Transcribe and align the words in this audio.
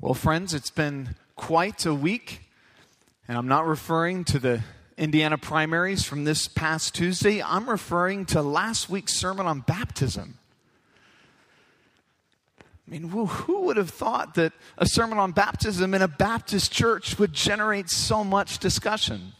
Well, 0.00 0.14
friends, 0.14 0.52
it's 0.52 0.70
been 0.70 1.14
quite 1.36 1.86
a 1.86 1.94
week, 1.94 2.42
and 3.28 3.38
I'm 3.38 3.48
not 3.48 3.66
referring 3.66 4.24
to 4.24 4.38
the 4.38 4.62
Indiana 4.98 5.38
primaries 5.38 6.04
from 6.04 6.24
this 6.24 6.46
past 6.48 6.94
Tuesday. 6.94 7.42
I'm 7.42 7.70
referring 7.70 8.26
to 8.26 8.42
last 8.42 8.90
week's 8.90 9.14
sermon 9.14 9.46
on 9.46 9.60
baptism. 9.60 10.38
I 12.60 12.90
mean, 12.90 13.08
who 13.08 13.62
would 13.62 13.78
have 13.78 13.88
thought 13.88 14.34
that 14.34 14.52
a 14.76 14.84
sermon 14.84 15.18
on 15.18 15.32
baptism 15.32 15.94
in 15.94 16.02
a 16.02 16.08
Baptist 16.08 16.70
church 16.70 17.18
would 17.18 17.32
generate 17.32 17.88
so 17.88 18.22
much 18.24 18.58
discussion? 18.58 19.32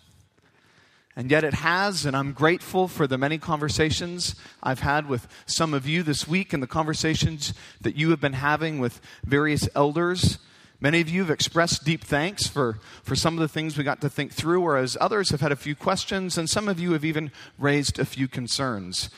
And 1.17 1.31
yet 1.31 1.45
it 1.45 1.55
has, 1.55 2.05
and 2.05 2.17
I'm 2.17 2.33
grateful 2.33 2.89
for 2.89 3.07
the 3.07 3.17
many 3.17 3.39
conversations 3.39 4.35
I've 4.63 4.81
had 4.81 5.09
with 5.09 5.29
some 5.47 5.73
of 5.73 5.87
you 5.87 6.03
this 6.03 6.27
week 6.27 6.53
and 6.53 6.61
the 6.63 6.67
conversations 6.67 7.55
that 7.83 7.95
you 7.95 8.11
have 8.11 8.21
been 8.21 8.33
having 8.33 8.81
with 8.81 9.01
various 9.25 9.69
elders. 9.77 10.39
Many 10.81 11.01
of 11.01 11.09
you 11.09 11.21
have 11.21 11.31
expressed 11.31 11.85
deep 11.85 12.03
thanks 12.03 12.49
for, 12.49 12.81
for 13.05 13.15
some 13.15 13.35
of 13.35 13.41
the 13.41 13.49
things 13.49 13.79
we 13.79 13.85
got 13.85 14.01
to 14.01 14.11
think 14.11 14.33
through, 14.33 14.61
whereas 14.61 14.97
others 15.01 15.31
have 15.31 15.41
had 15.41 15.53
a 15.53 15.57
few 15.57 15.77
questions, 15.77 16.37
and 16.37 16.51
some 16.51 16.69
of 16.69 16.81
you 16.81 16.93
have 16.93 17.05
even 17.05 17.31
raised 17.59 18.01
a 18.01 18.05
few 18.05 18.27
concerns. 18.27 19.09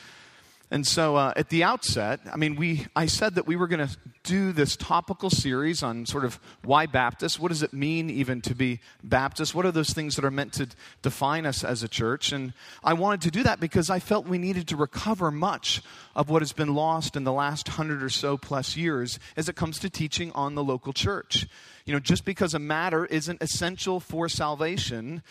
And 0.69 0.85
so 0.85 1.15
uh, 1.15 1.31
at 1.37 1.47
the 1.47 1.63
outset, 1.63 2.19
I 2.31 2.35
mean, 2.35 2.57
we, 2.57 2.87
I 2.93 3.05
said 3.05 3.35
that 3.35 3.47
we 3.47 3.55
were 3.55 3.67
going 3.67 3.87
to 3.87 3.97
do 4.23 4.51
this 4.51 4.75
topical 4.75 5.29
series 5.29 5.81
on 5.81 6.05
sort 6.05 6.25
of 6.25 6.41
why 6.61 6.85
Baptist. 6.85 7.39
What 7.39 7.49
does 7.49 7.63
it 7.63 7.71
mean 7.71 8.09
even 8.09 8.41
to 8.41 8.53
be 8.53 8.81
Baptist? 9.01 9.55
What 9.55 9.65
are 9.65 9.71
those 9.71 9.91
things 9.91 10.17
that 10.17 10.25
are 10.25 10.31
meant 10.31 10.51
to 10.53 10.67
define 11.01 11.45
us 11.45 11.63
as 11.63 11.83
a 11.83 11.87
church? 11.87 12.33
And 12.33 12.51
I 12.83 12.93
wanted 12.93 13.21
to 13.21 13.31
do 13.31 13.43
that 13.43 13.61
because 13.61 13.89
I 13.89 13.99
felt 13.99 14.27
we 14.27 14.37
needed 14.37 14.67
to 14.67 14.75
recover 14.75 15.31
much 15.31 15.81
of 16.15 16.29
what 16.29 16.41
has 16.41 16.51
been 16.51 16.75
lost 16.75 17.15
in 17.15 17.23
the 17.23 17.31
last 17.31 17.69
hundred 17.69 18.03
or 18.03 18.09
so 18.09 18.37
plus 18.37 18.75
years 18.75 19.19
as 19.37 19.47
it 19.47 19.55
comes 19.55 19.79
to 19.79 19.89
teaching 19.89 20.33
on 20.33 20.55
the 20.55 20.63
local 20.63 20.91
church. 20.91 21.47
You 21.85 21.93
know, 21.93 22.01
just 22.01 22.25
because 22.25 22.53
a 22.53 22.59
matter 22.59 23.05
isn't 23.05 23.41
essential 23.41 24.01
for 24.01 24.27
salvation 24.27 25.23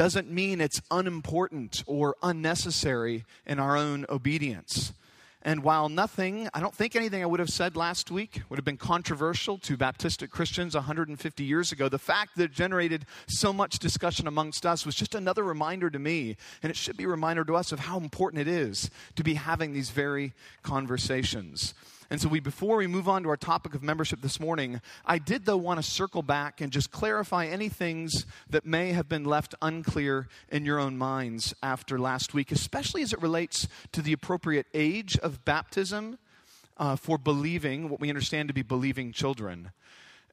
doesn't 0.00 0.30
mean 0.30 0.62
it's 0.62 0.80
unimportant 0.90 1.84
or 1.86 2.16
unnecessary 2.22 3.22
in 3.46 3.58
our 3.58 3.76
own 3.76 4.06
obedience. 4.08 4.94
And 5.42 5.62
while 5.62 5.90
nothing, 5.90 6.48
I 6.54 6.60
don't 6.60 6.74
think 6.74 6.96
anything 6.96 7.22
I 7.22 7.26
would 7.26 7.38
have 7.38 7.50
said 7.50 7.76
last 7.76 8.10
week 8.10 8.40
would 8.48 8.58
have 8.58 8.64
been 8.64 8.78
controversial 8.78 9.58
to 9.58 9.76
Baptistic 9.76 10.30
Christians 10.30 10.74
150 10.74 11.44
years 11.44 11.70
ago, 11.70 11.90
the 11.90 11.98
fact 11.98 12.36
that 12.36 12.44
it 12.44 12.52
generated 12.52 13.04
so 13.26 13.52
much 13.52 13.78
discussion 13.78 14.26
amongst 14.26 14.64
us 14.64 14.86
was 14.86 14.94
just 14.94 15.14
another 15.14 15.42
reminder 15.42 15.90
to 15.90 15.98
me, 15.98 16.38
and 16.62 16.70
it 16.70 16.76
should 16.76 16.96
be 16.96 17.04
a 17.04 17.08
reminder 17.08 17.44
to 17.44 17.54
us 17.54 17.70
of 17.70 17.80
how 17.80 17.98
important 17.98 18.40
it 18.40 18.48
is 18.48 18.88
to 19.16 19.22
be 19.22 19.34
having 19.34 19.74
these 19.74 19.90
very 19.90 20.32
conversations. 20.62 21.74
And 22.10 22.20
so, 22.20 22.28
we, 22.28 22.40
before 22.40 22.76
we 22.76 22.88
move 22.88 23.08
on 23.08 23.22
to 23.22 23.28
our 23.28 23.36
topic 23.36 23.72
of 23.72 23.84
membership 23.84 24.20
this 24.20 24.40
morning, 24.40 24.80
I 25.06 25.18
did, 25.18 25.44
though, 25.44 25.56
want 25.56 25.78
to 25.78 25.88
circle 25.88 26.22
back 26.22 26.60
and 26.60 26.72
just 26.72 26.90
clarify 26.90 27.46
any 27.46 27.68
things 27.68 28.26
that 28.48 28.66
may 28.66 28.92
have 28.92 29.08
been 29.08 29.24
left 29.24 29.54
unclear 29.62 30.26
in 30.50 30.64
your 30.64 30.80
own 30.80 30.98
minds 30.98 31.54
after 31.62 32.00
last 32.00 32.34
week, 32.34 32.50
especially 32.50 33.02
as 33.02 33.12
it 33.12 33.22
relates 33.22 33.68
to 33.92 34.02
the 34.02 34.12
appropriate 34.12 34.66
age 34.74 35.16
of 35.18 35.44
baptism 35.44 36.18
uh, 36.78 36.96
for 36.96 37.16
believing, 37.16 37.88
what 37.88 38.00
we 38.00 38.08
understand 38.08 38.48
to 38.48 38.54
be 38.54 38.62
believing 38.62 39.12
children. 39.12 39.70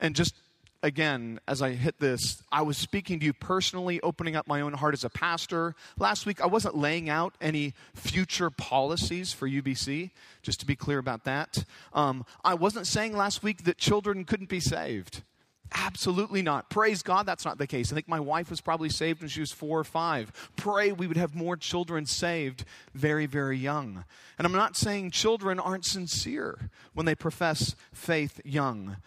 And 0.01 0.15
just 0.15 0.33
again, 0.83 1.39
as 1.47 1.61
I 1.61 1.71
hit 1.71 1.99
this, 1.99 2.41
I 2.51 2.61
was 2.61 2.77
speaking 2.77 3.19
to 3.19 3.25
you 3.25 3.33
personally, 3.33 3.99
opening 4.01 4.35
up 4.35 4.47
my 4.47 4.61
own 4.61 4.73
heart 4.73 4.93
as 4.93 5.03
a 5.03 5.09
pastor. 5.09 5.75
Last 5.97 6.25
week, 6.25 6.41
I 6.41 6.45
wasn't 6.45 6.75
laying 6.75 7.09
out 7.09 7.35
any 7.41 7.73
future 7.93 8.49
policies 8.49 9.33
for 9.33 9.47
UBC, 9.47 10.11
just 10.41 10.59
to 10.59 10.65
be 10.65 10.75
clear 10.75 10.99
about 10.99 11.23
that. 11.25 11.63
Um, 11.93 12.25
I 12.43 12.53
wasn't 12.53 12.87
saying 12.87 13.15
last 13.15 13.43
week 13.43 13.63
that 13.63 13.77
children 13.77 14.25
couldn't 14.25 14.49
be 14.49 14.59
saved. 14.59 15.23
Absolutely 15.73 16.41
not. 16.41 16.69
Praise 16.69 17.01
God, 17.01 17.25
that's 17.25 17.43
not 17.43 17.57
the 17.57 17.67
case. 17.67 17.91
I 17.91 17.95
think 17.95 18.07
my 18.07 18.21
wife 18.21 18.49
was 18.49 18.61
probably 18.61 18.89
saved 18.89 19.19
when 19.19 19.29
she 19.29 19.41
was 19.41 19.51
four 19.51 19.79
or 19.79 19.83
five. 19.83 20.31
Pray 20.55 20.93
we 20.93 21.07
would 21.07 21.17
have 21.17 21.35
more 21.35 21.57
children 21.57 22.05
saved 22.05 22.63
very, 22.93 23.25
very 23.25 23.57
young. 23.57 24.05
And 24.37 24.47
I'm 24.47 24.53
not 24.53 24.77
saying 24.77 25.11
children 25.11 25.59
aren't 25.59 25.85
sincere 25.85 26.69
when 26.93 27.05
they 27.05 27.15
profess 27.15 27.75
faith 27.91 28.39
young 28.45 28.97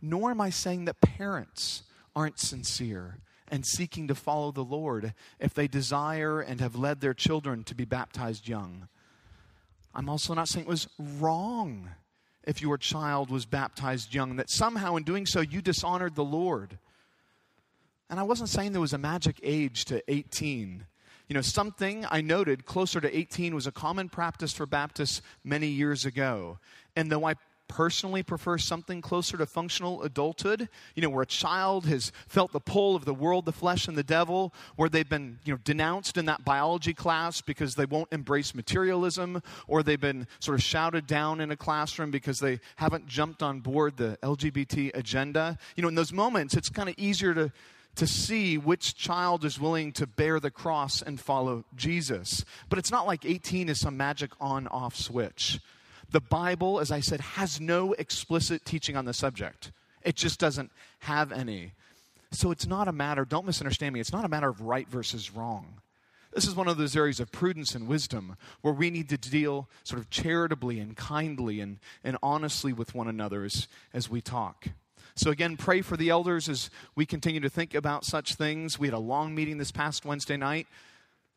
nor 0.00 0.30
am 0.30 0.40
I 0.40 0.50
saying 0.50 0.84
that 0.86 1.00
parents 1.00 1.82
aren't 2.14 2.38
sincere 2.38 3.18
and 3.48 3.64
seeking 3.64 4.08
to 4.08 4.14
follow 4.14 4.50
the 4.50 4.64
Lord 4.64 5.14
if 5.38 5.54
they 5.54 5.68
desire 5.68 6.40
and 6.40 6.60
have 6.60 6.76
led 6.76 7.00
their 7.00 7.14
children 7.14 7.64
to 7.64 7.74
be 7.74 7.84
baptized 7.84 8.48
young. 8.48 8.88
I'm 9.94 10.08
also 10.08 10.34
not 10.34 10.48
saying 10.48 10.66
it 10.66 10.68
was 10.68 10.88
wrong 10.98 11.90
if 12.44 12.62
your 12.62 12.78
child 12.78 13.30
was 13.30 13.44
baptized 13.44 14.14
young, 14.14 14.36
that 14.36 14.50
somehow 14.50 14.96
in 14.96 15.02
doing 15.02 15.26
so 15.26 15.40
you 15.40 15.60
dishonored 15.60 16.14
the 16.14 16.24
Lord. 16.24 16.78
And 18.08 18.20
I 18.20 18.22
wasn't 18.22 18.48
saying 18.48 18.72
there 18.72 18.80
was 18.80 18.92
a 18.92 18.98
magic 18.98 19.40
age 19.42 19.84
to 19.86 20.02
18. 20.08 20.86
You 21.28 21.34
know, 21.34 21.40
something 21.40 22.06
I 22.08 22.20
noted 22.20 22.64
closer 22.64 23.00
to 23.00 23.16
18 23.16 23.54
was 23.54 23.66
a 23.66 23.72
common 23.72 24.08
practice 24.08 24.52
for 24.52 24.64
Baptists 24.64 25.22
many 25.42 25.66
years 25.66 26.04
ago. 26.04 26.58
And 26.94 27.10
though 27.10 27.26
I 27.26 27.34
personally 27.68 28.22
prefer 28.22 28.58
something 28.58 29.00
closer 29.00 29.36
to 29.36 29.46
functional 29.46 30.02
adulthood, 30.02 30.68
you 30.94 31.02
know, 31.02 31.10
where 31.10 31.22
a 31.22 31.26
child 31.26 31.86
has 31.86 32.12
felt 32.28 32.52
the 32.52 32.60
pull 32.60 32.96
of 32.96 33.04
the 33.04 33.14
world, 33.14 33.44
the 33.44 33.52
flesh, 33.52 33.88
and 33.88 33.96
the 33.96 34.02
devil, 34.02 34.52
where 34.76 34.88
they've 34.88 35.08
been, 35.08 35.38
you 35.44 35.52
know, 35.52 35.58
denounced 35.64 36.16
in 36.16 36.26
that 36.26 36.44
biology 36.44 36.94
class 36.94 37.40
because 37.40 37.74
they 37.74 37.86
won't 37.86 38.12
embrace 38.12 38.54
materialism, 38.54 39.42
or 39.66 39.82
they've 39.82 40.00
been 40.00 40.26
sort 40.38 40.56
of 40.56 40.62
shouted 40.62 41.06
down 41.06 41.40
in 41.40 41.50
a 41.50 41.56
classroom 41.56 42.10
because 42.10 42.38
they 42.38 42.60
haven't 42.76 43.06
jumped 43.06 43.42
on 43.42 43.60
board 43.60 43.96
the 43.96 44.18
LGBT 44.22 44.90
agenda. 44.94 45.58
You 45.76 45.82
know, 45.82 45.88
in 45.88 45.94
those 45.94 46.12
moments, 46.12 46.54
it's 46.54 46.68
kind 46.68 46.88
of 46.88 46.94
easier 46.98 47.34
to 47.34 47.52
to 47.96 48.06
see 48.06 48.58
which 48.58 48.94
child 48.94 49.42
is 49.44 49.58
willing 49.58 49.90
to 49.90 50.06
bear 50.06 50.38
the 50.38 50.50
cross 50.50 51.00
and 51.00 51.18
follow 51.18 51.64
Jesus. 51.74 52.44
But 52.68 52.78
it's 52.78 52.90
not 52.90 53.06
like 53.06 53.24
18 53.24 53.70
is 53.70 53.80
some 53.80 53.96
magic 53.96 54.32
on 54.38 54.68
off 54.68 54.94
switch. 54.94 55.58
The 56.10 56.20
Bible, 56.20 56.80
as 56.80 56.90
I 56.90 57.00
said, 57.00 57.20
has 57.20 57.60
no 57.60 57.92
explicit 57.94 58.64
teaching 58.64 58.96
on 58.96 59.04
the 59.04 59.14
subject, 59.14 59.72
it 60.02 60.16
just 60.16 60.38
doesn't 60.38 60.70
have 61.00 61.32
any. 61.32 61.72
So 62.32 62.50
it's 62.50 62.66
not 62.66 62.88
a 62.88 62.92
matter, 62.92 63.24
don't 63.24 63.46
misunderstand 63.46 63.94
me, 63.94 64.00
it's 64.00 64.12
not 64.12 64.24
a 64.24 64.28
matter 64.28 64.48
of 64.48 64.60
right 64.60 64.88
versus 64.88 65.34
wrong. 65.34 65.80
This 66.34 66.46
is 66.46 66.54
one 66.54 66.68
of 66.68 66.76
those 66.76 66.94
areas 66.94 67.18
of 67.18 67.32
prudence 67.32 67.74
and 67.74 67.88
wisdom 67.88 68.36
where 68.60 68.74
we 68.74 68.90
need 68.90 69.08
to 69.08 69.16
deal 69.16 69.70
sort 69.84 70.00
of 70.00 70.10
charitably 70.10 70.78
and 70.80 70.94
kindly 70.94 71.60
and, 71.60 71.78
and 72.04 72.18
honestly 72.22 72.74
with 72.74 72.94
one 72.94 73.08
another 73.08 73.42
as, 73.42 73.68
as 73.94 74.10
we 74.10 74.20
talk. 74.20 74.68
So, 75.14 75.30
again, 75.30 75.56
pray 75.56 75.80
for 75.80 75.96
the 75.96 76.10
elders 76.10 76.50
as 76.50 76.68
we 76.94 77.06
continue 77.06 77.40
to 77.40 77.48
think 77.48 77.74
about 77.74 78.04
such 78.04 78.34
things. 78.34 78.78
We 78.78 78.86
had 78.86 78.92
a 78.92 78.98
long 78.98 79.34
meeting 79.34 79.56
this 79.56 79.72
past 79.72 80.04
Wednesday 80.04 80.36
night. 80.36 80.66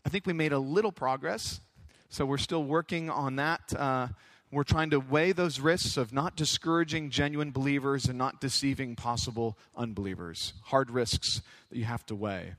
I 0.05 0.09
think 0.09 0.25
we 0.25 0.33
made 0.33 0.51
a 0.51 0.59
little 0.59 0.91
progress, 0.91 1.61
so 2.09 2.25
we're 2.25 2.37
still 2.37 2.65
working 2.65 3.09
on 3.09 3.37
that. 3.37 3.73
Uh, 3.73 4.09
we're 4.51 4.63
trying 4.63 4.89
to 4.89 4.99
weigh 4.99 5.31
those 5.31 5.59
risks 5.59 5.95
of 5.95 6.11
not 6.11 6.35
discouraging 6.35 7.11
genuine 7.11 7.51
believers 7.51 8.05
and 8.05 8.17
not 8.17 8.41
deceiving 8.41 8.95
possible 8.95 9.57
unbelievers. 9.75 10.53
Hard 10.65 10.89
risks 10.89 11.41
that 11.69 11.77
you 11.77 11.85
have 11.85 12.05
to 12.07 12.15
weigh. 12.15 12.53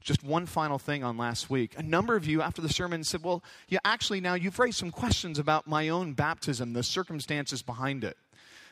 Just 0.00 0.22
one 0.22 0.46
final 0.46 0.78
thing 0.78 1.02
on 1.02 1.16
last 1.16 1.50
week. 1.50 1.74
A 1.76 1.82
number 1.82 2.14
of 2.14 2.26
you 2.26 2.42
after 2.42 2.62
the 2.62 2.68
sermon 2.68 3.04
said, 3.04 3.24
Well, 3.24 3.42
yeah, 3.68 3.80
actually, 3.84 4.20
now 4.20 4.34
you've 4.34 4.58
raised 4.58 4.78
some 4.78 4.90
questions 4.90 5.38
about 5.38 5.66
my 5.66 5.88
own 5.88 6.12
baptism, 6.12 6.72
the 6.72 6.82
circumstances 6.82 7.62
behind 7.62 8.04
it. 8.04 8.16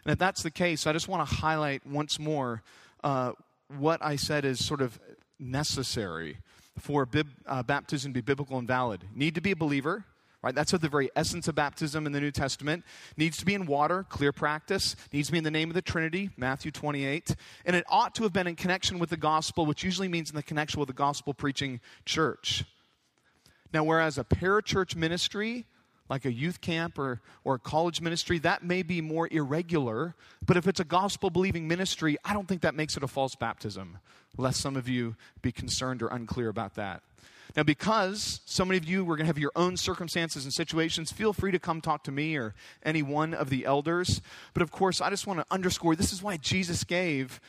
And 0.04 0.12
if 0.12 0.18
that's 0.18 0.42
the 0.42 0.50
case, 0.50 0.86
I 0.86 0.92
just 0.92 1.08
want 1.08 1.28
to 1.28 1.34
highlight 1.36 1.84
once 1.86 2.18
more 2.18 2.62
uh, 3.02 3.32
what 3.76 4.04
I 4.04 4.16
said 4.16 4.44
is 4.44 4.64
sort 4.64 4.80
of 4.80 5.00
necessary 5.40 6.36
for 6.78 7.06
bib- 7.06 7.26
uh, 7.46 7.62
baptism 7.62 8.12
to 8.12 8.14
be 8.14 8.20
biblical 8.20 8.58
and 8.58 8.68
valid. 8.68 9.02
need 9.14 9.34
to 9.34 9.40
be 9.40 9.50
a 9.50 9.56
believer 9.56 10.04
Right? 10.46 10.54
That's 10.54 10.72
what 10.72 10.80
the 10.80 10.88
very 10.88 11.10
essence 11.16 11.48
of 11.48 11.56
baptism 11.56 12.06
in 12.06 12.12
the 12.12 12.20
New 12.20 12.30
Testament. 12.30 12.84
Needs 13.16 13.36
to 13.38 13.44
be 13.44 13.54
in 13.54 13.66
water, 13.66 14.06
clear 14.08 14.30
practice. 14.30 14.94
Needs 15.12 15.26
to 15.26 15.32
be 15.32 15.38
in 15.38 15.42
the 15.42 15.50
name 15.50 15.70
of 15.70 15.74
the 15.74 15.82
Trinity, 15.82 16.30
Matthew 16.36 16.70
28. 16.70 17.34
And 17.64 17.74
it 17.74 17.84
ought 17.88 18.14
to 18.14 18.22
have 18.22 18.32
been 18.32 18.46
in 18.46 18.54
connection 18.54 19.00
with 19.00 19.10
the 19.10 19.16
gospel, 19.16 19.66
which 19.66 19.82
usually 19.82 20.06
means 20.06 20.30
in 20.30 20.36
the 20.36 20.44
connection 20.44 20.78
with 20.78 20.86
the 20.86 20.92
gospel 20.92 21.34
preaching 21.34 21.80
church. 22.04 22.64
Now, 23.72 23.82
whereas 23.82 24.18
a 24.18 24.24
parachurch 24.24 24.94
ministry, 24.94 25.66
like 26.08 26.24
a 26.24 26.32
youth 26.32 26.60
camp 26.60 26.98
or, 26.98 27.20
or 27.44 27.54
a 27.54 27.58
college 27.58 28.00
ministry, 28.00 28.38
that 28.40 28.62
may 28.64 28.82
be 28.82 29.00
more 29.00 29.28
irregular. 29.30 30.14
But 30.44 30.56
if 30.56 30.66
it's 30.66 30.80
a 30.80 30.84
gospel 30.84 31.30
believing 31.30 31.66
ministry, 31.66 32.16
I 32.24 32.32
don't 32.32 32.46
think 32.46 32.62
that 32.62 32.74
makes 32.74 32.96
it 32.96 33.02
a 33.02 33.08
false 33.08 33.34
baptism, 33.34 33.98
lest 34.36 34.60
some 34.60 34.76
of 34.76 34.88
you 34.88 35.16
be 35.42 35.52
concerned 35.52 36.02
or 36.02 36.08
unclear 36.08 36.48
about 36.48 36.74
that. 36.74 37.02
Now, 37.56 37.62
because 37.62 38.40
so 38.44 38.64
many 38.64 38.76
of 38.76 38.84
you 38.84 39.04
were 39.04 39.16
going 39.16 39.24
to 39.24 39.28
have 39.28 39.38
your 39.38 39.52
own 39.56 39.76
circumstances 39.76 40.44
and 40.44 40.52
situations, 40.52 41.10
feel 41.10 41.32
free 41.32 41.52
to 41.52 41.58
come 41.58 41.80
talk 41.80 42.04
to 42.04 42.12
me 42.12 42.36
or 42.36 42.54
any 42.84 43.02
one 43.02 43.32
of 43.32 43.48
the 43.48 43.64
elders. 43.64 44.20
But 44.52 44.62
of 44.62 44.70
course, 44.70 45.00
I 45.00 45.08
just 45.08 45.26
want 45.26 45.40
to 45.40 45.46
underscore 45.50 45.96
this 45.96 46.12
is 46.12 46.22
why 46.22 46.36
Jesus 46.36 46.84
gave 46.84 47.40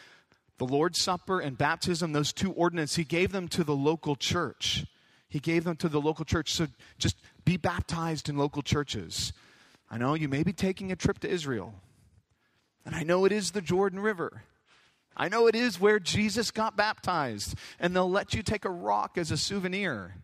the 0.57 0.65
Lord's 0.65 1.01
Supper 1.01 1.39
and 1.39 1.57
baptism, 1.57 2.13
those 2.13 2.33
two 2.33 2.51
ordinances, 2.51 2.95
he 2.95 3.03
gave 3.03 3.31
them 3.31 3.47
to 3.49 3.63
the 3.63 3.75
local 3.75 4.15
church. 4.15 4.85
He 5.29 5.39
gave 5.39 5.63
them 5.63 5.75
to 5.77 5.89
the 5.89 6.01
local 6.01 6.25
church. 6.25 6.53
So 6.53 6.67
just 6.97 7.17
be 7.47 7.55
baptized 7.55 8.27
in 8.27 8.35
local 8.35 8.61
churches. 8.61 9.31
I 9.89 9.97
know 9.97 10.15
you 10.15 10.27
may 10.27 10.43
be 10.43 10.51
taking 10.51 10.91
a 10.91 10.97
trip 10.97 11.19
to 11.19 11.29
Israel, 11.29 11.73
and 12.85 12.93
I 12.93 13.03
know 13.03 13.23
it 13.23 13.31
is 13.31 13.51
the 13.51 13.61
Jordan 13.61 14.01
River. 14.01 14.43
I 15.15 15.29
know 15.29 15.47
it 15.47 15.55
is 15.55 15.79
where 15.79 15.97
Jesus 15.97 16.51
got 16.51 16.75
baptized, 16.75 17.55
and 17.79 17.95
they'll 17.95 18.11
let 18.11 18.33
you 18.33 18.43
take 18.43 18.65
a 18.65 18.69
rock 18.69 19.17
as 19.17 19.31
a 19.31 19.37
souvenir. 19.37 20.15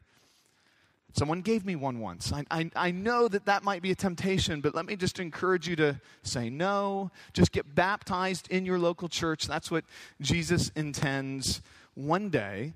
Someone 1.13 1.39
gave 1.39 1.65
me 1.65 1.77
one 1.77 2.01
once. 2.01 2.33
I, 2.33 2.43
I, 2.51 2.69
I, 2.75 2.91
know 2.91 3.29
that 3.29 3.45
that 3.45 3.63
might 3.63 3.81
be 3.81 3.91
a 3.91 3.95
temptation, 3.95 4.59
but 4.59 4.75
let 4.75 4.85
me 4.85 4.97
just 4.97 5.17
encourage 5.17 5.65
you 5.65 5.77
to 5.77 6.01
say 6.23 6.49
no. 6.49 7.09
Just 7.31 7.53
get 7.53 7.73
baptized 7.73 8.49
in 8.49 8.65
your 8.65 8.79
local 8.79 9.07
church. 9.07 9.47
That's 9.47 9.71
what 9.71 9.85
Jesus 10.19 10.71
intends. 10.75 11.61
One 11.93 12.29
day, 12.29 12.73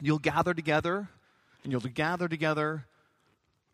you'll 0.00 0.20
gather 0.20 0.54
together, 0.54 1.10
and 1.64 1.72
you'll 1.72 1.80
gather 1.82 2.28
together 2.28 2.86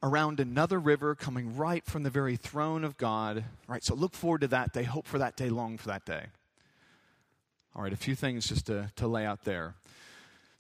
around 0.02 0.40
another 0.40 0.78
river 0.78 1.14
coming 1.14 1.56
right 1.56 1.84
from 1.84 2.02
the 2.02 2.10
very 2.10 2.37
throne 2.37 2.84
of 2.84 2.96
God. 2.96 3.38
All 3.38 3.72
right, 3.72 3.84
so 3.84 3.94
look 3.94 4.14
forward 4.14 4.40
to 4.40 4.49
that 4.49 4.72
day. 4.72 4.82
Hope 4.82 5.06
for 5.06 5.19
that 5.19 5.37
day, 5.37 5.49
long 5.49 5.78
for 5.78 5.88
that 5.88 6.04
day. 6.04 6.26
All 7.75 7.82
right, 7.82 7.93
a 7.93 7.96
few 7.96 8.14
things 8.14 8.49
just 8.49 8.66
to, 8.66 8.90
to 8.96 9.06
lay 9.06 9.25
out 9.25 9.44
there. 9.44 9.75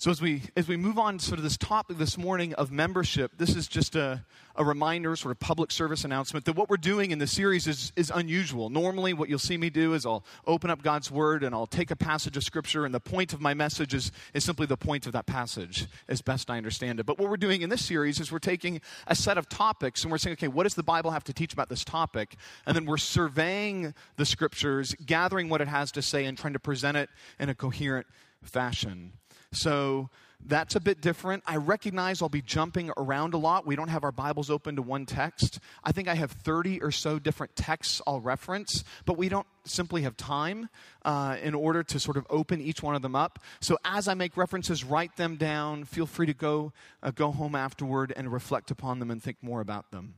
So 0.02 0.10
as 0.10 0.20
we 0.20 0.42
as 0.56 0.66
we 0.66 0.76
move 0.76 0.98
on 0.98 1.18
to 1.18 1.24
sort 1.24 1.38
of 1.38 1.44
this 1.44 1.56
topic 1.56 1.96
this 1.96 2.18
morning 2.18 2.54
of 2.54 2.72
membership, 2.72 3.38
this 3.38 3.54
is 3.54 3.68
just 3.68 3.94
a, 3.94 4.24
a 4.56 4.64
reminder, 4.64 5.14
sort 5.14 5.30
of 5.30 5.38
public 5.38 5.70
service 5.70 6.02
announcement 6.02 6.44
that 6.46 6.56
what 6.56 6.68
we're 6.68 6.76
doing 6.76 7.12
in 7.12 7.20
the 7.20 7.28
series 7.28 7.68
is, 7.68 7.92
is 7.94 8.10
unusual. 8.12 8.68
Normally 8.68 9.12
what 9.12 9.28
you'll 9.28 9.38
see 9.38 9.56
me 9.56 9.70
do 9.70 9.94
is 9.94 10.04
I'll 10.04 10.24
open 10.44 10.70
up 10.70 10.82
God's 10.82 11.08
word 11.08 11.44
and 11.44 11.54
I'll 11.54 11.68
take 11.68 11.92
a 11.92 11.94
passage 11.94 12.36
of 12.36 12.42
scripture 12.42 12.84
and 12.84 12.92
the 12.92 12.98
point 12.98 13.32
of 13.32 13.40
my 13.40 13.54
message 13.54 13.94
is, 13.94 14.10
is 14.34 14.44
simply 14.44 14.66
the 14.66 14.76
point 14.76 15.06
of 15.06 15.12
that 15.12 15.26
passage, 15.26 15.86
as 16.08 16.20
best 16.20 16.50
I 16.50 16.56
understand 16.56 16.98
it. 16.98 17.06
But 17.06 17.20
what 17.20 17.30
we're 17.30 17.36
doing 17.36 17.62
in 17.62 17.70
this 17.70 17.84
series 17.84 18.18
is 18.18 18.32
we're 18.32 18.40
taking 18.40 18.80
a 19.06 19.14
set 19.14 19.38
of 19.38 19.48
topics 19.48 20.02
and 20.02 20.10
we're 20.10 20.18
saying, 20.18 20.32
okay, 20.32 20.48
what 20.48 20.64
does 20.64 20.74
the 20.74 20.82
Bible 20.82 21.12
have 21.12 21.22
to 21.22 21.32
teach 21.32 21.52
about 21.52 21.68
this 21.68 21.84
topic? 21.84 22.34
And 22.66 22.74
then 22.74 22.86
we're 22.86 22.96
surveying 22.96 23.94
the 24.16 24.26
scriptures, 24.26 24.96
gathering 25.06 25.48
what 25.48 25.60
it 25.60 25.68
has 25.68 25.92
to 25.92 26.02
say 26.02 26.24
and 26.24 26.36
trying 26.36 26.54
to 26.54 26.58
present 26.58 26.96
it 26.96 27.08
in 27.38 27.50
a 27.50 27.54
coherent 27.54 28.08
fashion. 28.42 29.12
So 29.52 30.10
that's 30.44 30.74
a 30.74 30.80
bit 30.80 31.00
different. 31.00 31.44
I 31.46 31.56
recognize 31.56 32.20
I'll 32.20 32.28
be 32.28 32.42
jumping 32.42 32.90
around 32.96 33.34
a 33.34 33.38
lot. 33.38 33.66
We 33.66 33.76
don't 33.76 33.88
have 33.88 34.02
our 34.02 34.12
Bibles 34.12 34.50
open 34.50 34.76
to 34.76 34.82
one 34.82 35.06
text. 35.06 35.60
I 35.84 35.92
think 35.92 36.08
I 36.08 36.14
have 36.14 36.32
30 36.32 36.82
or 36.82 36.90
so 36.90 37.18
different 37.18 37.54
texts 37.54 38.02
I'll 38.06 38.20
reference, 38.20 38.82
but 39.04 39.16
we 39.16 39.28
don't 39.28 39.46
simply 39.64 40.02
have 40.02 40.16
time 40.16 40.68
uh, 41.04 41.36
in 41.40 41.54
order 41.54 41.82
to 41.84 42.00
sort 42.00 42.16
of 42.16 42.26
open 42.28 42.60
each 42.60 42.82
one 42.82 42.96
of 42.96 43.02
them 43.02 43.14
up. 43.14 43.38
So 43.60 43.78
as 43.84 44.08
I 44.08 44.14
make 44.14 44.36
references, 44.36 44.82
write 44.82 45.16
them 45.16 45.36
down. 45.36 45.84
Feel 45.84 46.06
free 46.06 46.26
to 46.26 46.34
go, 46.34 46.72
uh, 47.02 47.12
go 47.12 47.30
home 47.30 47.54
afterward 47.54 48.12
and 48.16 48.32
reflect 48.32 48.70
upon 48.70 48.98
them 48.98 49.10
and 49.10 49.22
think 49.22 49.36
more 49.42 49.60
about 49.60 49.92
them. 49.92 50.14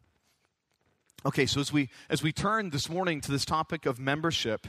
Okay, 1.27 1.47
so 1.47 1.61
as 1.61 1.73
we, 1.73 1.89
as 2.11 2.23
we 2.23 2.33
turn 2.33 2.71
this 2.71 2.89
morning 2.91 3.21
to 3.23 3.31
this 3.31 3.47
topic 3.47 3.87
of 3.87 3.99
membership, 3.99 4.67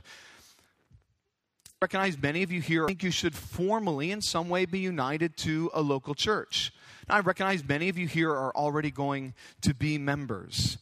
recognize 1.82 2.18
many 2.18 2.42
of 2.44 2.52
you 2.52 2.62
here 2.62 2.86
I 2.86 2.88
think 2.88 3.04
you 3.04 3.12
should 3.12 3.36
formally, 3.36 4.12
in 4.12 4.22
some 4.22 4.50
way, 4.50 4.66
be 4.66 4.80
united 4.80 5.38
to 5.38 5.70
a 5.74 5.82
local 5.82 6.16
church. 6.16 6.74
Now, 7.08 7.16
I 7.16 7.20
recognize 7.20 7.68
many 7.68 7.90
of 7.90 7.98
you 7.98 8.08
here 8.08 8.32
are 8.32 8.56
already 8.56 8.92
going 8.92 9.34
to 9.62 9.74
be 9.74 9.98
members. 9.98 10.78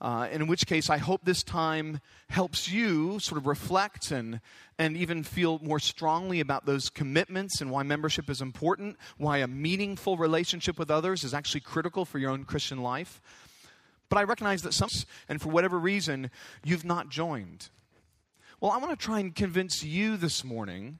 Uh, 0.00 0.28
in 0.30 0.46
which 0.46 0.66
case, 0.66 0.90
I 0.90 0.98
hope 0.98 1.24
this 1.24 1.42
time 1.42 2.00
helps 2.28 2.70
you 2.70 3.18
sort 3.18 3.40
of 3.40 3.46
reflect 3.48 4.12
and, 4.12 4.40
and 4.78 4.96
even 4.96 5.24
feel 5.24 5.58
more 5.60 5.80
strongly 5.80 6.38
about 6.38 6.66
those 6.66 6.88
commitments 6.88 7.60
and 7.60 7.70
why 7.70 7.82
membership 7.82 8.30
is 8.30 8.40
important, 8.40 8.96
why 9.16 9.38
a 9.38 9.48
meaningful 9.48 10.16
relationship 10.16 10.78
with 10.78 10.90
others 10.90 11.24
is 11.24 11.34
actually 11.34 11.62
critical 11.62 12.04
for 12.04 12.18
your 12.18 12.30
own 12.30 12.44
Christian 12.44 12.80
life. 12.80 13.20
But 14.08 14.18
I 14.18 14.22
recognize 14.22 14.62
that 14.62 14.72
some, 14.72 14.88
and 15.28 15.42
for 15.42 15.48
whatever 15.48 15.78
reason, 15.78 16.30
you've 16.64 16.84
not 16.84 17.08
joined. 17.08 17.68
Well, 18.60 18.72
I 18.72 18.78
want 18.78 18.90
to 18.90 18.96
try 18.96 19.20
and 19.20 19.32
convince 19.32 19.84
you 19.84 20.16
this 20.16 20.42
morning 20.42 20.98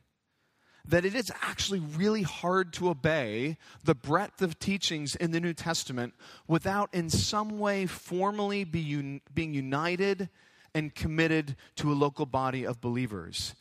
that 0.84 1.04
it 1.04 1.12
is 1.16 1.32
actually 1.42 1.80
really 1.80 2.22
hard 2.22 2.72
to 2.74 2.88
obey 2.88 3.56
the 3.82 3.96
breadth 3.96 4.42
of 4.42 4.60
teachings 4.60 5.16
in 5.16 5.32
the 5.32 5.40
New 5.40 5.54
Testament 5.54 6.14
without, 6.46 6.88
in 6.94 7.10
some 7.10 7.58
way, 7.58 7.86
formally 7.86 8.62
be 8.62 8.80
un- 8.94 9.20
being 9.34 9.54
united 9.54 10.28
and 10.72 10.94
committed 10.94 11.56
to 11.74 11.90
a 11.90 11.94
local 11.94 12.26
body 12.26 12.64
of 12.64 12.80
believers. 12.80 13.56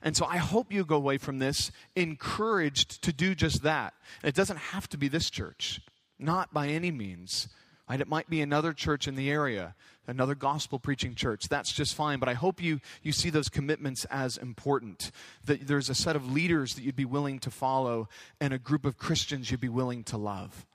And 0.00 0.16
so 0.16 0.24
I 0.24 0.38
hope 0.38 0.72
you 0.72 0.82
go 0.86 0.96
away 0.96 1.18
from 1.18 1.38
this 1.38 1.70
encouraged 1.94 3.02
to 3.02 3.12
do 3.12 3.34
just 3.34 3.64
that. 3.64 3.92
And 4.22 4.30
it 4.30 4.34
doesn't 4.34 4.56
have 4.56 4.88
to 4.88 4.96
be 4.96 5.08
this 5.08 5.28
church, 5.28 5.82
not 6.18 6.54
by 6.54 6.68
any 6.68 6.90
means. 6.90 7.48
Right? 7.88 8.00
It 8.00 8.08
might 8.08 8.30
be 8.30 8.40
another 8.40 8.72
church 8.72 9.06
in 9.06 9.14
the 9.14 9.30
area, 9.30 9.74
another 10.06 10.34
gospel 10.34 10.78
preaching 10.78 11.14
church. 11.14 11.48
That's 11.48 11.72
just 11.72 11.94
fine. 11.94 12.18
But 12.18 12.28
I 12.28 12.34
hope 12.34 12.62
you, 12.62 12.80
you 13.02 13.12
see 13.12 13.30
those 13.30 13.48
commitments 13.48 14.04
as 14.06 14.36
important. 14.36 15.10
That 15.44 15.66
there's 15.66 15.88
a 15.88 15.94
set 15.94 16.16
of 16.16 16.30
leaders 16.30 16.74
that 16.74 16.82
you'd 16.82 16.96
be 16.96 17.04
willing 17.04 17.38
to 17.40 17.50
follow 17.50 18.08
and 18.40 18.52
a 18.52 18.58
group 18.58 18.84
of 18.84 18.98
Christians 18.98 19.50
you'd 19.50 19.60
be 19.60 19.68
willing 19.68 20.04
to 20.04 20.16
love. 20.16 20.66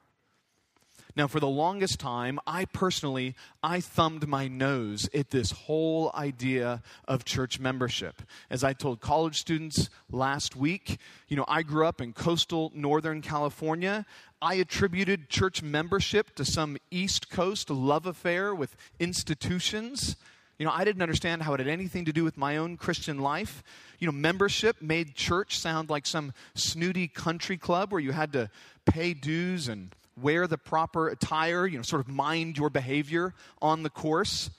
Now, 1.17 1.25
for 1.25 1.39
the 1.39 1.47
longest 1.47 1.99
time, 1.99 2.39
I 2.45 2.65
personally, 2.65 3.33
I 3.63 3.79
thumbed 3.79 4.27
my 4.27 4.47
nose 4.47 5.09
at 5.15 5.31
this 5.31 5.49
whole 5.49 6.11
idea 6.13 6.83
of 7.07 7.25
church 7.25 7.59
membership. 7.59 8.21
As 8.51 8.63
I 8.63 8.73
told 8.73 9.01
college 9.01 9.39
students 9.39 9.89
last 10.11 10.55
week, 10.55 10.99
you 11.27 11.35
know, 11.35 11.45
I 11.47 11.63
grew 11.63 11.87
up 11.87 12.01
in 12.01 12.13
coastal 12.13 12.71
Northern 12.75 13.23
California. 13.23 14.05
I 14.43 14.53
attributed 14.55 15.27
church 15.27 15.63
membership 15.63 16.35
to 16.35 16.45
some 16.45 16.77
East 16.91 17.31
Coast 17.31 17.71
love 17.71 18.05
affair 18.05 18.53
with 18.53 18.77
institutions. 18.99 20.17
You 20.59 20.67
know, 20.67 20.71
I 20.71 20.85
didn't 20.85 21.01
understand 21.01 21.41
how 21.41 21.55
it 21.55 21.59
had 21.59 21.67
anything 21.67 22.05
to 22.05 22.13
do 22.13 22.25
with 22.25 22.37
my 22.37 22.57
own 22.57 22.77
Christian 22.77 23.17
life. 23.17 23.63
You 23.97 24.05
know, 24.05 24.11
membership 24.11 24.83
made 24.83 25.15
church 25.15 25.57
sound 25.57 25.89
like 25.89 26.05
some 26.05 26.31
snooty 26.53 27.07
country 27.07 27.57
club 27.57 27.91
where 27.91 28.01
you 28.01 28.11
had 28.11 28.33
to 28.33 28.51
pay 28.85 29.15
dues 29.15 29.67
and 29.67 29.89
wear 30.21 30.47
the 30.47 30.57
proper 30.57 31.07
attire, 31.07 31.65
you 31.65 31.77
know, 31.77 31.83
sort 31.83 32.01
of 32.01 32.07
mind 32.07 32.57
your 32.57 32.69
behavior 32.69 33.33
on 33.61 33.83
the 33.83 33.89
course. 33.89 34.49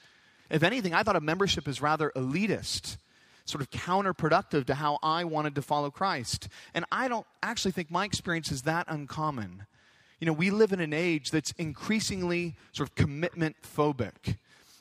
If 0.50 0.62
anything, 0.62 0.94
I 0.94 1.02
thought 1.02 1.16
a 1.16 1.20
membership 1.20 1.69
is 1.69 1.82
rather 1.82 2.12
elitist, 2.16 2.96
sort 3.44 3.60
of 3.60 3.70
counterproductive 3.70 4.66
to 4.66 4.75
how 4.75 4.99
I 5.02 5.25
wanted 5.25 5.55
to 5.56 5.62
follow 5.62 5.90
Christ. 5.90 6.49
And 6.75 6.84
I 6.90 7.08
don't 7.08 7.26
actually 7.43 7.72
think 7.72 7.90
my 7.90 8.05
experience 8.05 8.50
is 8.50 8.62
that 8.62 8.87
uncommon. 8.88 9.66
You 10.20 10.26
know, 10.26 10.32
we 10.32 10.50
live 10.50 10.72
in 10.72 10.81
an 10.81 10.93
age 10.93 11.31
that's 11.31 11.52
increasingly 11.52 12.56
sort 12.72 12.88
of 12.88 12.94
commitment 12.94 13.56
phobic. 13.62 14.37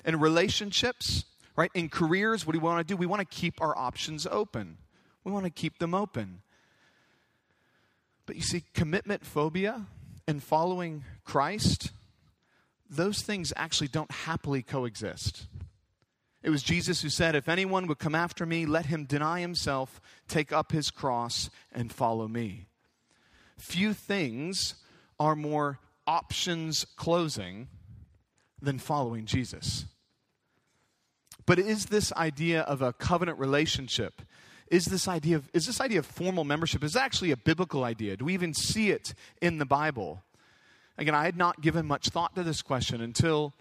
In 0.05 0.19
relationships, 0.19 1.25
right, 1.55 1.71
in 1.73 1.89
careers, 1.89 2.45
what 2.45 2.53
do 2.53 2.59
we 2.59 2.63
want 2.63 2.87
to 2.87 2.93
do? 2.93 2.97
We 2.97 3.05
want 3.05 3.19
to 3.19 3.35
keep 3.35 3.61
our 3.61 3.77
options 3.77 4.25
open. 4.25 4.77
We 5.23 5.31
want 5.31 5.45
to 5.45 5.51
keep 5.51 5.79
them 5.79 5.93
open. 5.93 6.41
But 8.25 8.35
you 8.35 8.41
see, 8.41 8.63
commitment 8.73 9.25
phobia 9.25 9.85
and 10.27 10.43
following 10.43 11.03
Christ, 11.23 11.91
those 12.89 13.21
things 13.21 13.53
actually 13.55 13.87
don't 13.87 14.11
happily 14.11 14.61
coexist. 14.61 15.47
It 16.43 16.49
was 16.49 16.63
Jesus 16.63 17.01
who 17.01 17.09
said, 17.09 17.35
If 17.35 17.49
anyone 17.49 17.87
would 17.87 17.99
come 17.99 18.15
after 18.15 18.45
me, 18.45 18.65
let 18.65 18.85
him 18.85 19.05
deny 19.05 19.39
himself, 19.39 19.99
take 20.27 20.53
up 20.53 20.71
his 20.71 20.91
cross, 20.91 21.49
and 21.71 21.91
follow 21.91 22.27
me. 22.27 22.67
Few 23.57 23.93
things 23.93 24.75
are 25.19 25.35
more 25.35 25.79
options 26.05 26.85
closing 26.95 27.67
than 28.61 28.79
following 28.79 29.25
Jesus. 29.25 29.85
But 31.45 31.59
is 31.59 31.85
this 31.85 32.13
idea 32.13 32.61
of 32.61 32.81
a 32.81 32.93
covenant 32.93 33.39
relationship 33.39 34.21
is 34.69 34.85
this 34.85 35.07
idea 35.07 35.35
of 35.37 35.49
is 35.53 35.65
this 35.65 35.81
idea 35.81 35.99
of 35.99 36.05
formal 36.05 36.43
membership 36.43 36.83
is 36.83 36.95
actually 36.95 37.31
a 37.31 37.37
biblical 37.37 37.83
idea? 37.83 38.17
Do 38.17 38.25
we 38.25 38.33
even 38.33 38.53
see 38.53 38.91
it 38.91 39.13
in 39.41 39.57
the 39.57 39.65
bible? 39.65 40.23
Again 40.97 41.15
i 41.15 41.25
had 41.25 41.37
not 41.37 41.61
given 41.61 41.85
much 41.85 42.09
thought 42.09 42.35
to 42.35 42.43
this 42.43 42.61
question 42.61 43.01
until 43.01 43.53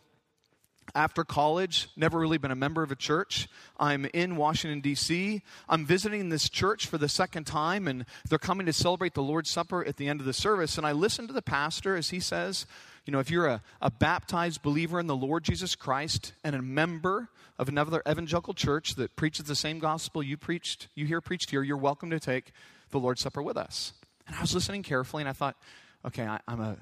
after 0.95 1.25
college 1.25 1.89
never 1.97 2.19
really 2.19 2.39
been 2.39 2.51
a 2.51 2.57
member 2.57 2.83
of 2.83 2.91
a 2.91 2.97
church 2.97 3.49
i'm 3.79 4.05
in 4.07 4.37
washington 4.37 4.81
d.c 4.81 5.43
i'm 5.69 5.85
visiting 5.85 6.29
this 6.29 6.49
church 6.49 6.87
for 6.87 6.99
the 6.99 7.09
second 7.09 7.45
time 7.45 7.89
and 7.89 8.05
they're 8.29 8.39
coming 8.39 8.67
to 8.67 8.73
celebrate 8.73 9.15
the 9.15 9.23
lord's 9.23 9.51
supper 9.51 9.85
at 9.85 9.97
the 9.97 10.09
end 10.09 10.21
of 10.21 10.27
the 10.27 10.33
service 10.33 10.79
and 10.79 10.87
i 10.87 10.93
listen 10.93 11.27
to 11.27 11.33
the 11.33 11.43
pastor 11.43 11.97
as 11.97 12.11
he 12.11 12.21
says 12.21 12.67
you 13.05 13.13
know 13.13 13.19
if 13.19 13.31
you're 13.31 13.47
a, 13.47 13.63
a 13.81 13.91
baptized 13.91 14.63
believer 14.63 14.99
in 15.01 15.07
the 15.07 15.17
lord 15.17 15.45
jesus 15.45 15.75
christ 15.75 16.33
and 16.45 16.55
a 16.55 16.63
member 16.63 17.29
of 17.59 17.69
another 17.69 18.03
evangelical 18.09 18.55
church 18.55 18.95
that 18.97 19.17
preaches 19.17 19.47
the 19.47 19.55
same 19.55 19.79
gospel 19.79 20.23
you 20.23 20.37
preached, 20.37 20.89
you 20.95 21.07
hear 21.07 21.21
preached 21.21 21.51
here, 21.51 21.63
you're 21.63 21.77
welcome 21.77 22.11
to 22.11 22.21
take 22.21 22.53
the 22.91 22.99
Lord's 22.99 23.23
Supper 23.23 23.43
with 23.43 23.57
us. 23.57 23.93
And 24.27 24.37
I 24.37 24.41
was 24.41 24.55
listening 24.55 24.83
carefully, 24.83 25.23
and 25.23 25.29
I 25.29 25.33
thought, 25.33 25.57
okay, 26.05 26.25
I, 26.25 26.41
am 26.49 26.61
a, 26.61 26.77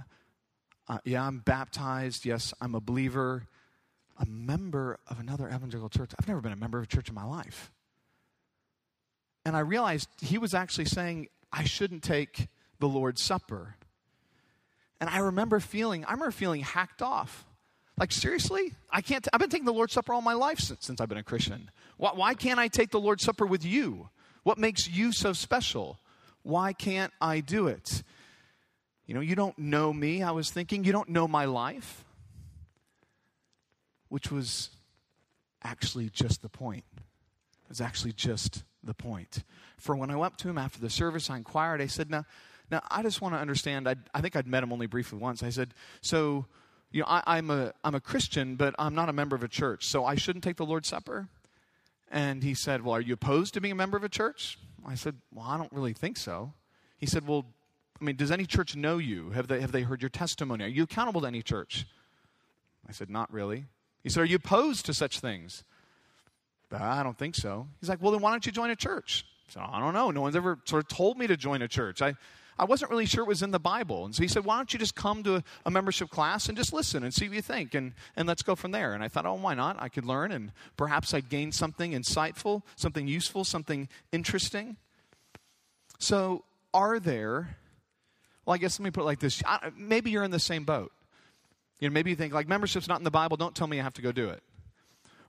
uh, 0.89 0.99
yeah, 1.05 1.25
I'm 1.25 1.39
baptized. 1.39 2.25
Yes, 2.25 2.53
I'm 2.61 2.75
a 2.75 2.81
believer, 2.81 3.47
a 4.19 4.27
member 4.27 4.99
of 5.09 5.19
another 5.21 5.49
evangelical 5.49 5.89
church. 5.89 6.13
I've 6.19 6.29
never 6.29 6.41
been 6.41 6.53
a 6.53 6.57
member 6.57 6.79
of 6.79 6.85
a 6.85 6.87
church 6.87 7.09
in 7.09 7.15
my 7.15 7.25
life. 7.25 7.71
And 9.45 9.57
I 9.57 9.61
realized 9.61 10.09
he 10.21 10.39
was 10.39 10.55
actually 10.55 10.87
saying 10.87 11.29
I 11.53 11.65
shouldn't 11.65 12.03
take 12.03 12.49
the 12.79 12.89
Lord's 12.89 13.23
Supper. 13.23 13.77
And 15.01 15.11
I 15.11 15.19
remember 15.19 15.61
feeling, 15.61 16.05
I 16.05 16.13
remember 16.13 16.31
feeling 16.31 16.63
hacked 16.63 17.03
off. 17.03 17.45
Like, 17.99 18.11
seriously? 18.11 18.75
I 18.91 19.03
can't, 19.03 19.27
I've 19.33 19.41
been 19.41 19.51
taking 19.51 19.67
the 19.67 19.73
Lord's 19.73 19.93
Supper 19.93 20.15
all 20.15 20.23
my 20.23 20.35
life 20.35 20.59
since, 20.59 20.87
since 20.87 21.01
I've 21.01 21.09
been 21.09 21.19
a 21.19 21.23
Christian. 21.23 21.71
Why, 21.97 22.11
why 22.15 22.35
can't 22.35 22.59
I 22.59 22.69
take 22.69 22.91
the 22.91 23.01
Lord's 23.01 23.23
Supper 23.23 23.47
with 23.47 23.65
you? 23.65 24.09
What 24.43 24.59
makes 24.59 24.89
you 24.89 25.13
so 25.13 25.33
special? 25.33 25.99
Why 26.43 26.73
can't 26.73 27.13
I 27.21 27.41
do 27.41 27.69
it? 27.69 28.03
You 29.07 29.15
know, 29.15 29.21
you 29.21 29.35
don't 29.35 29.59
know 29.59 29.93
me, 29.93 30.23
I 30.23 30.31
was 30.31 30.51
thinking. 30.51 30.85
You 30.85 30.93
don't 30.93 31.11
know 31.11 31.29
my 31.29 31.45
life. 31.45 32.04
Which 34.15 34.31
was 34.31 34.71
actually 35.65 36.09
just 36.09 36.41
the 36.41 36.49
point. 36.49 36.85
It 36.95 37.69
was 37.69 37.81
actually 37.81 38.13
just 38.13 38.63
the 38.85 38.95
point. 38.95 39.43
For 39.77 39.97
when 39.97 40.09
I 40.09 40.15
went 40.15 40.35
up 40.35 40.39
to 40.39 40.49
him 40.49 40.57
after 40.57 40.79
the 40.79 40.89
service, 40.89 41.31
I 41.31 41.37
inquired. 41.37 41.83
I 41.83 41.89
said, 41.89 42.11
Now, 42.13 42.25
now 42.71 42.81
I 42.93 43.03
just 43.03 43.21
want 43.21 43.35
to 43.35 43.41
understand. 43.41 43.89
I'd, 43.89 43.99
I 44.15 44.21
think 44.21 44.37
I'd 44.37 44.47
met 44.47 44.63
him 44.63 44.73
only 44.73 44.87
briefly 44.87 45.19
once. 45.19 45.43
I 45.43 45.51
said, 45.51 45.75
So, 46.01 46.47
you 46.93 47.01
know, 47.01 47.09
I, 47.09 47.25
I'm, 47.27 47.51
a, 47.51 47.73
I'm 47.83 47.97
a 47.97 48.01
Christian, 48.01 48.55
but 48.55 48.73
I'm 48.79 48.95
not 48.95 49.09
a 49.09 49.13
member 49.13 49.35
of 49.35 49.43
a 49.43 49.49
church, 49.49 49.85
so 49.85 50.05
I 50.05 50.15
shouldn't 50.15 50.45
take 50.45 50.59
the 50.59 50.65
Lord's 50.65 50.87
Supper? 50.87 51.27
And 52.09 52.45
he 52.45 52.55
said, 52.55 52.85
Well, 52.85 52.95
are 52.95 53.01
you 53.01 53.15
opposed 53.15 53.55
to 53.55 53.61
being 53.61 53.73
a 53.73 53.75
member 53.75 53.97
of 53.97 54.05
a 54.05 54.09
church? 54.09 54.61
I 54.87 54.95
said, 54.95 55.17
Well, 55.33 55.45
I 55.45 55.57
don't 55.57 55.73
really 55.73 55.93
think 55.93 56.19
so. 56.19 56.53
He 56.99 57.07
said, 57.07 57.27
Well, 57.27 57.47
I 58.01 58.05
mean, 58.05 58.15
does 58.15 58.31
any 58.31 58.47
church 58.47 58.77
know 58.77 58.99
you? 58.99 59.31
Have 59.31 59.49
they, 59.49 59.61
have 59.61 59.73
they 59.73 59.83
heard 59.83 60.03
your 60.03 60.09
testimony? 60.09 60.63
Are 60.63 60.69
you 60.69 60.85
accountable 60.85 61.23
to 61.23 61.27
any 61.27 61.43
church? 61.43 61.85
I 62.89 62.93
said, 62.93 63.11
Not 63.11 63.33
really. 63.33 63.65
He 64.05 64.11
said, 64.11 64.21
Are 64.21 64.27
you 64.27 64.37
opposed 64.37 64.87
to 64.87 64.95
such 64.95 65.19
things? 65.19 65.65
I 66.71 67.03
don't 67.03 67.19
think 67.19 67.35
so. 67.35 67.67
He's 67.81 67.89
like, 67.89 68.01
Well, 68.01 68.13
then 68.13 68.21
why 68.21 68.31
don't 68.31 68.47
you 68.47 68.53
join 68.53 68.71
a 68.71 68.77
church? 68.77 69.27
So 69.49 69.61
I 69.61 69.81
don't 69.81 69.95
know. 69.95 70.11
No 70.11 70.21
one's 70.21 70.37
ever 70.37 70.59
sort 70.65 70.85
of 70.85 70.97
told 70.97 71.19
me 71.19 71.27
to 71.27 71.37
join 71.37 71.63
a 71.63 71.69
church. 71.69 72.03
I, 72.03 72.15
I 72.59 72.65
wasn't 72.65 72.91
really 72.91 73.07
sure 73.07 73.25
it 73.25 73.29
was 73.29 73.43
in 73.43 73.51
the 73.51 73.59
Bible. 73.59 74.05
And 74.05 74.15
so 74.15 74.23
he 74.23 74.29
said, 74.29 74.45
Why 74.45 74.57
don't 74.57 74.73
you 74.73 74.79
just 74.79 74.95
come 74.95 75.23
to 75.25 75.37
a, 75.37 75.45
a, 75.67 75.71
membership 75.71 76.11
class 76.11 76.49
and 76.49 76.57
just 76.57 76.73
listen 76.73 77.03
and 77.03 77.13
see 77.13 77.29
what 77.29 77.35
you 77.35 77.43
think? 77.43 77.75
And, 77.75 77.93
and 78.17 78.29
let's 78.29 78.43
go 78.43 78.55
from 78.55 78.71
there. 78.71 78.95
And 78.95 79.03
I 79.03 79.09
thought, 79.09 79.27
Oh, 79.27 79.35
why 79.35 79.55
not? 79.55 79.77
I 79.81 79.89
could 79.89 80.05
learn 80.05 80.33
and 80.33 80.53
perhaps 80.77 81.15
I'd 81.15 81.29
gain 81.29 81.51
something 81.53 81.93
insightful, 81.93 82.63
something 82.77 83.09
useful, 83.09 83.45
something 83.45 83.89
interesting. 84.13 84.77
So, 85.99 86.45
are 86.73 86.99
there, 86.99 87.57
well, 88.45 88.55
I 88.55 88.59
guess 88.59 88.79
let 88.79 88.85
me 88.85 88.91
put 88.91 89.03
it 89.03 89.05
like 89.05 89.21
this 89.21 89.43
maybe 89.77 90.11
you're 90.11 90.25
in 90.25 90.33
the 90.33 90.41
same 90.41 90.65
boat. 90.65 90.93
You 91.81 91.89
know, 91.89 91.93
maybe 91.93 92.11
you 92.11 92.17
think, 92.17 92.33
like, 92.33 92.49
membership's 92.49 92.89
not 92.89 92.99
in 92.99 93.05
the 93.05 93.11
Bible, 93.11 93.37
don't 93.37 93.55
tell 93.55 93.67
me 93.67 93.81
I 93.81 93.83
have 93.83 93.95
to 93.95 94.03
go 94.03 94.13
do 94.13 94.29
it. 94.31 94.43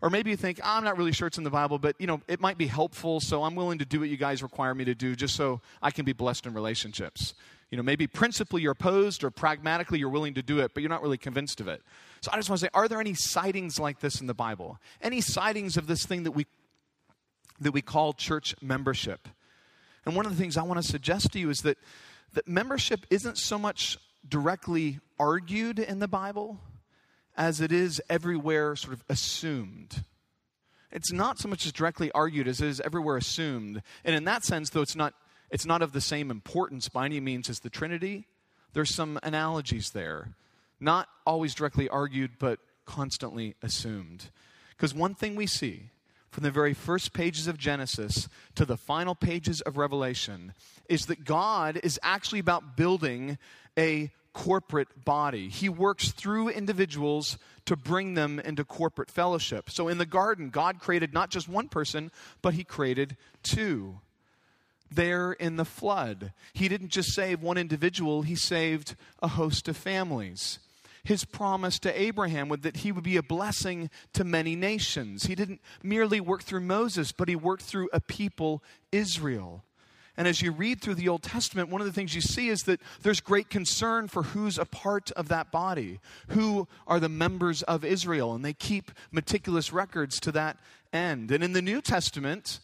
Or 0.01 0.09
maybe 0.09 0.29
you 0.29 0.37
think, 0.37 0.59
I'm 0.63 0.83
not 0.83 0.97
really 0.97 1.11
sure 1.11 1.27
it's 1.27 1.37
in 1.37 1.43
the 1.43 1.49
Bible, 1.49 1.79
but 1.79 1.95
you 1.99 2.05
know, 2.05 2.21
it 2.27 2.39
might 2.39 2.57
be 2.57 2.67
helpful, 2.67 3.19
so 3.19 3.43
I'm 3.43 3.55
willing 3.55 3.79
to 3.79 3.85
do 3.85 3.99
what 4.01 4.09
you 4.09 4.17
guys 4.17 4.43
require 4.43 4.75
me 4.75 4.85
to 4.85 4.93
do 4.93 5.15
just 5.15 5.35
so 5.35 5.61
I 5.81 5.89
can 5.89 6.05
be 6.05 6.13
blessed 6.13 6.45
in 6.45 6.53
relationships. 6.53 7.33
You 7.71 7.77
know, 7.77 7.83
maybe 7.83 8.05
principally 8.05 8.61
you're 8.61 8.73
opposed 8.73 9.23
or 9.23 9.31
pragmatically 9.31 9.97
you're 9.97 10.09
willing 10.09 10.35
to 10.35 10.43
do 10.43 10.59
it, 10.59 10.73
but 10.73 10.83
you're 10.83 10.89
not 10.89 11.01
really 11.01 11.17
convinced 11.17 11.59
of 11.59 11.67
it. 11.67 11.81
So 12.21 12.29
I 12.31 12.35
just 12.35 12.49
want 12.49 12.59
to 12.59 12.65
say, 12.65 12.69
are 12.73 12.87
there 12.87 12.99
any 13.01 13.15
sightings 13.15 13.79
like 13.79 13.99
this 13.99 14.21
in 14.21 14.27
the 14.27 14.33
Bible? 14.33 14.77
Any 15.01 15.21
sightings 15.21 15.75
of 15.77 15.87
this 15.87 16.05
thing 16.05 16.23
that 16.23 16.31
we 16.31 16.45
that 17.59 17.71
we 17.71 17.81
call 17.81 18.13
church 18.13 18.53
membership? 18.61 19.27
And 20.05 20.15
one 20.15 20.25
of 20.25 20.31
the 20.31 20.37
things 20.37 20.57
I 20.57 20.63
want 20.63 20.81
to 20.81 20.87
suggest 20.87 21.31
to 21.33 21.39
you 21.39 21.49
is 21.49 21.59
that 21.59 21.77
that 22.33 22.47
membership 22.47 23.05
isn't 23.09 23.37
so 23.37 23.57
much 23.57 23.97
directly 24.27 24.99
argued 25.19 25.79
in 25.79 25.99
the 25.99 26.07
Bible 26.07 26.59
as 27.37 27.61
it 27.61 27.71
is 27.71 28.01
everywhere 28.09 28.75
sort 28.75 28.93
of 28.93 29.03
assumed. 29.09 30.03
It's 30.91 31.11
not 31.11 31.39
so 31.39 31.49
much 31.49 31.65
as 31.65 31.73
directly 31.73 32.11
argued 32.13 32.47
as 32.47 32.61
it 32.61 32.67
is 32.67 32.79
everywhere 32.81 33.17
assumed. 33.17 33.81
And 34.05 34.15
in 34.15 34.23
that 34.25 34.45
sense, 34.45 34.69
though 34.69 34.81
it's 34.81 34.95
not, 34.95 35.13
it's 35.49 35.65
not 35.65 35.81
of 35.81 35.91
the 35.91 36.01
same 36.01 36.31
importance 36.31 36.87
by 36.87 37.05
any 37.05 37.19
means 37.19 37.49
as 37.49 37.59
the 37.59 37.69
Trinity, 37.69 38.27
there's 38.73 38.95
some 38.95 39.19
analogies 39.21 39.91
there. 39.91 40.29
Not 40.79 41.09
always 41.25 41.53
directly 41.53 41.89
argued, 41.89 42.31
but 42.39 42.59
constantly 42.85 43.55
assumed. 43.61 44.29
Because 44.69 44.93
one 44.93 45.15
thing 45.15 45.35
we 45.35 45.47
see 45.47 45.89
from 46.29 46.43
the 46.43 46.51
very 46.51 46.73
first 46.73 47.13
pages 47.13 47.47
of 47.47 47.57
Genesis 47.57 48.27
to 48.55 48.65
the 48.65 48.77
final 48.77 49.15
pages 49.15 49.61
of 49.61 49.77
Revelation 49.77 50.53
is 50.89 51.05
that 51.05 51.23
God 51.23 51.79
is 51.83 51.99
actually 52.03 52.39
about 52.39 52.75
building 52.77 53.37
a 53.77 54.11
corporate 54.35 55.05
body. 55.05 55.47
He 55.47 55.69
works 55.69 56.11
through 56.11 56.49
individuals 56.49 57.37
to 57.65 57.77
bring 57.77 58.13
them 58.13 58.37
into 58.37 58.65
corporate 58.65 59.09
fellowship. 59.09 59.69
So 59.69 59.87
in 59.87 59.97
the 59.97 60.05
garden, 60.05 60.49
God 60.49 60.79
created 60.79 61.13
not 61.13 61.31
just 61.31 61.47
one 61.47 61.69
person, 61.69 62.11
but 62.41 62.53
He 62.53 62.65
created 62.65 63.15
two. 63.41 64.01
There 64.91 65.31
in 65.31 65.55
the 65.55 65.65
flood, 65.65 66.33
He 66.53 66.67
didn't 66.67 66.89
just 66.89 67.13
save 67.13 67.41
one 67.41 67.57
individual, 67.57 68.23
He 68.23 68.35
saved 68.35 68.95
a 69.23 69.29
host 69.29 69.69
of 69.69 69.77
families. 69.77 70.59
His 71.05 71.23
promise 71.23 71.79
to 71.79 72.01
Abraham 72.01 72.49
was 72.49 72.61
that 72.61 72.77
he 72.77 72.91
would 72.91 73.03
be 73.03 73.15
a 73.15 73.21
blessing 73.21 73.91
to 74.13 74.23
many 74.23 74.55
nations. 74.55 75.27
He 75.27 75.35
didn't 75.35 75.61
merely 75.83 76.19
work 76.19 76.41
through 76.41 76.61
Moses, 76.61 77.11
but 77.11 77.29
he 77.29 77.35
worked 77.35 77.61
through 77.61 77.89
a 77.93 78.01
people, 78.01 78.63
Israel. 78.91 79.63
And 80.17 80.27
as 80.27 80.41
you 80.41 80.51
read 80.51 80.79
through 80.79 80.95
the 80.95 81.09
Old 81.09 81.23
Testament, 81.23 81.69
one 81.69 81.81
of 81.81 81.87
the 81.87 81.93
things 81.93 82.15
you 82.15 82.21
see 82.21 82.47
is 82.47 82.63
that 82.63 82.79
there's 83.01 83.19
great 83.19 83.49
concern 83.49 84.07
for 84.07 84.23
who's 84.23 84.57
a 84.57 84.65
part 84.65 85.11
of 85.11 85.27
that 85.27 85.51
body, 85.51 85.99
who 86.29 86.67
are 86.87 86.99
the 86.99 87.09
members 87.09 87.63
of 87.63 87.83
Israel, 87.83 88.33
and 88.33 88.43
they 88.45 88.53
keep 88.53 88.91
meticulous 89.11 89.73
records 89.73 90.19
to 90.21 90.31
that 90.31 90.57
end. 90.93 91.31
And 91.31 91.43
in 91.43 91.51
the 91.51 91.61
New 91.61 91.81
Testament, 91.81 92.61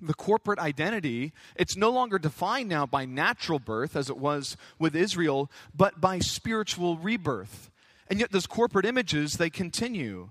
the 0.00 0.14
corporate 0.14 0.58
identity, 0.58 1.32
it's 1.56 1.76
no 1.76 1.90
longer 1.90 2.18
defined 2.18 2.68
now 2.68 2.84
by 2.84 3.06
natural 3.06 3.58
birth 3.58 3.96
as 3.96 4.10
it 4.10 4.18
was 4.18 4.58
with 4.78 4.94
Israel, 4.94 5.50
but 5.74 6.00
by 6.00 6.18
spiritual 6.18 6.98
rebirth. 6.98 7.70
And 8.08 8.20
yet, 8.20 8.30
those 8.30 8.46
corporate 8.46 8.86
images, 8.86 9.34
they 9.34 9.50
continue. 9.50 10.30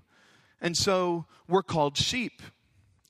And 0.60 0.76
so 0.76 1.26
we're 1.48 1.62
called 1.62 1.96
sheep. 1.96 2.42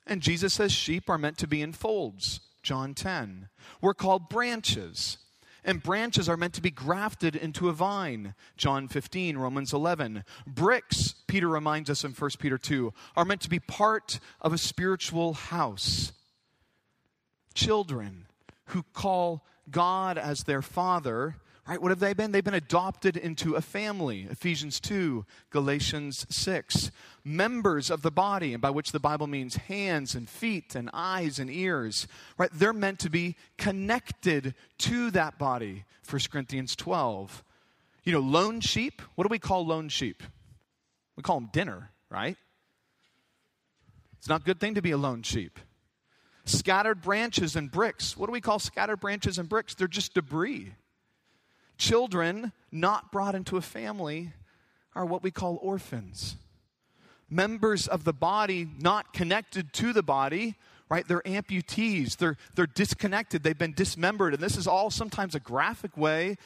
And 0.07 0.23
Jesus 0.23 0.55
says 0.55 0.73
sheep 0.73 1.09
are 1.09 1.19
meant 1.19 1.39
to 1.39 1.47
be 1.47 1.63
in 1.63 1.73
folds. 1.73 2.41
John 2.67 2.95
10. 2.95 3.49
We're 3.81 3.95
called 3.95 4.29
branches. 4.29 5.19
And 5.63 5.81
branches 5.81 6.29
are 6.29 6.37
meant 6.37 6.53
to 6.55 6.61
be 6.61 6.73
grafted 6.73 7.37
into 7.37 7.69
a 7.69 7.73
vine. 7.73 8.35
John 8.57 8.89
15, 8.89 9.39
Romans 9.39 9.73
11. 9.73 10.25
Bricks, 10.49 11.15
Peter 11.29 11.49
reminds 11.49 11.91
us 11.91 12.03
in 12.03 12.11
1 12.11 12.31
Peter 12.41 12.59
2, 12.59 12.93
are 13.17 13.25
meant 13.25 13.41
to 13.43 13.49
be 13.49 13.61
part 13.61 14.19
of 14.41 14.53
a 14.53 14.59
spiritual 14.59 15.35
house. 15.35 16.13
Children 17.55 18.27
who 18.67 18.83
call 18.93 19.47
God 19.71 20.19
as 20.19 20.43
their 20.43 20.63
father 20.63 21.37
Right? 21.69 21.83
What 21.83 21.91
have 21.91 21.99
they 21.99 22.13
been? 22.13 22.31
They've 22.31 22.45
been 22.45 22.55
adopted 22.55 23.17
into 23.17 23.57
a 23.57 23.61
family. 23.61 24.29
Ephesians 24.31 24.79
2, 24.79 25.27
Galatians 25.51 26.25
6. 26.31 26.93
Members 27.25 27.91
of 27.91 28.03
the 28.03 28.13
body, 28.13 28.53
and 28.53 28.63
by 28.63 28.71
which 28.71 28.93
the 28.93 29.01
Bible 29.01 29.27
means 29.27 29.57
hands 29.57 30.15
and 30.15 30.29
feet 30.29 30.77
and 30.77 30.89
eyes 30.93 31.41
and 31.41 31.51
ears. 31.51 32.07
Right? 32.39 32.51
They're 32.53 32.73
meant 32.73 33.01
to 33.01 33.11
be 33.11 33.35
connected 33.59 34.55
to 34.79 35.11
that 35.11 35.39
body. 35.39 35.85
1 36.09 36.21
Corinthians 36.31 36.77
12. 36.77 37.43
You 38.05 38.13
know, 38.13 38.21
lone 38.21 38.61
sheep, 38.61 39.03
what 39.17 39.25
do 39.25 39.29
we 39.29 39.41
call 39.41 39.67
lone 39.67 39.89
sheep? 39.89 40.23
We 41.17 41.25
call 41.25 41.41
them 41.41 41.51
dinner, 41.53 41.91
right? 42.09 42.37
It's 44.19 44.29
not 44.29 44.43
a 44.43 44.45
good 44.45 44.61
thing 44.61 44.75
to 44.75 44.83
be 44.83 44.93
a 44.93 44.97
lone 44.97 45.23
sheep. 45.23 45.59
Scattered 46.45 47.03
branches 47.03 47.57
and 47.57 47.73
bricks. 47.73 48.17
What 48.17 48.27
do 48.27 48.33
we 48.33 48.41
call 48.41 48.61
scattered 48.61 49.01
branches 49.01 49.39
and 49.41 49.49
bricks? 49.49 49.75
They're 49.75 49.89
just 49.89 50.15
debris. 50.15 50.75
Children 51.79 52.53
not 52.73 53.13
brought 53.13 53.35
into 53.35 53.57
a 53.57 53.63
family 53.63 54.33
are 54.95 55.05
what 55.05 55.23
we 55.23 55.31
call 55.31 55.59
orphans. 55.61 56.37
Members 57.29 57.87
of 57.87 58.05
the 58.05 58.13
body 58.13 58.69
not 58.79 59.13
connected 59.13 59.73
to 59.75 59.93
the 59.93 60.03
body, 60.03 60.55
right? 60.89 61.07
They're 61.07 61.23
amputees, 61.23 62.17
they're, 62.17 62.37
they're 62.55 62.67
disconnected, 62.67 63.43
they've 63.43 63.59
been 63.59 63.75
dismembered. 63.75 64.35
And 64.35 64.43
this 64.43 64.57
is 64.57 64.67
all 64.67 64.91
sometimes 64.91 65.35
a 65.35 65.41
graphic 65.41 65.97
way 65.97 66.37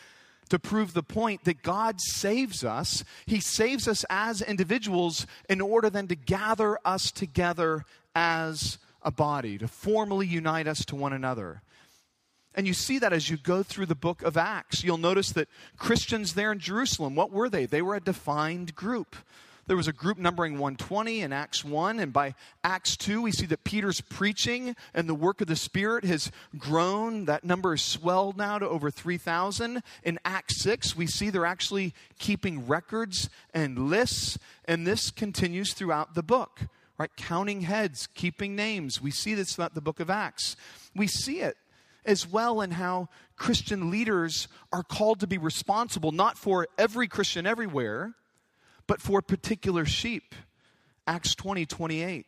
to 0.49 0.59
prove 0.59 0.95
the 0.95 1.03
point 1.03 1.45
that 1.45 1.63
God 1.63 2.01
saves 2.01 2.65
us. 2.65 3.05
He 3.27 3.41
saves 3.41 3.87
us 3.87 4.05
as 4.11 4.43
individuals 4.43 5.27
in 5.49 5.61
order 5.61 5.91
then 5.91 6.09
to 6.09 6.17
gather 6.17 6.79
us 6.85 7.13
together 7.13 7.85
as 8.15 8.79
a 9.03 9.11
body, 9.11 9.59
to 9.59 9.69
formally 9.69 10.27
unite 10.27 10.67
us 10.67 10.85
to 10.87 10.97
one 10.97 11.13
another. 11.13 11.63
And 12.55 12.67
you 12.67 12.75
see 12.75 12.99
that 12.99 13.13
as 13.13 13.31
you 13.31 13.37
go 13.37 13.63
through 13.63 13.87
the 13.87 13.95
book 13.95 14.23
of 14.23 14.37
Acts. 14.37 14.83
You'll 14.83 14.99
notice 14.99 15.31
that 15.33 15.49
Christians 15.77 16.35
there 16.35 16.53
in 16.53 16.59
Jerusalem, 16.59 17.15
what 17.15 17.31
were 17.31 17.49
they? 17.49 17.67
They 17.67 17.83
were 17.83 17.95
a 17.95 18.01
defined 18.01 18.75
group. 18.75 19.17
There 19.71 19.77
was 19.77 19.87
a 19.87 19.93
group 19.93 20.19
numbering 20.19 20.55
120 20.55 21.21
in 21.21 21.33
Acts 21.33 21.65
1, 21.65 22.01
and 22.01 22.13
by 22.13 22.35
Acts 22.65 22.97
2, 22.97 23.23
we 23.23 23.31
see 23.31 23.47
that 23.47 23.63
Peter's 23.63 24.01
preaching 24.01 24.75
and 24.93 25.09
the 25.09 25.15
work 25.15 25.41
of 25.41 25.47
the 25.47 25.55
Spirit 25.55 26.05
has 26.07 26.33
grown. 26.59 27.27
That 27.27 27.45
number 27.45 27.75
is 27.75 27.83
swelled 27.83 28.37
now 28.37 28.59
to 28.59 28.69
over 28.69 28.91
3,000. 28.91 29.81
In 30.03 30.19
Acts 30.25 30.61
6, 30.63 30.97
we 30.97 31.07
see 31.07 31.31
they're 31.31 31.47
actually 31.47 31.95
keeping 32.19 32.67
records 32.67 33.31
and 33.55 33.89
lists, 33.89 34.41
and 34.65 34.89
this 34.89 35.13
continues 35.13 35.73
throughout 35.73 36.17
the 36.17 36.25
book, 36.25 36.63
right? 36.99 37.15
Counting 37.17 37.61
heads, 37.61 38.09
keeping 38.09 38.57
names. 38.57 39.01
We 39.01 39.13
see 39.13 39.35
this 39.35 39.55
throughout 39.55 39.77
the 39.77 39.81
book 39.81 40.01
of 40.01 40.11
Acts. 40.11 40.57
We 40.97 41.07
see 41.07 41.43
it 41.43 41.57
as 42.05 42.27
well 42.27 42.61
in 42.61 42.73
how 42.73 43.09
Christian 43.37 43.91
leaders 43.91 44.49
are 44.73 44.83
called 44.83 45.21
to 45.21 45.27
be 45.27 45.39
responsible 45.39 46.13
not 46.13 46.39
for 46.39 46.67
every 46.79 47.09
Christian 47.09 47.47
everywhere, 47.47 48.15
but 48.87 49.01
for 49.01 49.23
particular 49.23 49.85
sheep. 49.85 50.35
Acts 51.07 51.35
20 51.35 51.67
28. 51.67 52.27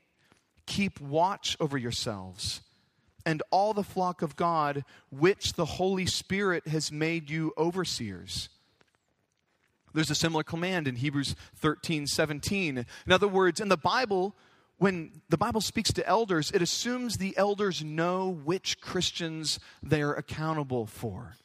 Keep 0.66 1.00
watch 1.00 1.56
over 1.60 1.76
yourselves 1.76 2.62
and 3.24 3.42
all 3.50 3.74
the 3.74 3.84
flock 3.84 4.22
of 4.22 4.36
God, 4.36 4.84
which 5.10 5.54
the 5.54 5.64
Holy 5.64 6.06
Spirit 6.06 6.66
has 6.66 6.90
made 6.90 7.30
you 7.30 7.52
overseers. 7.56 8.48
There's 9.94 10.10
a 10.10 10.14
similar 10.14 10.42
command 10.42 10.88
in 10.88 10.96
Hebrews 10.96 11.34
13 11.56 12.06
17. 12.06 12.78
In 12.78 13.12
other 13.12 13.28
words, 13.28 13.60
in 13.60 13.68
the 13.68 13.76
Bible, 13.76 14.34
when 14.82 15.12
the 15.28 15.38
Bible 15.38 15.60
speaks 15.60 15.92
to 15.92 16.04
elders, 16.08 16.50
it 16.50 16.60
assumes 16.60 17.16
the 17.16 17.36
elders 17.36 17.84
know 17.84 18.28
which 18.28 18.80
Christians 18.80 19.60
they're 19.80 20.12
accountable 20.12 20.86
for. 20.86 21.36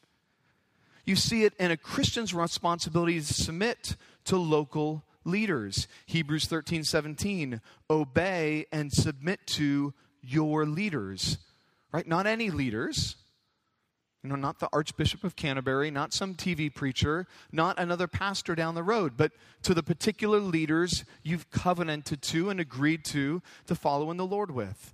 You 1.05 1.15
see 1.15 1.43
it 1.43 1.53
in 1.59 1.69
a 1.69 1.77
Christian's 1.77 2.33
responsibility 2.33 3.19
to 3.19 3.33
submit 3.33 3.95
to 4.25 4.37
local 4.37 5.03
leaders. 5.23 5.87
Hebrews 6.07 6.47
13 6.47 6.83
17. 6.83 7.61
Obey 7.91 8.65
and 8.71 8.91
submit 8.91 9.45
to 9.45 9.93
your 10.23 10.65
leaders. 10.65 11.37
Right? 11.91 12.07
Not 12.07 12.25
any 12.25 12.49
leaders. 12.49 13.17
You 14.23 14.29
know, 14.29 14.35
not 14.35 14.59
the 14.59 14.69
Archbishop 14.73 15.23
of 15.23 15.35
Canterbury, 15.35 15.91
not 15.91 16.13
some 16.13 16.33
TV 16.33 16.73
preacher, 16.73 17.27
not 17.51 17.79
another 17.79 18.07
pastor 18.07 18.55
down 18.55 18.75
the 18.75 18.83
road, 18.83 19.13
but 19.15 19.31
to 19.63 19.73
the 19.73 19.83
particular 19.83 20.39
leaders 20.39 21.05
you've 21.23 21.49
covenanted 21.51 22.21
to 22.23 22.49
and 22.49 22.59
agreed 22.59 23.05
to 23.05 23.41
to 23.67 23.75
follow 23.75 24.09
in 24.11 24.17
the 24.17 24.25
Lord 24.25 24.51
with. 24.51 24.93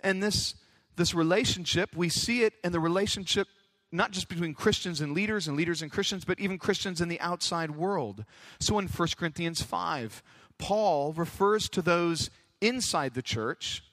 And 0.00 0.22
this, 0.22 0.56
this 0.96 1.14
relationship, 1.14 1.96
we 1.96 2.08
see 2.08 2.42
it 2.42 2.54
in 2.62 2.72
the 2.72 2.80
relationship 2.80 3.48
not 3.94 4.10
just 4.10 4.28
between 4.28 4.54
Christians 4.54 5.00
and 5.00 5.12
leaders 5.12 5.46
and 5.46 5.56
leaders 5.56 5.80
and 5.80 5.90
Christians, 5.90 6.24
but 6.24 6.40
even 6.40 6.58
Christians 6.58 7.00
in 7.00 7.08
the 7.08 7.20
outside 7.20 7.70
world. 7.70 8.24
So 8.58 8.78
in 8.80 8.88
1 8.88 9.08
Corinthians 9.16 9.62
5, 9.62 10.20
Paul 10.58 11.12
refers 11.12 11.68
to 11.68 11.80
those 11.80 12.28
inside 12.60 13.14
the 13.14 13.22
church 13.22 13.84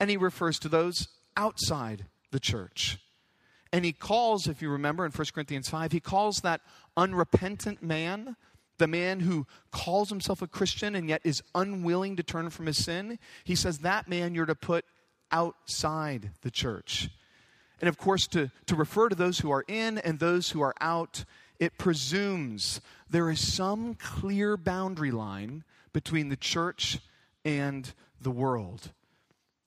and 0.00 0.08
he 0.08 0.16
refers 0.16 0.58
to 0.60 0.70
those 0.70 1.08
outside 1.36 2.06
the 2.30 2.40
church. 2.40 2.98
And 3.72 3.84
he 3.84 3.92
calls, 3.92 4.46
if 4.46 4.62
you 4.62 4.70
remember 4.70 5.04
in 5.04 5.12
1 5.12 5.26
Corinthians 5.34 5.68
5, 5.68 5.92
he 5.92 6.00
calls 6.00 6.40
that 6.40 6.60
unrepentant 6.96 7.82
man, 7.82 8.36
the 8.78 8.86
man 8.86 9.20
who 9.20 9.46
calls 9.70 10.08
himself 10.08 10.42
a 10.42 10.46
Christian 10.46 10.94
and 10.94 11.08
yet 11.08 11.20
is 11.24 11.42
unwilling 11.54 12.16
to 12.16 12.22
turn 12.22 12.50
from 12.50 12.66
his 12.66 12.84
sin, 12.84 13.18
he 13.44 13.54
says 13.54 13.78
that 13.78 14.08
man 14.08 14.34
you're 14.34 14.46
to 14.46 14.54
put 14.54 14.84
outside 15.32 16.30
the 16.42 16.50
church. 16.50 17.10
And 17.80 17.88
of 17.88 17.98
course, 17.98 18.26
to, 18.28 18.50
to 18.66 18.74
refer 18.74 19.08
to 19.08 19.16
those 19.16 19.40
who 19.40 19.50
are 19.50 19.64
in 19.68 19.98
and 19.98 20.18
those 20.18 20.50
who 20.50 20.62
are 20.62 20.74
out, 20.80 21.24
it 21.58 21.78
presumes 21.78 22.80
there 23.10 23.30
is 23.30 23.52
some 23.52 23.94
clear 23.94 24.56
boundary 24.56 25.10
line 25.10 25.64
between 25.92 26.28
the 26.28 26.36
church 26.36 26.98
and 27.44 27.92
the 28.20 28.30
world. 28.30 28.92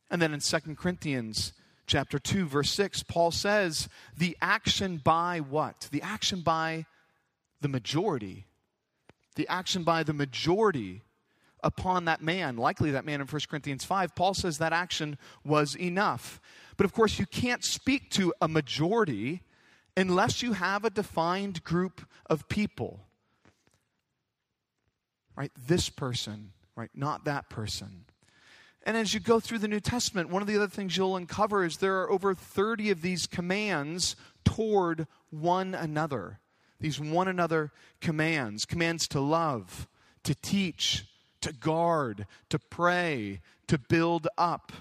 And 0.10 0.22
then 0.22 0.34
in 0.34 0.40
2 0.40 0.76
Corinthians 0.76 1.54
chapter 1.90 2.20
2 2.20 2.46
verse 2.46 2.70
6 2.72 3.04
Paul 3.04 3.32
says 3.32 3.90
the 4.16 4.38
action 4.42 5.02
by 5.04 5.40
what? 5.40 5.90
The 5.92 6.02
action 6.02 6.42
by 6.42 6.86
the 7.60 7.68
majority. 7.68 8.46
The 9.36 9.48
action 9.48 9.84
by 9.84 10.04
the 10.04 10.14
majority 10.14 11.02
upon 11.64 12.06
that 12.06 12.22
man, 12.22 12.56
likely 12.56 12.92
that 12.92 13.06
man 13.06 13.22
in 13.22 13.28
1 13.28 13.42
Corinthians 13.50 13.84
5, 13.84 14.16
Paul 14.16 14.34
says 14.34 14.60
that 14.60 14.72
action 14.72 15.18
was 15.44 15.76
enough. 15.76 16.40
But 16.78 16.86
of 16.86 16.94
course, 16.94 17.20
you 17.20 17.26
can't 17.26 17.64
speak 17.64 18.12
to 18.12 18.34
a 18.42 18.48
majority 18.48 19.42
unless 19.98 20.42
you 20.42 20.54
have 20.54 20.86
a 20.86 20.90
defined 20.90 21.64
group 21.64 22.02
of 22.30 22.48
people. 22.48 23.02
Right? 25.36 25.52
This 25.68 25.90
person, 25.90 26.52
right? 26.76 26.92
Not 26.94 27.26
that 27.26 27.50
person. 27.50 28.06
And 28.90 28.98
as 28.98 29.14
you 29.14 29.20
go 29.20 29.40
through 29.40 29.60
the 29.60 29.68
New 29.68 29.82
Testament, 29.82 30.32
one 30.32 30.42
of 30.42 30.48
the 30.48 30.56
other 30.56 30.68
things 30.68 30.98
you'll 30.98 31.16
uncover 31.16 31.64
is 31.64 31.78
there 31.78 32.02
are 32.02 32.10
over 32.10 32.34
30 32.34 32.90
of 32.90 33.04
these 33.04 33.28
commands 33.28 34.16
toward 34.44 35.06
one 35.30 35.76
another. 35.76 36.40
These 36.80 37.00
one 37.00 37.28
another 37.28 37.72
commands 38.02 38.66
commands 38.66 39.08
to 39.10 39.20
love, 39.20 39.88
to 40.24 40.34
teach, 40.34 41.06
to 41.42 41.54
guard, 41.54 42.26
to 42.50 42.58
pray, 42.58 43.42
to 43.68 43.78
build 43.78 44.28
up. 44.40 44.72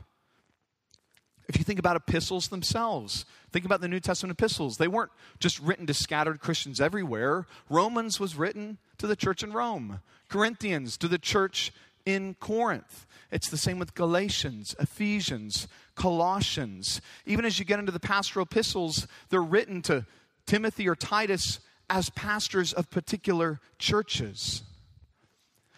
If 1.47 1.59
you 1.59 1.65
think 1.65 1.79
about 1.79 1.97
epistles 1.97 2.49
themselves, 2.49 3.27
think 3.53 3.67
about 3.67 3.83
the 3.83 3.89
New 3.89 4.01
Testament 4.01 4.39
epistles. 4.39 4.79
They 4.79 4.89
weren't 4.89 5.13
just 5.39 5.61
written 5.61 5.87
to 5.87 5.93
scattered 5.93 6.41
Christians 6.41 6.81
everywhere. 6.81 7.47
Romans 7.69 8.19
was 8.19 8.37
written 8.37 8.79
to 8.97 9.07
the 9.07 9.17
church 9.17 9.43
in 9.43 9.53
Rome, 9.53 10.01
Corinthians 10.31 10.97
to 10.97 11.09
the 11.09 11.19
church 11.19 11.73
in 12.09 12.33
Corinth. 12.41 13.07
It's 13.31 13.51
the 13.51 13.59
same 13.59 13.79
with 13.79 13.95
Galatians, 13.95 14.75
Ephesians, 14.81 15.69
Colossians. 15.95 17.03
Even 17.27 17.45
as 17.45 17.59
you 17.59 17.67
get 17.67 17.79
into 17.79 17.93
the 17.93 18.01
pastoral 18.01 18.45
epistles, 18.45 19.07
they're 19.29 19.43
written 19.43 19.83
to 19.83 20.07
Timothy 20.47 20.89
or 20.89 20.97
Titus 20.97 21.61
as 21.91 22.09
pastors 22.11 22.73
of 22.73 22.89
particular 22.89 23.61
churches. 23.79 24.63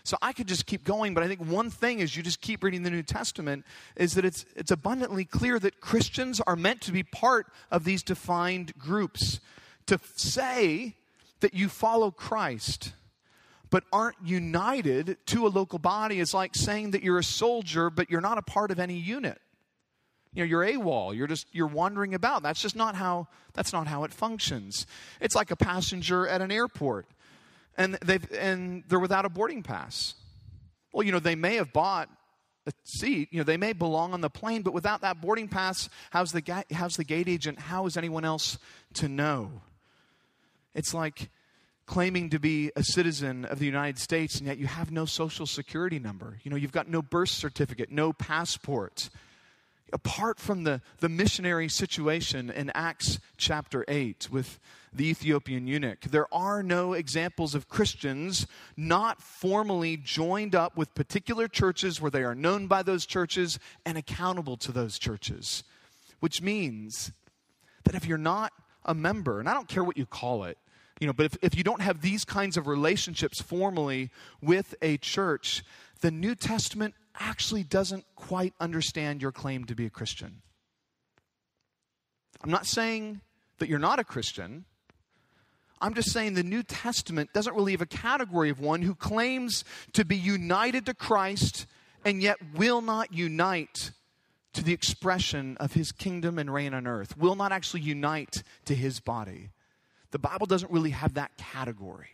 So 0.05 0.17
I 0.23 0.33
could 0.33 0.47
just 0.47 0.67
keep 0.67 0.85
going, 0.85 1.15
but 1.15 1.25
I 1.25 1.27
think 1.29 1.41
one 1.41 1.69
thing 1.69 2.01
as 2.01 2.17
you 2.17 2.23
just 2.23 2.41
keep 2.41 2.63
reading 2.63 2.85
the 2.85 2.91
New 2.91 3.03
Testament 3.03 3.67
is 3.97 4.15
that 4.15 4.25
it's, 4.25 4.47
it's 4.55 4.71
abundantly 4.71 5.25
clear 5.25 5.59
that 5.59 5.81
Christians 5.81 6.41
are 6.47 6.57
meant 6.57 6.81
to 6.83 6.93
be 6.93 7.03
part 7.03 7.49
of 7.73 7.83
these 7.83 8.05
defined 8.05 8.73
groups. 8.79 9.41
To 9.87 9.99
say 10.15 10.95
that 11.41 11.55
you 11.55 11.69
follow 11.69 12.13
Christ 12.13 12.93
but 13.71 13.85
aren't 13.93 14.17
united 14.23 15.17
to 15.27 15.47
a 15.47 15.49
local 15.49 15.79
body 15.79 16.21
is 16.21 16.35
like 16.35 16.55
saying 16.55 16.91
that 16.91 17.03
you're 17.03 17.19
a 17.19 17.25
soldier 17.25 17.89
but 17.89 18.11
you're 18.11 18.21
not 18.21 18.39
a 18.39 18.43
part 18.43 18.71
of 18.71 18.79
any 18.79 18.97
unit. 18.97 19.41
You 20.33 20.45
know 20.45 20.49
you're 20.49 20.65
AWOL. 20.65 21.17
You're 21.17 21.27
just 21.27 21.47
you're 21.53 21.67
wandering 21.67 22.15
about. 22.15 22.43
That's 22.43 22.61
just 22.61 22.77
not 22.77 22.95
how 22.95 23.29
that's 23.55 23.73
not 23.73 23.87
how 23.87 24.05
it 24.05 24.13
functions. 24.13 24.87
It's 25.21 25.35
like 25.35 25.51
a 25.51 25.57
passenger 25.57 26.29
at 26.29 26.41
an 26.41 26.53
airport 26.53 27.07
and, 27.81 27.95
they've, 28.05 28.31
and 28.33 28.85
they're 28.89 29.01
without 29.01 29.25
a 29.25 29.31
boarding 29.31 29.63
pass. 29.63 30.15
Well, 30.93 31.05
you 31.05 31.13
know, 31.13 31.19
they 31.19 31.35
may 31.35 31.57
have 31.57 31.73
bought 31.73 32.11
a 32.67 32.73
seat, 32.85 33.29
you 33.33 33.39
know, 33.39 33.45
they 33.45 33.57
may 33.57 33.73
belong 33.73 34.13
on 34.13 34.21
the 34.21 34.29
plane, 34.29 34.61
but 34.63 34.75
without 34.75 35.01
that 35.01 35.21
boarding 35.21 35.49
pass, 35.49 35.89
how's 36.11 36.33
the, 36.33 36.43
ga- 36.43 36.65
how's 36.73 36.97
the 36.97 37.05
gate 37.05 37.27
agent, 37.27 37.59
how 37.59 37.87
is 37.87 37.97
anyone 37.97 38.25
else 38.25 38.59
to 38.95 39.09
know? 39.09 39.63
It's 40.75 40.93
like 40.93 41.31
claiming 41.91 42.31
to 42.31 42.39
be 42.39 42.71
a 42.77 42.85
citizen 42.85 43.45
of 43.45 43.59
the 43.59 43.67
United 43.67 43.99
States 43.99 44.39
and 44.39 44.47
yet 44.47 44.59
you 44.59 44.67
have 44.67 44.93
no 44.93 45.05
social 45.05 45.45
security 45.45 45.99
number. 45.99 46.39
You 46.45 46.51
know, 46.51 46.57
you've 46.57 46.71
got 46.71 46.89
no 46.89 47.03
birth 47.03 47.31
certificate, 47.31 47.91
no 47.91 48.13
passport 48.13 49.11
apart 49.93 50.39
from 50.39 50.65
the, 50.65 50.81
the 51.01 51.09
missionary 51.09 51.69
situation 51.69 52.51
in 52.51 52.71
Acts 52.75 53.19
chapter 53.37 53.85
8 53.89 54.29
with 54.31 54.61
the 54.93 55.07
Ethiopian 55.07 55.67
eunuch, 55.67 56.01
there 56.03 56.33
are 56.33 56.63
no 56.63 56.93
examples 56.95 57.55
of 57.55 57.69
Christians 57.69 58.47
not 58.77 59.23
formally 59.23 59.97
joined 59.97 60.55
up 60.55 60.77
with 60.77 60.95
particular 60.95 61.47
churches 61.49 62.01
where 62.01 62.11
they 62.11 62.25
are 62.25 62.35
known 62.35 62.67
by 62.67 62.83
those 62.83 63.07
churches 63.07 63.59
and 63.85 63.97
accountable 63.97 64.57
to 64.59 64.73
those 64.73 64.99
churches. 64.99 65.63
Which 66.19 66.43
means 66.43 67.13
that 67.85 67.95
if 67.95 68.07
you're 68.07 68.19
not 68.19 68.53
a 68.85 68.95
member, 68.95 69.41
and 69.41 69.49
I 69.49 69.55
don't 69.55 69.69
care 69.69 69.85
what 69.85 69.97
you 69.97 70.07
call 70.07 70.45
it, 70.45 70.59
you 71.01 71.07
know, 71.07 71.15
but 71.15 71.27
if, 71.27 71.37
if 71.43 71.57
you 71.57 71.65
don't 71.65 71.81
have 71.81 72.03
these 72.03 72.25
kinds 72.25 72.57
of 72.57 72.67
relationships 72.67 73.41
formally 73.41 74.11
with 74.43 74.75
a 74.83 74.99
church, 74.99 75.65
the 76.03 76.11
New 76.11 76.35
Testament 76.35 76.95
actually 77.19 77.65
doesn't 77.65 78.05
quite 78.15 78.55
understand 78.61 79.23
your 79.23 79.33
claim 79.33 79.65
to 79.65 79.75
be 79.75 79.87
a 79.87 79.91
Christian. 79.91 80.43
I'm 82.43 82.51
not 82.51 82.67
saying 82.67 83.23
that 83.59 83.69
you're 83.69 83.79
not 83.79 83.99
a 83.99 84.05
Christian. 84.05 84.67
I'm 85.81 85.95
just 85.95 86.13
saying 86.13 86.35
the 86.35 86.43
New 86.43 86.63
Testament 86.63 87.33
doesn't 87.33 87.55
really 87.55 87.73
have 87.73 87.81
a 87.81 87.87
category 87.87 88.51
of 88.51 88.61
one 88.61 88.83
who 88.83 88.95
claims 88.95 89.65
to 89.95 90.05
be 90.05 90.17
united 90.17 90.85
to 90.87 90.95
Christ 90.95 91.67
and 92.05 92.23
yet 92.23 92.37
will 92.55 92.83
not 92.83 93.13
unite 93.13 93.93
to 94.53 94.63
the 94.63 94.73
expression 94.73 95.57
of 95.59 95.73
his 95.73 95.93
kingdom 95.93 96.39
and 96.39 96.53
reign 96.53 96.75
on 96.75 96.87
earth, 96.87 97.17
will 97.17 97.37
not 97.37 97.53
actually 97.53 97.81
unite 97.81 98.43
to 98.67 98.75
his 98.75 99.01
body. 99.01 99.51
The 100.11 100.19
Bible 100.19 100.47
doesn't 100.47 100.71
really 100.71 100.91
have 100.91 101.15
that 101.15 101.37
category. 101.37 102.11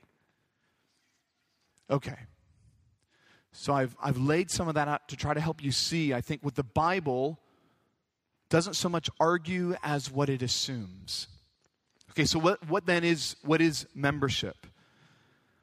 Okay. 1.91 2.17
So 3.53 3.73
I've, 3.73 3.97
I've 4.03 4.19
laid 4.19 4.51
some 4.51 4.69
of 4.69 4.75
that 4.75 4.87
out 4.87 5.09
to 5.09 5.17
try 5.17 5.33
to 5.33 5.41
help 5.41 5.63
you 5.63 5.73
see, 5.73 6.13
I 6.13 6.21
think, 6.21 6.45
what 6.45 6.57
the 6.57 6.63
Bible 6.63 7.39
doesn't 8.49 8.75
so 8.75 8.89
much 8.89 9.09
argue 9.19 9.75
as 9.83 10.11
what 10.11 10.29
it 10.29 10.43
assumes. 10.43 11.27
Okay, 12.11 12.25
so 12.25 12.39
what, 12.39 12.67
what 12.69 12.87
then 12.87 13.05
is 13.05 13.37
what 13.43 13.61
is 13.61 13.87
membership? 13.95 14.67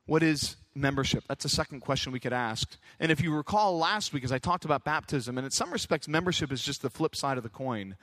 What 0.05 0.21
is 0.21 0.55
membership? 0.75 1.23
That's 1.27 1.45
a 1.45 1.49
second 1.49 1.79
question 1.79 2.11
we 2.11 2.19
could 2.19 2.33
ask. 2.33 2.77
And 2.99 3.11
if 3.11 3.21
you 3.21 3.33
recall 3.33 3.77
last 3.77 4.11
week, 4.11 4.23
as 4.23 4.31
I 4.31 4.37
talked 4.37 4.65
about 4.65 4.83
baptism, 4.83 5.37
and 5.37 5.45
in 5.45 5.51
some 5.51 5.71
respects, 5.71 6.07
membership 6.07 6.51
is 6.51 6.61
just 6.61 6.81
the 6.81 6.89
flip 6.89 7.15
side 7.15 7.37
of 7.37 7.43
the 7.43 7.49
coin. 7.49 7.95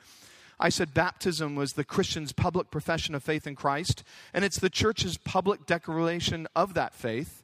I 0.61 0.69
said 0.69 0.93
baptism 0.93 1.55
was 1.55 1.73
the 1.73 1.83
Christian's 1.83 2.31
public 2.31 2.69
profession 2.69 3.15
of 3.15 3.23
faith 3.23 3.47
in 3.47 3.55
Christ, 3.55 4.03
and 4.33 4.45
it's 4.45 4.59
the 4.59 4.69
church's 4.69 5.17
public 5.17 5.65
declaration 5.65 6.47
of 6.55 6.75
that 6.75 6.93
faith 6.93 7.41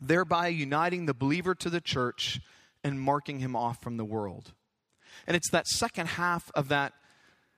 thereby 0.00 0.48
uniting 0.48 1.06
the 1.06 1.14
believer 1.14 1.54
to 1.54 1.70
the 1.70 1.80
church 1.80 2.40
and 2.84 3.00
marking 3.00 3.40
him 3.40 3.56
off 3.56 3.80
from 3.80 3.96
the 3.96 4.04
world. 4.04 4.52
And 5.26 5.36
it's 5.36 5.50
that 5.50 5.66
second 5.66 6.08
half 6.08 6.50
of 6.54 6.68
that 6.68 6.92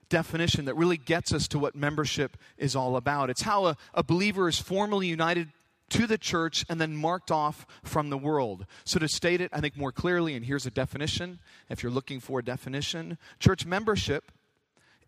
definition 0.09 0.65
that 0.65 0.77
really 0.77 0.97
gets 0.97 1.35
us 1.35 1.49
to 1.49 1.59
what 1.59 1.75
membership 1.75 2.37
is 2.57 2.75
all 2.75 2.97
about. 2.97 3.29
It's 3.29 3.43
how 3.43 3.67
a, 3.67 3.77
a 3.93 4.03
believer 4.03 4.49
is 4.49 4.59
formally 4.59 5.07
united 5.07 5.49
to 5.91 6.07
the 6.07 6.19
church 6.19 6.65
and 6.69 6.81
then 6.81 6.97
marked 6.97 7.31
off 7.31 7.67
from 7.83 8.11
the 8.11 8.19
world. 8.19 8.67
So, 8.85 8.99
to 8.99 9.09
state 9.09 9.41
it, 9.41 9.51
I 9.53 9.61
think 9.61 9.77
more 9.77 9.93
clearly, 9.93 10.35
and 10.35 10.45
here's 10.45 10.67
a 10.67 10.71
definition 10.71 11.39
if 11.69 11.83
you're 11.83 11.93
looking 11.93 12.21
for 12.21 12.41
a 12.41 12.45
definition 12.45 13.19
church 13.39 13.67
membership 13.67 14.33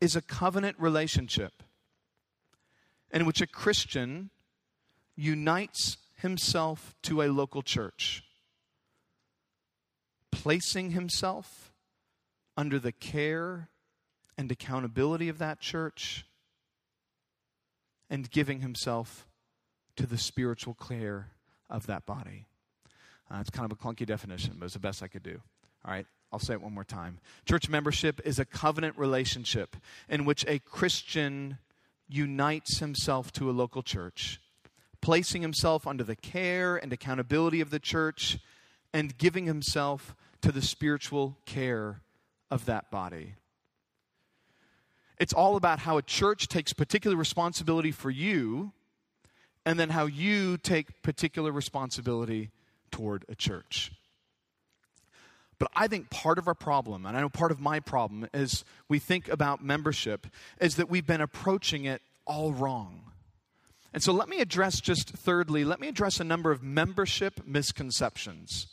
is 0.00 0.16
a 0.16 0.22
covenant 0.22 0.76
relationship 0.78 1.62
in 3.10 3.26
which 3.26 3.40
a 3.40 3.46
Christian 3.46 4.30
unites 5.16 5.98
himself 6.18 6.94
to 7.02 7.22
a 7.22 7.28
local 7.28 7.62
church, 7.62 8.24
placing 10.30 10.90
himself 10.90 11.72
under 12.56 12.78
the 12.78 12.92
care 12.92 13.68
and 14.38 14.50
accountability 14.50 15.28
of 15.28 15.38
that 15.38 15.60
church, 15.60 16.24
and 18.08 18.30
giving 18.30 18.60
himself 18.60 19.26
to 20.00 20.06
the 20.06 20.16
spiritual 20.16 20.72
care 20.72 21.28
of 21.68 21.86
that 21.86 22.06
body. 22.06 22.46
Uh, 23.30 23.36
it's 23.38 23.50
kind 23.50 23.70
of 23.70 23.78
a 23.78 23.80
clunky 23.80 24.06
definition, 24.06 24.56
but 24.58 24.64
it's 24.64 24.72
the 24.72 24.80
best 24.80 25.02
I 25.02 25.08
could 25.08 25.22
do. 25.22 25.42
All 25.84 25.92
right, 25.92 26.06
I'll 26.32 26.38
say 26.38 26.54
it 26.54 26.62
one 26.62 26.72
more 26.72 26.84
time. 26.84 27.18
Church 27.44 27.68
membership 27.68 28.18
is 28.24 28.38
a 28.38 28.46
covenant 28.46 28.96
relationship 28.96 29.76
in 30.08 30.24
which 30.24 30.42
a 30.48 30.58
Christian 30.58 31.58
unites 32.08 32.78
himself 32.78 33.30
to 33.32 33.50
a 33.50 33.52
local 33.52 33.82
church, 33.82 34.40
placing 35.02 35.42
himself 35.42 35.86
under 35.86 36.02
the 36.02 36.16
care 36.16 36.78
and 36.78 36.94
accountability 36.94 37.60
of 37.60 37.68
the 37.68 37.78
church, 37.78 38.38
and 38.94 39.18
giving 39.18 39.44
himself 39.44 40.16
to 40.40 40.50
the 40.50 40.62
spiritual 40.62 41.36
care 41.44 42.00
of 42.50 42.64
that 42.64 42.90
body. 42.90 43.34
It's 45.18 45.34
all 45.34 45.56
about 45.56 45.80
how 45.80 45.98
a 45.98 46.02
church 46.02 46.48
takes 46.48 46.72
particular 46.72 47.18
responsibility 47.18 47.92
for 47.92 48.10
you 48.10 48.72
and 49.64 49.78
then 49.78 49.90
how 49.90 50.06
you 50.06 50.56
take 50.56 51.02
particular 51.02 51.52
responsibility 51.52 52.50
toward 52.90 53.24
a 53.28 53.34
church. 53.34 53.92
But 55.58 55.70
I 55.76 55.88
think 55.88 56.08
part 56.08 56.38
of 56.38 56.48
our 56.48 56.54
problem, 56.54 57.04
and 57.04 57.16
I 57.16 57.20
know 57.20 57.28
part 57.28 57.52
of 57.52 57.60
my 57.60 57.80
problem, 57.80 58.26
as 58.32 58.64
we 58.88 58.98
think 58.98 59.28
about 59.28 59.62
membership, 59.62 60.26
is 60.60 60.76
that 60.76 60.88
we've 60.88 61.06
been 61.06 61.20
approaching 61.20 61.84
it 61.84 62.00
all 62.24 62.52
wrong. 62.52 63.02
And 63.92 64.02
so 64.02 64.12
let 64.12 64.28
me 64.28 64.40
address 64.40 64.80
just 64.80 65.10
thirdly, 65.10 65.64
let 65.64 65.80
me 65.80 65.88
address 65.88 66.18
a 66.18 66.24
number 66.24 66.50
of 66.50 66.62
membership 66.62 67.46
misconceptions. 67.46 68.68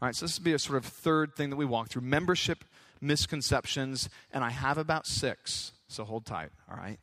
All 0.00 0.06
right, 0.06 0.14
so 0.14 0.26
this 0.26 0.38
will 0.38 0.44
be 0.44 0.52
a 0.52 0.58
sort 0.58 0.76
of 0.78 0.84
third 0.84 1.34
thing 1.34 1.50
that 1.50 1.56
we 1.56 1.64
walk 1.64 1.88
through 1.88 2.02
membership 2.02 2.64
misconceptions, 3.00 4.08
and 4.32 4.44
I 4.44 4.50
have 4.50 4.78
about 4.78 5.06
six, 5.06 5.72
so 5.88 6.04
hold 6.04 6.26
tight, 6.26 6.50
all 6.70 6.76
right? 6.76 6.98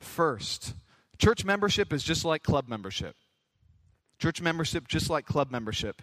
First, 0.00 0.74
church 1.18 1.44
membership 1.44 1.92
is 1.92 2.02
just 2.02 2.24
like 2.24 2.42
club 2.42 2.68
membership. 2.68 3.14
Church 4.18 4.40
membership, 4.40 4.88
just 4.88 5.10
like 5.10 5.26
club 5.26 5.50
membership. 5.50 6.02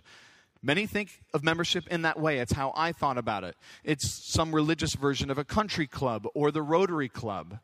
Many 0.62 0.88
think 0.88 1.22
of 1.34 1.44
membership 1.44 1.86
in 1.88 2.02
that 2.04 2.20
way. 2.20 2.40
It's 2.40 2.54
how 2.54 2.74
I 2.76 2.92
thought 2.92 3.18
about 3.18 3.44
it. 3.44 3.56
It's 3.84 4.10
some 4.34 4.56
religious 4.56 4.94
version 4.96 5.30
of 5.30 5.38
a 5.38 5.44
country 5.44 5.86
club 5.86 6.26
or 6.34 6.50
the 6.50 6.62
Rotary 6.62 7.10
Club. 7.10 7.60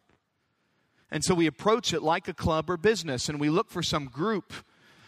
And 1.09 1.23
so 1.23 1.33
we 1.33 1.47
approach 1.47 1.93
it 1.93 2.01
like 2.01 2.27
a 2.27 2.33
club 2.33 2.69
or 2.69 2.77
business, 2.77 3.27
and 3.27 3.39
we 3.39 3.49
look 3.49 3.69
for 3.69 3.83
some 3.83 4.05
group 4.05 4.53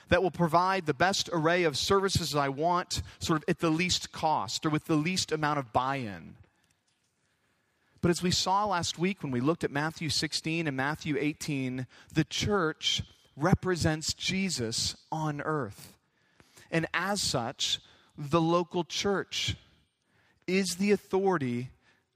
that 0.09 0.21
will 0.21 0.31
provide 0.31 0.85
the 0.85 0.93
best 0.93 1.29
array 1.31 1.63
of 1.63 1.77
services 1.77 2.35
I 2.35 2.49
want, 2.49 3.01
sort 3.19 3.37
of 3.37 3.45
at 3.47 3.59
the 3.59 3.69
least 3.69 4.11
cost 4.11 4.65
or 4.65 4.69
with 4.69 4.85
the 4.85 4.95
least 4.95 5.31
amount 5.31 5.59
of 5.59 5.71
buy 5.71 5.97
in. 5.97 6.35
But 8.03 8.09
as 8.09 8.21
we 8.21 8.31
saw 8.31 8.65
last 8.65 8.99
week 8.99 9.23
when 9.23 9.31
we 9.31 9.39
looked 9.39 9.63
at 9.63 9.71
Matthew 9.71 10.09
16 10.09 10.67
and 10.67 10.75
Matthew 10.75 11.15
18, 11.17 11.87
the 12.13 12.25
church 12.25 13.01
represents 13.37 14.13
Jesus 14.13 14.97
on 15.09 15.39
earth. 15.39 15.95
And 16.69 16.85
as 16.93 17.21
such, 17.21 17.79
the 18.17 18.41
local 18.41 18.83
church 18.83 19.55
is 20.47 20.75
the 20.75 20.91
authority 20.91 21.69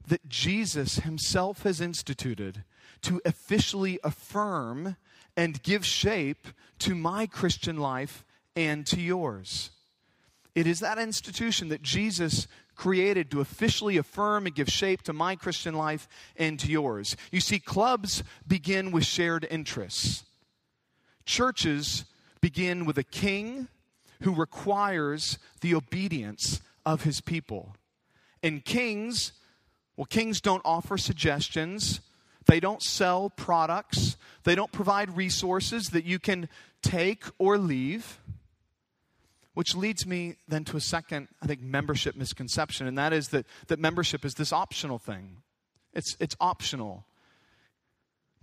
that 0.06 0.28
Jesus 0.28 0.96
himself 0.96 1.62
has 1.62 1.80
instituted 1.80 2.64
to 3.00 3.22
officially 3.24 3.98
affirm 4.04 4.96
and 5.38 5.62
give 5.62 5.86
shape 5.86 6.48
to 6.80 6.94
my 6.94 7.26
Christian 7.26 7.78
life 7.78 8.26
and 8.54 8.86
to 8.88 9.00
yours. 9.00 9.70
It 10.54 10.66
is 10.66 10.80
that 10.80 10.98
institution 10.98 11.70
that 11.70 11.80
Jesus 11.80 12.46
created 12.78 13.30
to 13.30 13.40
officially 13.40 13.98
affirm 13.98 14.46
and 14.46 14.54
give 14.54 14.68
shape 14.68 15.02
to 15.02 15.12
my 15.12 15.34
Christian 15.36 15.74
life 15.74 16.08
and 16.36 16.58
to 16.60 16.70
yours. 16.70 17.16
You 17.32 17.40
see, 17.40 17.58
clubs 17.58 18.22
begin 18.46 18.92
with 18.92 19.04
shared 19.04 19.46
interests, 19.50 20.24
churches 21.26 22.04
begin 22.40 22.86
with 22.86 22.96
a 22.96 23.02
king 23.02 23.68
who 24.22 24.34
requires 24.34 25.38
the 25.60 25.74
obedience 25.74 26.60
of 26.86 27.02
his 27.02 27.20
people. 27.20 27.74
And 28.42 28.64
kings, 28.64 29.32
well, 29.96 30.06
kings 30.06 30.40
don't 30.40 30.62
offer 30.64 30.96
suggestions. 30.96 32.00
They 32.46 32.60
don't 32.60 32.82
sell 32.82 33.28
products. 33.30 34.16
They 34.44 34.54
don't 34.54 34.72
provide 34.72 35.16
resources 35.16 35.90
that 35.90 36.04
you 36.04 36.18
can 36.18 36.48
take 36.82 37.24
or 37.38 37.58
leave. 37.58 38.20
Which 39.58 39.74
leads 39.74 40.06
me 40.06 40.36
then 40.46 40.62
to 40.66 40.76
a 40.76 40.80
second, 40.80 41.26
I 41.42 41.46
think, 41.48 41.60
membership 41.60 42.14
misconception, 42.14 42.86
and 42.86 42.96
that 42.96 43.12
is 43.12 43.30
that, 43.30 43.44
that 43.66 43.80
membership 43.80 44.24
is 44.24 44.34
this 44.34 44.52
optional 44.52 45.00
thing. 45.00 45.38
It's, 45.92 46.16
it's 46.20 46.36
optional. 46.38 47.06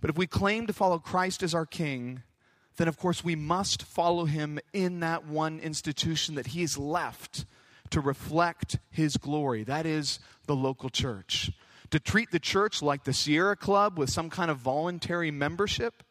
But 0.02 0.10
if 0.10 0.18
we 0.18 0.26
claim 0.26 0.66
to 0.66 0.74
follow 0.74 0.98
Christ 0.98 1.42
as 1.42 1.54
our 1.54 1.64
King, 1.64 2.22
then 2.76 2.86
of 2.86 2.98
course 2.98 3.24
we 3.24 3.34
must 3.34 3.82
follow 3.82 4.26
him 4.26 4.58
in 4.74 5.00
that 5.00 5.26
one 5.26 5.58
institution 5.58 6.34
that 6.34 6.48
he 6.48 6.60
has 6.60 6.76
left 6.76 7.46
to 7.88 8.02
reflect 8.02 8.78
his 8.90 9.16
glory. 9.16 9.64
That 9.64 9.86
is 9.86 10.18
the 10.44 10.54
local 10.54 10.90
church 10.90 11.50
to 11.88 11.98
treat 11.98 12.30
the 12.30 12.38
church 12.38 12.82
like 12.82 13.04
the 13.04 13.14
Sierra 13.14 13.56
Club 13.56 13.98
with 13.98 14.10
some 14.10 14.28
kind 14.28 14.50
of 14.50 14.58
voluntary 14.58 15.30
membership. 15.30 16.02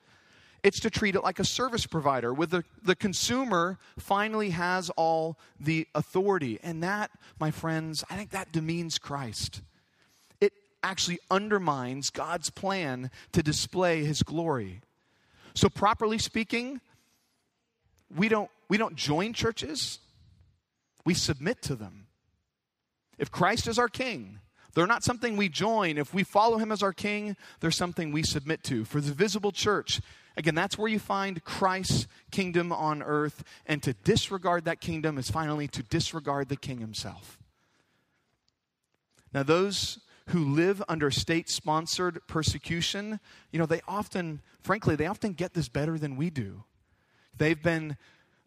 It's 0.65 0.79
to 0.79 0.89
treat 0.89 1.13
it 1.13 1.21
like 1.21 1.37
a 1.37 1.45
service 1.45 1.85
provider 1.85 2.33
where 2.33 2.47
the, 2.47 2.63
the 2.81 2.95
consumer 2.95 3.77
finally 3.99 4.49
has 4.49 4.89
all 4.89 5.37
the 5.59 5.87
authority. 5.93 6.59
And 6.63 6.81
that, 6.81 7.11
my 7.39 7.51
friends, 7.51 8.03
I 8.09 8.15
think 8.15 8.31
that 8.31 8.51
demeans 8.51 8.97
Christ. 8.97 9.61
It 10.41 10.53
actually 10.81 11.19
undermines 11.29 12.09
God's 12.09 12.49
plan 12.49 13.11
to 13.33 13.43
display 13.43 14.05
his 14.05 14.23
glory. 14.23 14.81
So, 15.53 15.69
properly 15.69 16.17
speaking, 16.17 16.81
we 18.09 18.27
don't, 18.27 18.49
we 18.67 18.77
don't 18.79 18.95
join 18.95 19.33
churches, 19.33 19.99
we 21.05 21.13
submit 21.13 21.61
to 21.61 21.75
them. 21.75 22.07
If 23.19 23.29
Christ 23.29 23.67
is 23.67 23.77
our 23.77 23.87
king, 23.87 24.39
they're 24.73 24.87
not 24.87 25.03
something 25.03 25.37
we 25.37 25.47
join. 25.47 25.99
If 25.99 26.11
we 26.11 26.23
follow 26.23 26.57
him 26.57 26.71
as 26.71 26.81
our 26.81 26.91
king, 26.91 27.37
they're 27.59 27.69
something 27.69 28.11
we 28.11 28.23
submit 28.23 28.63
to. 28.63 28.83
For 28.83 28.99
the 28.99 29.13
visible 29.13 29.51
church, 29.51 30.01
again, 30.37 30.55
that's 30.55 30.77
where 30.77 30.87
you 30.87 30.99
find 30.99 31.43
Christ's 31.43 32.07
kingdom 32.31 32.71
on 32.71 33.01
earth. 33.01 33.43
And 33.65 33.81
to 33.83 33.93
disregard 33.93 34.65
that 34.65 34.81
kingdom 34.81 35.17
is 35.17 35.29
finally 35.29 35.67
to 35.69 35.83
disregard 35.83 36.49
the 36.49 36.55
king 36.55 36.79
himself. 36.79 37.37
Now, 39.33 39.43
those 39.43 39.99
who 40.29 40.43
live 40.43 40.81
under 40.87 41.11
state 41.11 41.49
sponsored 41.49 42.19
persecution, 42.27 43.19
you 43.51 43.59
know, 43.59 43.65
they 43.65 43.81
often, 43.87 44.41
frankly, 44.61 44.95
they 44.95 45.07
often 45.07 45.33
get 45.33 45.53
this 45.53 45.69
better 45.69 45.99
than 45.99 46.15
we 46.15 46.29
do. 46.29 46.63
They've 47.37 47.61
been 47.61 47.97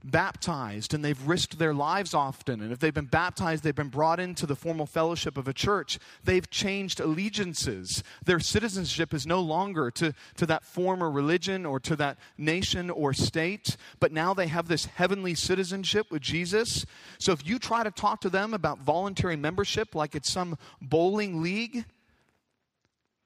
baptized 0.04 0.94
and 0.94 1.04
they've 1.04 1.26
risked 1.26 1.58
their 1.58 1.74
lives 1.74 2.14
often. 2.14 2.60
And 2.60 2.72
if 2.72 2.78
they've 2.78 2.94
been 2.94 3.06
baptized, 3.06 3.64
they've 3.64 3.74
been 3.74 3.88
brought 3.88 4.20
into 4.20 4.46
the 4.46 4.54
formal 4.54 4.86
fellowship 4.86 5.36
of 5.36 5.48
a 5.48 5.52
church. 5.52 5.98
They've 6.24 6.48
changed 6.48 7.00
allegiances. 7.00 8.02
Their 8.24 8.40
citizenship 8.40 9.12
is 9.12 9.26
no 9.26 9.40
longer 9.40 9.90
to, 9.92 10.14
to 10.36 10.46
that 10.46 10.64
former 10.64 11.10
religion 11.10 11.66
or 11.66 11.80
to 11.80 11.96
that 11.96 12.18
nation 12.36 12.90
or 12.90 13.12
state, 13.12 13.76
but 14.00 14.12
now 14.12 14.34
they 14.34 14.46
have 14.46 14.68
this 14.68 14.86
heavenly 14.86 15.34
citizenship 15.34 16.10
with 16.10 16.22
Jesus. 16.22 16.86
So 17.18 17.32
if 17.32 17.46
you 17.46 17.58
try 17.58 17.82
to 17.82 17.90
talk 17.90 18.20
to 18.22 18.30
them 18.30 18.54
about 18.54 18.78
voluntary 18.78 19.36
membership 19.36 19.94
like 19.94 20.14
it's 20.14 20.30
some 20.30 20.56
bowling 20.80 21.42
league, 21.42 21.84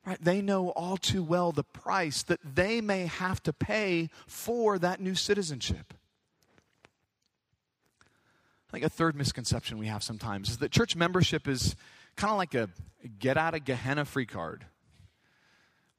Right, 0.05 0.21
they 0.21 0.43
know 0.43 0.71
all 0.71 0.97
too 0.97 1.23
well 1.23 1.53
the 1.53 1.63
price 1.63 2.25
that 2.25 2.41
they 2.57 2.81
may 2.81 3.07
have 3.07 3.41
to 3.45 3.53
pay 3.53 4.11
for 4.27 4.77
that 4.81 5.01
new 5.01 5.15
citizenship. 5.15 5.95
Think 8.73 8.85
a 8.85 8.89
third 8.89 9.15
misconception 9.15 9.77
we 9.79 9.87
have 9.87 10.03
sometimes 10.03 10.49
is 10.49 10.57
that 10.59 10.71
church 10.71 10.97
membership 10.97 11.47
is 11.47 11.77
kind 12.17 12.31
of 12.31 12.39
like 12.39 12.55
a 12.55 12.71
get 13.19 13.37
out 13.37 13.55
of 13.55 13.67
Gehenna 13.67 14.07
free 14.07 14.25
card. 14.25 14.65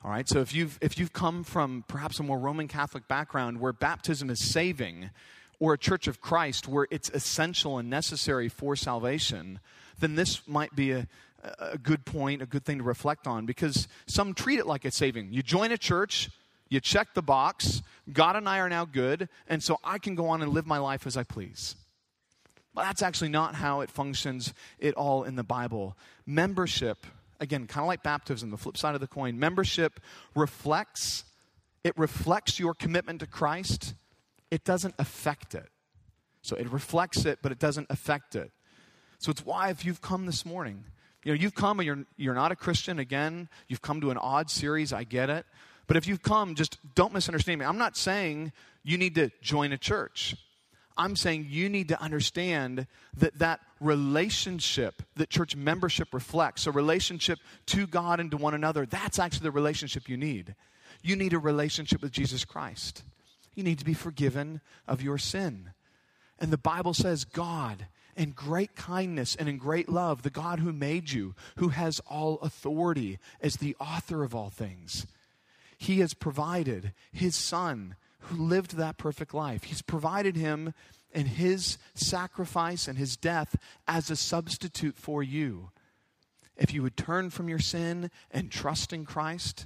All 0.04 0.10
right, 0.10 0.28
so 0.28 0.40
if 0.40 0.54
you've, 0.56 0.80
if 0.82 0.98
you've 0.98 1.14
come 1.14 1.44
from 1.44 1.86
perhaps 1.88 2.20
a 2.20 2.24
more 2.24 2.40
Roman 2.40 2.68
Catholic 2.68 3.08
background 3.08 3.60
where 3.60 3.72
baptism 3.72 4.30
is 4.30 4.44
saving, 4.44 5.12
or 5.60 5.74
a 5.74 5.78
church 5.78 6.08
of 6.08 6.20
Christ 6.20 6.68
where 6.68 6.88
it's 6.90 7.10
essential 7.12 7.78
and 7.78 7.90
necessary 7.90 8.50
for 8.50 8.76
salvation, 8.76 9.60
then 10.00 10.16
this 10.16 10.46
might 10.48 10.76
be 10.76 10.92
a, 10.92 11.08
a 11.60 11.78
good 11.78 12.06
point, 12.06 12.42
a 12.42 12.46
good 12.46 12.66
thing 12.66 12.80
to 12.80 12.84
reflect 12.84 13.28
on 13.28 13.46
because 13.46 13.88
some 14.08 14.34
treat 14.34 14.60
it 14.60 14.66
like 14.66 14.84
it's 14.84 14.98
saving. 14.98 15.32
You 15.32 15.42
join 15.42 15.72
a 15.72 15.78
church, 15.78 16.30
you 16.70 16.82
check 16.82 17.14
the 17.14 17.22
box, 17.22 17.84
God 18.12 18.36
and 18.36 18.50
I 18.50 18.60
are 18.60 18.68
now 18.68 18.84
good, 18.84 19.30
and 19.48 19.64
so 19.64 19.80
I 19.84 20.00
can 20.00 20.16
go 20.16 20.28
on 20.28 20.42
and 20.42 20.52
live 20.52 20.66
my 20.66 20.80
life 20.80 21.06
as 21.06 21.16
I 21.16 21.24
please. 21.24 21.76
But 22.74 22.84
that's 22.84 23.02
actually 23.02 23.30
not 23.30 23.56
how 23.56 23.82
it 23.82 23.92
functions 23.92 24.54
at 24.82 24.96
all 24.96 25.24
in 25.24 25.36
the 25.36 25.44
Bible. 25.44 25.96
Membership, 26.26 27.06
again, 27.40 27.68
kind 27.68 27.84
of 27.84 27.88
like 27.88 28.02
baptism, 28.02 28.50
the 28.50 28.58
flip 28.58 28.78
side 28.78 28.96
of 28.96 29.02
the 29.02 29.08
coin, 29.08 29.38
membership 29.38 30.00
reflects 30.36 31.26
it 31.84 31.98
reflects 31.98 32.60
your 32.60 32.74
commitment 32.74 33.20
to 33.20 33.28
Christ. 33.28 33.94
It 34.50 34.64
doesn't 34.64 34.96
affect 34.98 35.54
it. 35.54 35.68
So 36.42 36.56
it 36.56 36.72
reflects 36.72 37.26
it, 37.26 37.40
but 37.42 37.52
it 37.52 37.60
doesn't 37.60 37.88
affect 37.90 38.36
it. 38.36 38.52
So 39.20 39.32
it's 39.32 39.46
why 39.46 39.70
if 39.70 39.86
you've 39.86 40.02
come 40.02 40.26
this 40.26 40.46
morning, 40.46 40.86
you 41.24 41.34
know, 41.34 41.40
you've 41.40 41.56
come 41.56 41.80
and 41.80 41.88
you're, 41.88 42.06
you're 42.18 42.34
not 42.34 42.52
a 42.52 42.56
Christian 42.56 43.00
again, 43.00 43.50
you've 43.68 43.82
come 43.82 44.02
to 44.02 44.12
an 44.12 44.18
odd 44.18 44.50
series, 44.50 44.92
I 44.92 45.04
get 45.04 45.30
it. 45.30 45.46
But 45.88 45.98
if 45.98 46.08
you've 46.08 46.22
come, 46.22 46.56
just 46.56 46.78
don't 46.96 47.14
misunderstand 47.14 47.60
me. 47.60 47.66
I'm 47.66 47.78
not 47.78 47.98
saying 47.98 48.52
you 48.84 48.98
need 48.98 49.16
to 49.16 49.30
join 49.42 49.72
a 49.72 49.78
church. 49.78 50.36
I'm 50.98 51.16
saying 51.16 51.48
you 51.50 51.70
need 51.70 51.88
to 51.90 52.02
understand 52.02 52.88
that 53.18 53.40
that 53.40 53.60
relationship 53.80 55.02
that 55.16 55.30
church 55.30 55.56
membership 55.56 56.14
reflects, 56.14 56.68
a 56.68 56.72
relationship 56.72 57.40
to 57.68 57.88
God 57.88 58.20
and 58.20 58.32
to 58.32 58.38
one 58.38 58.54
another, 58.54 58.86
that's 58.86 59.20
actually 59.20 59.44
the 59.44 59.52
relationship 59.52 60.08
you 60.08 60.18
need. 60.18 60.56
You 61.02 61.16
need 61.16 61.34
a 61.34 61.40
relationship 61.40 62.02
with 62.02 62.12
Jesus 62.12 62.46
Christ. 62.46 63.04
You 63.56 63.64
need 63.64 63.80
to 63.80 63.86
be 63.86 63.94
forgiven 63.94 64.62
of 64.88 65.02
your 65.02 65.18
sin. 65.18 65.72
And 66.40 66.52
the 66.52 66.58
Bible 66.58 66.94
says, 66.94 67.26
God, 67.26 67.88
in 68.16 68.32
great 68.32 68.76
kindness 68.76 69.36
and 69.36 69.50
in 69.50 69.58
great 69.58 69.90
love, 69.90 70.22
the 70.22 70.30
God 70.30 70.60
who 70.60 70.72
made 70.72 71.12
you, 71.12 71.36
who 71.58 71.70
has 71.70 72.00
all 72.02 72.40
authority 72.42 73.20
as 73.42 73.58
the 73.58 73.76
author 73.80 74.24
of 74.24 74.36
all 74.36 74.50
things, 74.50 75.08
He 75.78 76.00
has 76.00 76.14
provided 76.14 76.94
His 77.12 77.36
Son 77.36 77.96
who 78.24 78.44
lived 78.44 78.78
that 78.78 78.98
perfect 78.98 79.34
life. 79.34 79.64
He's 79.64 79.82
provided 79.82 80.36
Him 80.36 80.74
in 81.12 81.26
His 81.26 81.78
sacrifice 81.94 82.88
and 82.88 82.98
His 82.98 83.16
death 83.16 83.56
as 83.88 84.10
a 84.10 84.16
substitute 84.16 84.98
for 84.98 85.22
you. 85.22 85.70
If 86.56 86.74
you 86.74 86.84
would 86.84 86.98
turn 86.98 87.30
from 87.30 87.50
your 87.50 87.60
sin 87.60 88.12
and 88.32 88.52
trust 88.52 88.94
in 88.94 89.06
Christ, 89.06 89.66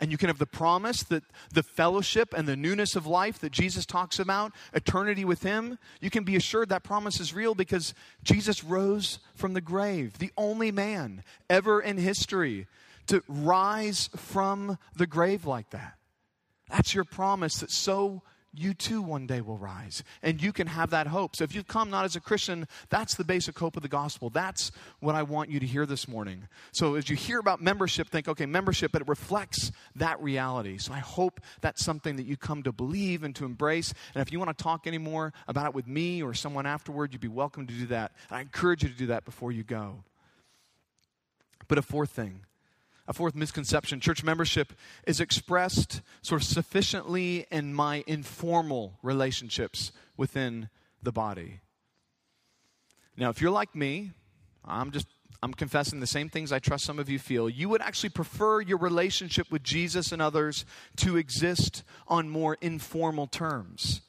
and 0.00 0.12
you 0.12 0.18
can 0.18 0.28
have 0.28 0.38
the 0.38 0.46
promise 0.46 1.02
that 1.04 1.24
the 1.52 1.62
fellowship 1.62 2.34
and 2.36 2.46
the 2.46 2.56
newness 2.56 2.96
of 2.96 3.06
life 3.06 3.38
that 3.40 3.52
Jesus 3.52 3.86
talks 3.86 4.18
about, 4.18 4.52
eternity 4.74 5.24
with 5.24 5.42
Him, 5.42 5.78
you 6.00 6.10
can 6.10 6.24
be 6.24 6.36
assured 6.36 6.68
that 6.68 6.84
promise 6.84 7.18
is 7.18 7.34
real 7.34 7.54
because 7.54 7.94
Jesus 8.22 8.62
rose 8.62 9.18
from 9.34 9.54
the 9.54 9.60
grave, 9.60 10.18
the 10.18 10.32
only 10.36 10.70
man 10.70 11.22
ever 11.48 11.80
in 11.80 11.96
history 11.96 12.66
to 13.06 13.22
rise 13.26 14.10
from 14.16 14.78
the 14.94 15.06
grave 15.06 15.46
like 15.46 15.70
that. 15.70 15.94
That's 16.68 16.94
your 16.94 17.04
promise 17.04 17.58
that 17.60 17.70
so 17.70 18.22
you 18.58 18.74
too 18.74 19.02
one 19.02 19.26
day 19.26 19.40
will 19.40 19.58
rise. 19.58 20.02
And 20.22 20.42
you 20.42 20.52
can 20.52 20.66
have 20.66 20.90
that 20.90 21.06
hope. 21.06 21.36
So 21.36 21.44
if 21.44 21.54
you've 21.54 21.66
come 21.66 21.90
not 21.90 22.04
as 22.04 22.16
a 22.16 22.20
Christian, 22.20 22.66
that's 22.88 23.14
the 23.14 23.24
basic 23.24 23.58
hope 23.58 23.76
of 23.76 23.82
the 23.82 23.88
gospel. 23.88 24.30
That's 24.30 24.72
what 25.00 25.14
I 25.14 25.22
want 25.22 25.50
you 25.50 25.60
to 25.60 25.66
hear 25.66 25.86
this 25.86 26.08
morning. 26.08 26.48
So 26.72 26.94
as 26.94 27.10
you 27.10 27.16
hear 27.16 27.38
about 27.38 27.60
membership, 27.60 28.08
think, 28.08 28.28
okay, 28.28 28.46
membership, 28.46 28.92
but 28.92 29.02
it 29.02 29.08
reflects 29.08 29.72
that 29.96 30.20
reality. 30.22 30.78
So 30.78 30.92
I 30.92 30.98
hope 30.98 31.40
that's 31.60 31.84
something 31.84 32.16
that 32.16 32.26
you 32.26 32.36
come 32.36 32.62
to 32.62 32.72
believe 32.72 33.22
and 33.22 33.34
to 33.36 33.44
embrace. 33.44 33.92
And 34.14 34.22
if 34.22 34.32
you 34.32 34.38
want 34.38 34.56
to 34.56 34.62
talk 34.62 34.86
anymore 34.86 35.32
about 35.46 35.66
it 35.66 35.74
with 35.74 35.86
me 35.86 36.22
or 36.22 36.34
someone 36.34 36.66
afterward, 36.66 37.12
you'd 37.12 37.20
be 37.20 37.28
welcome 37.28 37.66
to 37.66 37.74
do 37.74 37.86
that. 37.86 38.12
And 38.30 38.38
I 38.38 38.40
encourage 38.40 38.82
you 38.82 38.88
to 38.88 38.96
do 38.96 39.06
that 39.06 39.24
before 39.24 39.52
you 39.52 39.62
go. 39.62 40.02
But 41.68 41.78
a 41.78 41.82
fourth 41.82 42.10
thing 42.10 42.45
a 43.08 43.12
fourth 43.12 43.34
misconception 43.34 44.00
church 44.00 44.24
membership 44.24 44.72
is 45.06 45.20
expressed 45.20 46.02
sort 46.22 46.42
of 46.42 46.46
sufficiently 46.46 47.46
in 47.50 47.72
my 47.72 48.02
informal 48.06 48.98
relationships 49.02 49.92
within 50.16 50.68
the 51.02 51.12
body. 51.12 51.60
Now, 53.16 53.30
if 53.30 53.40
you're 53.40 53.50
like 53.50 53.74
me, 53.74 54.12
I'm 54.64 54.90
just 54.90 55.06
I'm 55.42 55.54
confessing 55.54 56.00
the 56.00 56.06
same 56.06 56.28
things 56.28 56.50
I 56.50 56.58
trust 56.58 56.84
some 56.84 56.98
of 56.98 57.08
you 57.08 57.18
feel. 57.18 57.48
You 57.48 57.68
would 57.68 57.82
actually 57.82 58.08
prefer 58.10 58.60
your 58.60 58.78
relationship 58.78 59.50
with 59.50 59.62
Jesus 59.62 60.10
and 60.10 60.20
others 60.20 60.64
to 60.96 61.16
exist 61.16 61.84
on 62.08 62.28
more 62.28 62.56
informal 62.60 63.26
terms. 63.26 64.00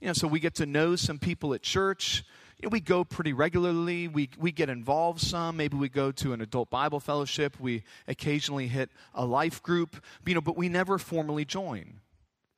You 0.00 0.08
know, 0.08 0.12
so 0.12 0.28
we 0.28 0.40
get 0.40 0.54
to 0.56 0.66
know 0.66 0.96
some 0.96 1.18
people 1.18 1.54
at 1.54 1.62
church 1.62 2.24
we 2.66 2.80
go 2.80 3.04
pretty 3.04 3.32
regularly. 3.32 4.08
We, 4.08 4.30
we 4.38 4.50
get 4.50 4.68
involved 4.68 5.20
some. 5.20 5.56
Maybe 5.56 5.76
we 5.76 5.88
go 5.88 6.10
to 6.12 6.32
an 6.32 6.40
adult 6.40 6.70
Bible 6.70 6.98
fellowship. 6.98 7.58
We 7.60 7.84
occasionally 8.08 8.66
hit 8.66 8.90
a 9.14 9.24
life 9.24 9.62
group, 9.62 10.02
you 10.26 10.34
know, 10.34 10.40
but 10.40 10.56
we 10.56 10.68
never 10.68 10.98
formally 10.98 11.44
join. 11.44 12.00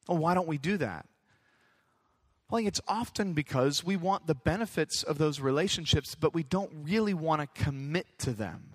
Well, 0.08 0.18
why 0.18 0.34
don't 0.34 0.48
we 0.48 0.58
do 0.58 0.78
that? 0.78 1.06
Well, 2.50 2.66
it's 2.66 2.80
often 2.88 3.34
because 3.34 3.84
we 3.84 3.96
want 3.96 4.26
the 4.26 4.34
benefits 4.34 5.02
of 5.02 5.18
those 5.18 5.38
relationships, 5.38 6.14
but 6.14 6.34
we 6.34 6.42
don't 6.42 6.70
really 6.82 7.14
want 7.14 7.42
to 7.42 7.62
commit 7.62 8.06
to 8.20 8.32
them. 8.32 8.74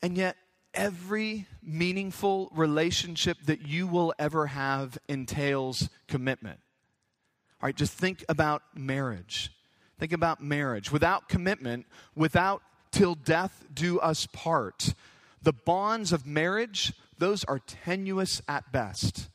And 0.00 0.16
yet, 0.16 0.36
every 0.72 1.46
meaningful 1.62 2.50
relationship 2.54 3.36
that 3.44 3.66
you 3.66 3.86
will 3.86 4.14
ever 4.18 4.46
have 4.46 4.96
entails 5.08 5.90
commitment. 6.08 6.60
All 7.62 7.68
right, 7.68 7.76
just 7.76 7.92
think 7.92 8.24
about 8.28 8.62
marriage. 8.74 9.52
Think 10.00 10.12
about 10.12 10.42
marriage. 10.42 10.90
Without 10.90 11.28
commitment, 11.28 11.86
without 12.16 12.60
till 12.90 13.14
death 13.14 13.64
do 13.72 14.00
us 14.00 14.26
part, 14.26 14.94
the 15.40 15.52
bonds 15.52 16.12
of 16.12 16.26
marriage, 16.26 16.92
those 17.18 17.44
are 17.44 17.60
tenuous 17.60 18.42
at 18.48 18.72
best. 18.72 19.28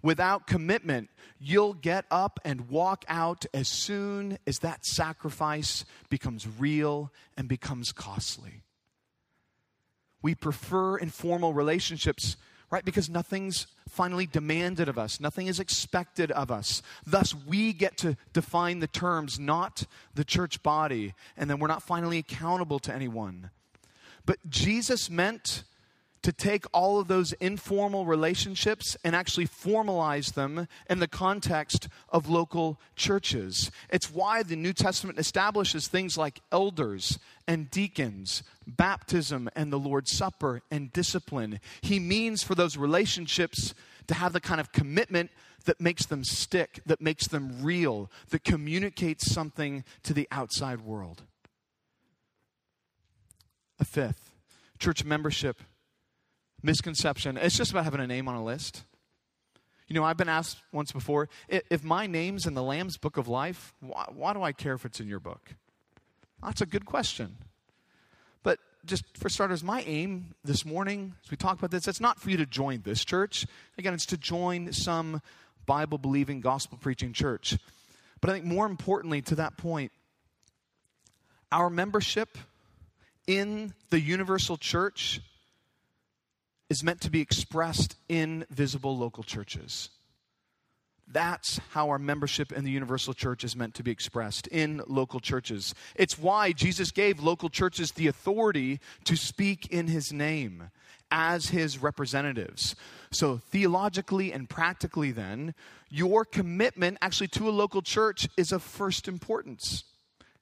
Without 0.00 0.46
commitment, 0.46 1.10
you'll 1.40 1.74
get 1.74 2.04
up 2.08 2.38
and 2.44 2.68
walk 2.68 3.04
out 3.08 3.46
as 3.52 3.66
soon 3.66 4.38
as 4.46 4.60
that 4.60 4.86
sacrifice 4.86 5.84
becomes 6.08 6.46
real 6.46 7.10
and 7.36 7.48
becomes 7.48 7.90
costly. 7.90 8.62
We 10.22 10.36
prefer 10.36 10.98
informal 10.98 11.52
relationships 11.52 12.36
right? 12.72 12.84
Because 12.86 13.10
nothing's 13.10 13.66
finally 13.86 14.26
demanded 14.26 14.88
of 14.88 14.98
us, 14.98 15.20
nothing 15.20 15.46
is 15.46 15.60
expected 15.60 16.32
of 16.32 16.50
us. 16.50 16.82
Thus, 17.06 17.34
we 17.34 17.74
get 17.74 17.98
to 17.98 18.16
define 18.32 18.80
the 18.80 18.86
terms, 18.86 19.38
not 19.38 19.84
the 20.14 20.24
church 20.24 20.62
body, 20.62 21.14
and 21.36 21.48
then 21.48 21.58
we're 21.58 21.68
not 21.68 21.82
finally 21.82 22.18
accountable 22.18 22.78
to 22.80 22.92
anyone. 22.92 23.50
But 24.24 24.38
Jesus 24.48 25.10
meant 25.10 25.64
to 26.22 26.32
take 26.32 26.64
all 26.72 27.00
of 27.00 27.08
those 27.08 27.32
informal 27.34 28.06
relationships 28.06 28.96
and 29.04 29.14
actually 29.14 29.46
formalize 29.46 30.34
them 30.34 30.68
in 30.88 31.00
the 31.00 31.08
context 31.08 31.88
of 32.08 32.28
local 32.28 32.80
churches. 32.96 33.70
It's 33.90 34.12
why 34.12 34.42
the 34.42 34.56
New 34.56 34.72
Testament 34.72 35.18
establishes 35.18 35.88
things 35.88 36.16
like 36.16 36.40
elders 36.50 37.18
and 37.46 37.70
deacons, 37.70 38.42
baptism 38.66 39.48
and 39.56 39.72
the 39.72 39.78
Lord's 39.78 40.12
Supper 40.12 40.62
and 40.70 40.92
discipline. 40.92 41.60
He 41.80 41.98
means 41.98 42.42
for 42.42 42.54
those 42.54 42.76
relationships 42.76 43.74
to 44.06 44.14
have 44.14 44.32
the 44.32 44.40
kind 44.40 44.60
of 44.60 44.72
commitment 44.72 45.30
that 45.64 45.80
makes 45.80 46.06
them 46.06 46.24
stick, 46.24 46.80
that 46.86 47.00
makes 47.00 47.28
them 47.28 47.62
real, 47.62 48.10
that 48.30 48.44
communicates 48.44 49.32
something 49.32 49.84
to 50.02 50.12
the 50.12 50.28
outside 50.30 50.80
world. 50.80 51.22
A 53.78 53.84
fifth, 53.84 54.32
church 54.78 55.04
membership 55.04 55.60
misconception. 56.62 57.36
It's 57.36 57.56
just 57.56 57.70
about 57.70 57.84
having 57.84 58.00
a 58.00 58.06
name 58.06 58.28
on 58.28 58.34
a 58.34 58.44
list. 58.44 58.84
You 59.88 59.94
know, 59.94 60.04
I've 60.04 60.16
been 60.16 60.28
asked 60.28 60.58
once 60.72 60.92
before 60.92 61.28
if 61.48 61.84
my 61.84 62.06
name's 62.06 62.46
in 62.46 62.54
the 62.54 62.62
Lamb's 62.62 62.96
Book 62.96 63.16
of 63.16 63.28
Life, 63.28 63.74
why, 63.80 64.06
why, 64.14 64.32
do 64.32 64.42
I 64.42 64.52
care 64.52 64.74
if 64.74 64.84
it's 64.84 65.00
in 65.00 65.08
your 65.08 65.20
book? 65.20 65.54
That's 66.42 66.60
a 66.60 66.66
good 66.66 66.86
question. 66.86 67.36
But 68.42 68.58
just 68.84 69.04
for 69.16 69.28
starters, 69.28 69.62
my 69.62 69.82
aim 69.82 70.34
this 70.44 70.64
morning, 70.64 71.14
as 71.24 71.30
we 71.30 71.36
talk 71.36 71.58
about 71.58 71.70
this, 71.70 71.86
it's 71.86 72.00
not 72.00 72.18
for 72.20 72.30
you 72.30 72.36
to 72.38 72.46
join 72.46 72.82
this 72.82 73.04
church. 73.04 73.46
Again, 73.76 73.92
it's 73.92 74.06
to 74.06 74.16
join 74.16 74.72
some 74.72 75.20
Bible 75.66 75.98
believing, 75.98 76.40
gospel 76.40 76.78
preaching 76.80 77.12
church. 77.12 77.58
But 78.20 78.30
I 78.30 78.32
think 78.34 78.46
more 78.46 78.66
importantly 78.66 79.20
to 79.22 79.34
that 79.36 79.56
point, 79.56 79.92
our 81.50 81.68
membership 81.68 82.38
in 83.26 83.74
the 83.90 84.00
universal 84.00 84.56
church 84.56 85.20
is 86.72 86.82
meant 86.82 87.02
to 87.02 87.10
be 87.10 87.20
expressed 87.20 87.96
in 88.08 88.46
visible 88.48 88.96
local 88.96 89.22
churches. 89.22 89.90
That's 91.06 91.60
how 91.72 91.90
our 91.90 91.98
membership 91.98 92.50
in 92.50 92.64
the 92.64 92.70
universal 92.70 93.12
church 93.12 93.44
is 93.44 93.54
meant 93.54 93.74
to 93.74 93.82
be 93.82 93.90
expressed 93.90 94.46
in 94.46 94.80
local 94.86 95.20
churches. 95.20 95.74
It's 95.94 96.18
why 96.18 96.52
Jesus 96.52 96.90
gave 96.90 97.20
local 97.20 97.50
churches 97.50 97.92
the 97.92 98.06
authority 98.06 98.80
to 99.04 99.16
speak 99.16 99.66
in 99.66 99.88
his 99.88 100.14
name 100.14 100.70
as 101.10 101.50
his 101.50 101.82
representatives. 101.82 102.74
So, 103.10 103.36
theologically 103.36 104.32
and 104.32 104.48
practically, 104.48 105.10
then, 105.10 105.54
your 105.90 106.24
commitment 106.24 106.96
actually 107.02 107.28
to 107.28 107.50
a 107.50 107.58
local 107.62 107.82
church 107.82 108.26
is 108.38 108.50
of 108.50 108.62
first 108.62 109.08
importance. 109.08 109.84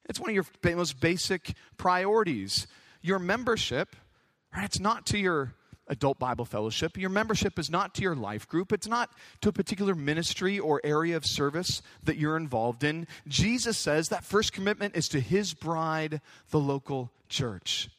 It's 0.09 0.21
one 0.21 0.31
of 0.31 0.35
your 0.37 0.77
most 0.77 1.01
basic 1.01 1.55
priorities. 1.77 2.69
Your 3.03 3.19
membership, 3.19 3.97
right? 4.55 4.65
It's 4.65 4.79
not 4.79 5.07
to 5.07 5.19
your 5.19 5.55
adult 5.91 6.19
Bible 6.19 6.45
fellowship. 6.45 6.97
Your 6.97 7.11
membership 7.11 7.59
is 7.59 7.69
not 7.69 7.95
to 7.97 8.03
your 8.03 8.15
life 8.15 8.49
group. 8.49 8.73
It's 8.73 8.87
not 8.87 9.11
to 9.43 9.51
a 9.51 9.53
particular 9.53 9.95
ministry 9.95 10.59
or 10.59 10.81
area 10.85 11.17
of 11.17 11.27
service 11.27 11.83
that 12.05 12.17
you're 12.17 12.37
involved 12.37 12.85
in. 12.85 13.07
Jesus 13.29 13.77
says 13.77 14.09
that 14.09 14.25
first 14.25 14.53
commitment 14.53 14.97
is 14.97 15.09
to 15.09 15.21
his 15.21 15.53
bride, 15.53 16.21
the 16.51 16.61
local 16.61 17.11
church. 17.29 17.91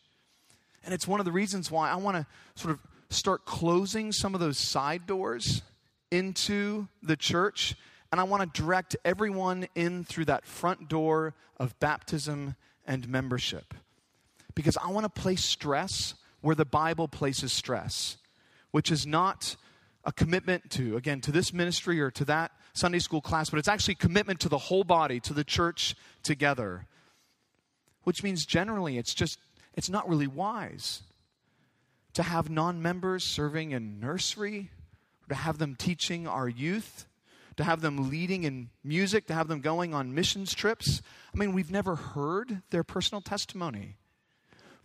And 0.84 0.94
it's 0.94 1.08
one 1.08 1.20
of 1.20 1.26
the 1.26 1.32
reasons 1.32 1.70
why 1.70 1.92
I 1.92 1.98
want 1.98 2.18
to 2.18 2.26
sort 2.56 2.74
of 2.74 2.80
start 3.10 3.46
closing 3.46 4.12
some 4.12 4.34
of 4.34 4.40
those 4.40 4.58
side 4.58 5.06
doors 5.06 5.62
into 6.10 6.88
the 7.04 7.18
church. 7.18 7.76
And 8.12 8.20
I 8.20 8.24
want 8.24 8.42
to 8.42 8.62
direct 8.62 8.96
everyone 9.06 9.68
in 9.76 10.06
through 10.06 10.26
that 10.26 10.46
front 10.46 10.88
door 10.88 11.34
of 11.58 11.78
baptism 11.80 12.56
and 12.88 13.08
membership. 13.08 13.74
Because 14.56 14.78
I 14.78 14.90
want 14.92 15.04
to 15.14 15.22
place 15.22 15.44
stress 15.44 16.16
where 16.42 16.56
the 16.56 16.66
Bible 16.66 17.08
places 17.08 17.52
stress, 17.52 18.18
which 18.72 18.92
is 18.92 19.06
not 19.06 19.56
a 20.04 20.12
commitment 20.12 20.70
to, 20.72 20.98
again, 20.98 21.22
to 21.22 21.32
this 21.32 21.54
ministry 21.54 22.02
or 22.02 22.12
to 22.12 22.26
that 22.26 22.52
Sunday 22.74 23.00
school 23.00 23.22
class, 23.22 23.50
but 23.50 23.60
it's 23.60 23.68
actually 23.68 23.96
commitment 23.96 24.40
to 24.40 24.50
the 24.50 24.58
whole 24.58 24.84
body, 24.84 25.20
to 25.20 25.34
the 25.34 25.44
church 25.44 25.96
together. 26.24 26.88
Which 28.04 28.24
means 28.24 28.46
generally 28.46 28.98
it's 28.98 29.14
just, 29.14 29.38
it's 29.76 29.90
not 29.90 30.10
really 30.10 30.28
wise 30.28 31.04
to 32.14 32.24
have 32.24 32.50
non 32.50 32.82
members 32.82 33.24
serving 33.24 33.72
in 33.72 34.00
nursery, 34.00 34.72
to 35.30 35.36
have 35.36 35.60
them 35.60 35.76
teaching 35.76 36.28
our 36.28 36.50
youth, 36.50 37.06
to 37.58 37.64
have 37.64 37.82
them 37.82 38.10
leading 38.10 38.44
in 38.44 38.70
music, 38.84 39.28
to 39.28 39.34
have 39.34 39.48
them 39.48 39.62
going 39.62 39.94
on 39.94 40.16
missions 40.16 40.54
trips. 40.54 41.02
I 41.34 41.38
mean, 41.38 41.54
we've 41.54 41.72
never 41.72 41.96
heard 41.96 42.64
their 42.72 42.84
personal 42.84 43.22
testimony 43.22 43.98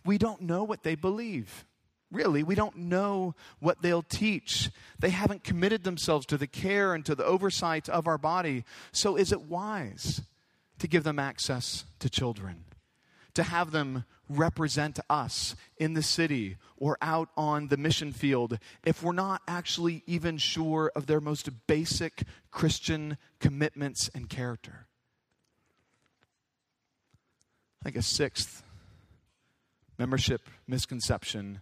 we 0.07 0.17
don't 0.17 0.41
know 0.41 0.63
what 0.63 0.83
they 0.83 0.95
believe. 0.95 1.65
Really, 2.09 2.41
we 2.41 2.55
don't 2.55 2.77
know 2.77 3.35
what 3.59 3.81
they'll 3.81 4.01
teach. 4.01 4.71
They 4.97 5.09
haven't 5.09 5.43
committed 5.43 5.83
themselves 5.83 6.25
to 6.27 6.37
the 6.37 6.47
care 6.47 6.93
and 6.93 7.05
to 7.05 7.15
the 7.15 7.25
oversight 7.25 7.89
of 7.89 8.07
our 8.07 8.17
body. 8.17 8.63
So, 8.93 9.17
is 9.17 9.33
it 9.33 9.41
wise 9.41 10.21
to 10.79 10.87
give 10.87 11.03
them 11.03 11.19
access 11.19 11.83
to 11.99 12.09
children? 12.09 12.63
To 13.33 13.43
have 13.43 13.71
them 13.71 14.05
represent 14.29 14.99
us 15.09 15.55
in 15.77 15.93
the 15.93 16.01
city 16.01 16.55
or 16.77 16.97
out 17.01 17.29
on 17.35 17.67
the 17.67 17.77
mission 17.77 18.13
field 18.13 18.57
if 18.85 19.03
we're 19.03 19.11
not 19.11 19.41
actually 19.47 20.03
even 20.07 20.37
sure 20.37 20.91
of 20.95 21.07
their 21.07 21.21
most 21.21 21.49
basic 21.67 22.23
Christian 22.51 23.17
commitments 23.39 24.09
and 24.15 24.29
character? 24.29 24.87
I 27.81 27.83
think 27.83 27.97
a 27.97 28.01
sixth 28.01 28.63
membership 29.97 30.49
misconception 30.67 31.61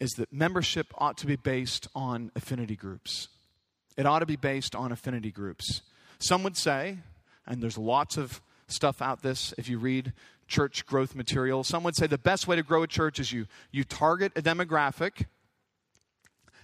is 0.00 0.12
that 0.12 0.32
membership 0.32 0.88
ought 0.96 1.16
to 1.18 1.26
be 1.26 1.36
based 1.36 1.88
on 1.94 2.30
affinity 2.34 2.76
groups. 2.76 3.28
It 3.96 4.06
ought 4.06 4.20
to 4.20 4.26
be 4.26 4.36
based 4.36 4.74
on 4.74 4.92
affinity 4.92 5.30
groups. 5.30 5.82
Some 6.18 6.42
would 6.42 6.56
say, 6.56 6.98
and 7.46 7.62
there's 7.62 7.78
lots 7.78 8.16
of 8.16 8.40
stuff 8.66 9.02
out 9.02 9.22
this 9.22 9.54
if 9.58 9.68
you 9.68 9.78
read 9.78 10.12
church 10.48 10.84
growth 10.86 11.14
material, 11.14 11.64
some 11.64 11.84
would 11.84 11.96
say 11.96 12.06
the 12.06 12.18
best 12.18 12.46
way 12.46 12.56
to 12.56 12.62
grow 12.62 12.82
a 12.82 12.86
church 12.86 13.18
is 13.18 13.32
you, 13.32 13.46
you 13.70 13.84
target 13.84 14.32
a 14.36 14.42
demographic 14.42 15.26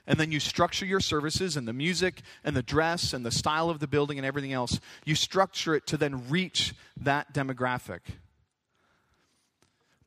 and 0.06 0.18
then 0.18 0.32
you 0.32 0.40
structure 0.40 0.84
your 0.84 1.00
services 1.00 1.56
and 1.56 1.68
the 1.68 1.72
music 1.72 2.22
and 2.42 2.56
the 2.56 2.62
dress 2.62 3.12
and 3.12 3.24
the 3.24 3.30
style 3.30 3.70
of 3.70 3.78
the 3.78 3.86
building 3.86 4.18
and 4.18 4.26
everything 4.26 4.52
else. 4.52 4.80
You 5.04 5.14
structure 5.14 5.74
it 5.74 5.86
to 5.88 5.96
then 5.96 6.28
reach 6.28 6.74
that 6.96 7.32
demographic. 7.32 8.00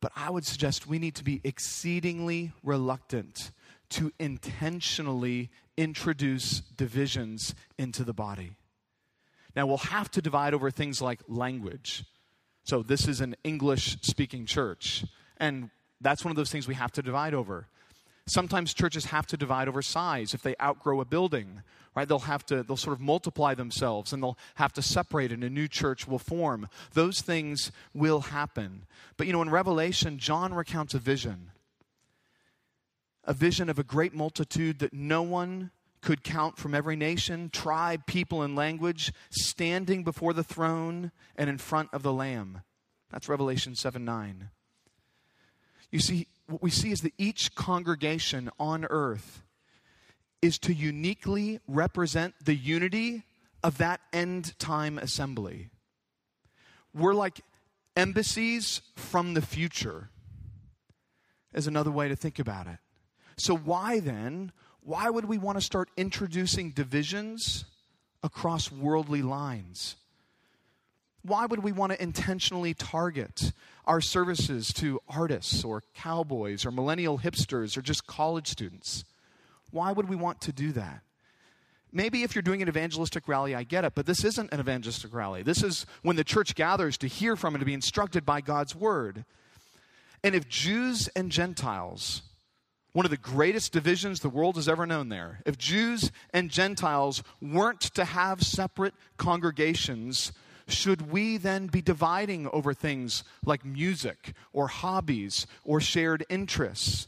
But 0.04 0.12
I 0.18 0.30
would 0.30 0.46
suggest 0.46 0.86
we 0.86 1.00
need 1.00 1.16
to 1.16 1.24
be 1.24 1.40
exceedingly 1.46 2.52
reluctant 2.62 3.52
to 3.92 4.12
intentionally 4.20 5.50
introduce 5.78 6.60
divisions 6.60 7.56
into 7.78 8.04
the 8.04 8.12
body. 8.12 8.58
Now, 9.56 9.66
we'll 9.66 9.78
have 9.78 10.12
to 10.12 10.22
divide 10.22 10.54
over 10.54 10.70
things 10.72 11.02
like 11.02 11.22
language. 11.30 12.04
So, 12.66 12.84
this 12.84 13.08
is 13.08 13.22
an 13.22 13.38
English 13.46 13.96
speaking 14.02 14.46
church, 14.46 15.06
and 15.38 15.70
that's 16.02 16.26
one 16.26 16.32
of 16.32 16.36
those 16.36 16.52
things 16.52 16.68
we 16.68 16.76
have 16.76 16.92
to 16.92 17.02
divide 17.02 17.34
over. 17.34 17.70
Sometimes 18.26 18.74
churches 18.74 19.06
have 19.06 19.28
to 19.28 19.38
divide 19.38 19.68
over 19.68 19.82
size 19.82 20.34
if 20.34 20.42
they 20.42 20.56
outgrow 20.62 21.02
a 21.02 21.06
building, 21.06 21.62
right? 21.96 22.08
They'll 22.08 22.20
have 22.20 22.46
to, 22.46 22.64
they'll 22.64 22.78
sort 22.78 22.96
of 22.96 23.02
multiply 23.02 23.54
themselves 23.54 24.14
and 24.14 24.24
they'll 24.24 24.38
have 24.56 24.74
to 24.74 24.82
separate 24.82 25.32
and 25.32 25.44
a 25.44 25.50
new 25.50 25.68
church 25.68 26.08
will 26.08 26.20
form. 26.20 26.70
Those 26.94 27.22
things 27.22 27.72
will 27.94 28.22
happen. 28.22 28.86
But 29.18 29.28
you 29.28 29.34
know, 29.34 29.42
in 29.42 29.50
Revelation, 29.50 30.20
John 30.20 30.54
recounts 30.54 30.94
a 30.94 31.00
vision 31.00 31.52
a 33.26 33.34
vision 33.34 33.70
of 33.70 33.80
a 33.80 33.84
great 33.84 34.14
multitude 34.14 34.80
that 34.80 34.94
no 34.94 35.22
one 35.22 35.72
could 36.02 36.24
count 36.24 36.58
from 36.58 36.76
every 36.76 36.96
nation, 36.96 37.50
tribe, 37.50 38.06
people, 38.06 38.42
and 38.42 38.56
language 38.56 39.14
standing 39.30 40.04
before 40.04 40.34
the 40.34 40.44
throne 40.44 41.12
and 41.36 41.50
in 41.50 41.58
front 41.58 41.90
of 41.94 42.04
the 42.04 42.12
Lamb. 42.12 42.62
That's 43.10 43.30
Revelation 43.30 43.76
7 43.76 44.04
9. 44.04 44.50
You 45.92 46.00
see, 46.00 46.28
what 46.48 46.62
we 46.62 46.70
see 46.70 46.92
is 46.92 47.02
that 47.02 47.14
each 47.18 47.56
congregation 47.56 48.50
on 48.60 48.86
earth 48.90 49.44
is 50.42 50.58
to 50.60 50.74
uniquely 50.74 51.60
represent 51.68 52.36
the 52.44 52.56
unity 52.56 53.24
of 53.64 53.78
that 53.78 54.02
end 54.12 54.58
time 54.60 54.98
assembly. 54.98 55.70
We're 56.94 57.14
like 57.14 57.42
embassies 57.96 58.82
from 58.96 59.34
the 59.34 59.42
future, 59.42 60.10
is 61.54 61.66
another 61.66 61.92
way 61.92 62.10
to 62.10 62.16
think 62.16 62.40
about 62.40 62.68
it. 62.68 62.78
So, 63.38 63.56
why 63.56 64.00
then, 64.00 64.52
why 64.82 65.10
would 65.10 65.26
we 65.26 65.38
want 65.38 65.58
to 65.58 65.62
start 65.64 65.90
introducing 65.96 66.72
divisions 66.72 67.66
across 68.22 68.72
worldly 68.72 69.22
lines? 69.22 69.96
Why 71.22 71.46
would 71.46 71.64
we 71.64 71.72
want 71.72 71.94
to 71.94 72.04
intentionally 72.04 72.74
target 72.74 73.54
our 73.86 74.02
services 74.02 74.72
to 74.74 75.00
artists 75.08 75.64
or 75.64 75.84
cowboys 75.94 76.66
or 76.66 76.72
millennial 76.72 77.20
hipsters 77.20 77.78
or 77.78 77.82
just 77.82 78.08
college 78.08 78.48
students? 78.48 79.04
Why 79.72 79.92
would 79.92 80.08
we 80.08 80.16
want 80.16 80.42
to 80.42 80.52
do 80.52 80.72
that? 80.74 81.02
Maybe 81.92 82.24
if 82.24 82.34
you're 82.34 82.42
doing 82.42 82.62
an 82.64 82.68
evangelistic 82.68 83.28
rally, 83.28 83.54
I 83.54 83.64
get 83.64 83.86
it, 83.86 83.94
but 83.94 84.08
this 84.08 84.24
isn't 84.24 84.52
an 84.52 84.60
evangelistic 84.60 85.14
rally. 85.14 85.44
This 85.44 85.62
is 85.62 85.86
when 86.02 86.16
the 86.16 86.24
church 86.24 86.56
gathers 86.56 86.98
to 86.98 87.08
hear 87.08 87.36
from 87.36 87.54
and 87.54 87.62
to 87.62 87.66
be 87.66 87.74
instructed 87.74 88.26
by 88.26 88.42
God's 88.42 88.76
word. 88.76 89.26
And 90.24 90.34
if 90.34 90.48
Jews 90.48 91.08
and 91.16 91.32
Gentiles, 91.32 92.24
one 92.94 93.06
of 93.06 93.12
the 93.12 93.18
greatest 93.18 93.74
divisions 93.74 94.20
the 94.20 94.30
world 94.30 94.56
has 94.56 94.68
ever 94.68 94.88
known 94.88 95.10
there, 95.10 95.42
if 95.46 95.58
Jews 95.58 96.12
and 96.32 96.50
Gentiles 96.50 97.22
weren't 97.42 97.82
to 97.82 98.06
have 98.06 98.42
separate 98.42 98.96
congregations 99.18 100.32
should 100.68 101.12
we 101.12 101.38
then 101.38 101.68
be 101.68 101.82
dividing 101.82 102.48
over 102.52 102.74
things 102.74 103.24
like 103.46 103.66
music 103.66 104.34
or 104.52 104.68
hobbies 104.68 105.46
or 105.64 105.82
shared 105.82 106.26
interests? 106.30 107.08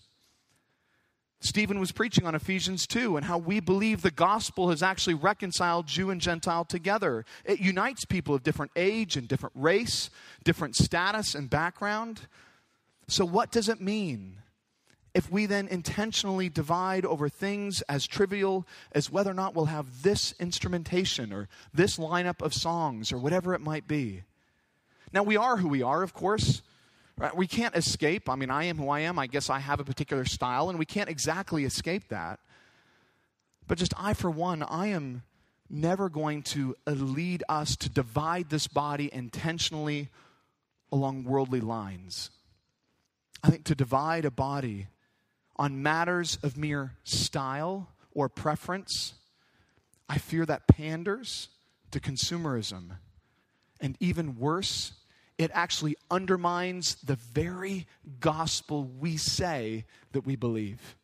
Stephen 1.42 1.80
was 1.80 1.92
preaching 1.92 2.26
on 2.26 2.34
Ephesians 2.34 2.88
2 2.88 3.18
and 3.18 3.26
how 3.26 3.38
we 3.38 3.60
believe 3.60 4.02
the 4.02 4.10
gospel 4.10 4.70
has 4.70 4.82
actually 4.82 5.14
reconciled 5.14 5.86
Jew 5.86 6.10
and 6.10 6.20
Gentile 6.20 6.66
together. 6.66 7.24
It 7.44 7.60
unites 7.60 8.04
people 8.04 8.34
of 8.34 8.42
different 8.42 8.72
age 8.76 9.16
and 9.16 9.28
different 9.28 9.56
race, 9.56 10.10
different 10.44 10.76
status 10.76 11.36
and 11.36 11.50
background. 11.50 12.22
So, 13.08 13.26
what 13.26 13.52
does 13.52 13.70
it 13.70 13.80
mean 13.80 14.38
if 15.16 15.32
we 15.32 15.46
then 15.46 15.70
intentionally 15.70 16.50
divide 16.50 17.06
over 17.06 17.30
things 17.30 17.82
as 17.84 18.06
trivial 18.06 18.68
as 18.92 19.10
whether 19.10 19.32
or 19.32 19.34
not 19.34 19.56
we'll 19.56 19.66
have 19.66 20.04
this 20.04 20.36
instrumentation 20.42 21.32
or 21.32 21.48
this 21.74 21.96
lineup 21.98 22.42
of 22.42 22.54
songs 22.54 23.14
or 23.14 23.18
whatever 23.18 23.54
it 23.54 23.62
might 23.62 23.88
be. 23.88 24.24
Now, 25.14 25.24
we 25.24 25.38
are 25.38 25.56
who 25.56 25.70
we 25.70 25.82
are, 25.82 26.04
of 26.04 26.14
course. 26.14 26.62
Right? 27.18 27.34
We 27.34 27.48
can't 27.48 27.74
escape. 27.78 28.28
I 28.28 28.36
mean, 28.36 28.50
I 28.50 28.66
am 28.66 28.78
who 28.78 28.90
I 28.90 29.00
am. 29.00 29.18
I 29.18 29.28
guess 29.28 29.50
I 29.50 29.60
have 29.60 29.80
a 29.80 29.86
particular 29.86 30.26
style, 30.26 30.70
and 30.70 30.78
we 30.78 30.86
can't 30.86 31.08
exactly 31.08 31.64
escape 31.64 32.10
that. 32.10 32.42
But 33.68 33.78
just 33.78 33.94
I, 33.98 34.14
for 34.14 34.30
one, 34.30 34.64
I 34.64 34.88
am 34.88 35.24
never 35.70 36.10
going 36.10 36.44
to 36.44 36.76
lead 36.86 37.42
us 37.48 37.78
to 37.78 37.90
divide 37.90 38.50
this 38.50 38.68
body 38.68 39.10
intentionally 39.14 40.10
along 40.92 41.24
worldly 41.24 41.62
lines. 41.62 42.32
I 43.42 43.50
think 43.50 43.64
to 43.66 43.76
divide 43.76 44.26
a 44.26 44.32
body 44.32 44.88
on 45.56 45.82
matters 45.82 46.38
of 46.44 46.58
mere 46.58 46.94
style 47.04 47.90
or 48.14 48.30
preference, 48.30 49.14
I 50.10 50.18
fear 50.18 50.46
that 50.46 50.68
panders 50.68 51.50
to 51.92 52.00
consumerism. 52.00 52.98
And 53.80 53.98
even 54.00 54.38
worse, 54.38 54.94
it 55.38 55.52
actually 55.54 55.96
undermines 56.10 56.96
the 57.04 57.16
very 57.16 57.88
gospel 58.20 58.84
we 58.84 59.18
say 59.18 59.86
that 60.14 60.26
we 60.26 60.36
believe. 60.36 60.96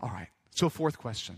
All 0.00 0.10
right, 0.10 0.28
so 0.50 0.68
fourth 0.68 0.98
question. 0.98 1.36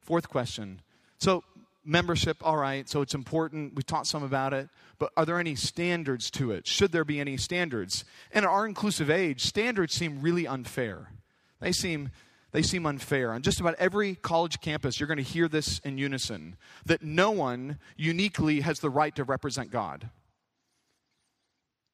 Fourth 0.00 0.28
question. 0.28 0.80
So 1.18 1.44
membership, 1.88 2.36
all 2.42 2.56
right, 2.56 2.88
so 2.88 3.00
it's 3.00 3.14
important. 3.14 3.74
We 3.74 3.82
taught 3.82 4.06
some 4.06 4.22
about 4.22 4.52
it. 4.52 4.68
But 4.98 5.12
are 5.16 5.24
there 5.24 5.38
any 5.38 5.54
standards 5.54 6.30
to 6.32 6.52
it? 6.52 6.66
Should 6.66 6.92
there 6.92 7.04
be 7.04 7.18
any 7.18 7.36
standards? 7.36 8.04
And 8.32 8.44
in 8.44 8.50
our 8.50 8.66
inclusive 8.66 9.10
age, 9.10 9.44
standards 9.44 9.94
seem 9.94 10.20
really 10.20 10.46
unfair. 10.46 11.12
They 11.60 11.72
seem 11.72 12.10
they 12.50 12.62
seem 12.62 12.86
unfair. 12.86 13.32
On 13.32 13.42
just 13.42 13.60
about 13.60 13.74
every 13.74 14.14
college 14.14 14.60
campus, 14.60 14.98
you're 14.98 15.06
going 15.06 15.18
to 15.18 15.22
hear 15.22 15.48
this 15.48 15.80
in 15.80 15.98
unison 15.98 16.56
that 16.86 17.02
no 17.02 17.30
one 17.30 17.78
uniquely 17.96 18.60
has 18.60 18.80
the 18.80 18.88
right 18.88 19.14
to 19.16 19.24
represent 19.24 19.70
God. 19.70 20.08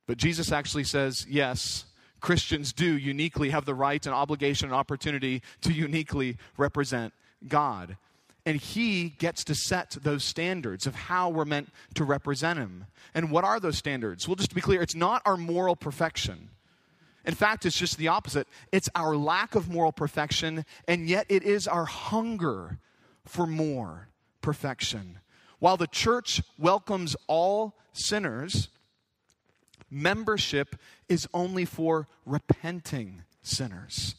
But 0.07 0.17
Jesus 0.17 0.53
actually 0.53 0.85
says, 0.85 1.27
yes, 1.29 1.87
Christians 2.21 2.73
do 2.73 2.97
uniquely 2.97 3.51
have 3.51 3.65
the 3.65 3.75
right 3.75 4.05
and 4.07 4.15
obligation 4.15 4.69
and 4.69 4.75
opportunity 4.75 5.43
to 5.63 5.73
uniquely 5.73 6.37
represent 6.57 7.13
God. 7.49 7.97
And 8.47 8.61
he 8.61 9.09
gets 9.09 9.45
to 9.45 9.55
set 9.55 9.97
those 10.03 10.23
standards 10.23 10.87
of 10.87 10.95
how 10.95 11.31
we're 11.31 11.47
meant 11.47 11.73
to 11.95 12.05
represent 12.05 12.59
him. 12.59 12.87
And 13.15 13.31
what 13.31 13.45
are 13.45 13.59
those 13.59 13.79
standards? 13.79 14.29
Well, 14.29 14.37
just 14.37 14.51
to 14.51 14.55
be 14.55 14.61
clear, 14.61 14.83
it's 14.83 14.95
not 14.95 15.23
our 15.25 15.37
moral 15.37 15.77
perfection. 15.77 16.51
In 17.25 17.35
fact, 17.35 17.65
it's 17.65 17.77
just 17.77 17.97
the 17.97 18.09
opposite. 18.09 18.47
It's 18.71 18.91
our 18.95 19.17
lack 19.17 19.55
of 19.55 19.71
moral 19.71 19.93
perfection, 19.93 20.67
and 20.87 21.09
yet 21.09 21.27
it 21.31 21.43
is 21.43 21.67
our 21.67 21.87
hunger 21.87 22.79
for 23.25 23.47
more 23.47 24.09
perfection. 24.43 25.21
While 25.59 25.79
the 25.79 25.87
church 25.87 26.43
welcomes 26.59 27.17
all 27.27 27.79
sinners, 27.95 28.69
membership 29.91 30.77
is 31.09 31.27
only 31.33 31.65
for 31.65 32.09
repenting 32.27 33.23
sinners. 33.43 34.17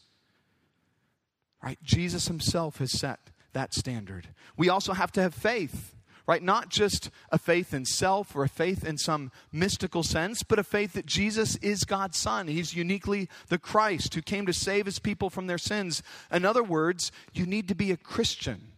Right? 1.62 1.78
Jesus 1.84 2.26
himself 2.26 2.78
has 2.78 2.90
set 2.90 3.20
that 3.56 3.72
standard. 3.72 4.28
We 4.54 4.68
also 4.68 4.92
have 4.92 5.10
to 5.12 5.22
have 5.22 5.34
faith 5.34 5.94
right? 6.28 6.42
Not 6.42 6.70
just 6.70 7.08
a 7.30 7.38
faith 7.38 7.72
in 7.72 7.84
self 7.84 8.34
or 8.34 8.42
a 8.42 8.48
faith 8.48 8.84
in 8.84 8.98
some 8.98 9.30
mystical 9.52 10.02
sense, 10.02 10.42
but 10.42 10.58
a 10.58 10.64
faith 10.64 10.94
that 10.94 11.06
Jesus 11.06 11.54
is 11.56 11.84
God's 11.84 12.18
Son. 12.18 12.48
He's 12.48 12.74
uniquely 12.74 13.28
the 13.46 13.58
Christ 13.58 14.12
who 14.12 14.22
came 14.22 14.44
to 14.46 14.52
save 14.52 14.86
his 14.86 14.98
people 14.98 15.30
from 15.30 15.46
their 15.46 15.56
sins. 15.56 16.02
In 16.32 16.44
other 16.44 16.64
words, 16.64 17.12
you 17.32 17.46
need 17.46 17.68
to 17.68 17.76
be 17.76 17.92
a 17.92 17.96
Christian. 17.96 18.72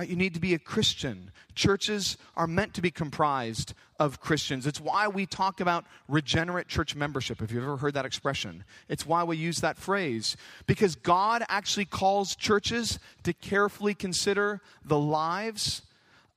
Right? 0.00 0.08
You 0.08 0.16
need 0.16 0.32
to 0.32 0.40
be 0.40 0.54
a 0.54 0.58
Christian. 0.58 1.30
Churches 1.54 2.16
are 2.34 2.46
meant 2.46 2.72
to 2.72 2.80
be 2.80 2.90
comprised 2.90 3.74
of 3.98 4.18
Christians. 4.18 4.66
It's 4.66 4.80
why 4.80 5.08
we 5.08 5.26
talk 5.26 5.60
about 5.60 5.84
regenerate 6.08 6.68
church 6.68 6.96
membership, 6.96 7.42
if 7.42 7.52
you've 7.52 7.62
ever 7.62 7.76
heard 7.76 7.92
that 7.92 8.06
expression. 8.06 8.64
It's 8.88 9.04
why 9.04 9.24
we 9.24 9.36
use 9.36 9.60
that 9.60 9.76
phrase. 9.76 10.38
Because 10.66 10.96
God 10.96 11.44
actually 11.50 11.84
calls 11.84 12.34
churches 12.34 12.98
to 13.24 13.34
carefully 13.34 13.92
consider 13.92 14.62
the 14.82 14.98
lives 14.98 15.82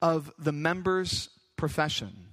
of 0.01 0.33
the 0.37 0.51
members' 0.51 1.29
profession. 1.55 2.27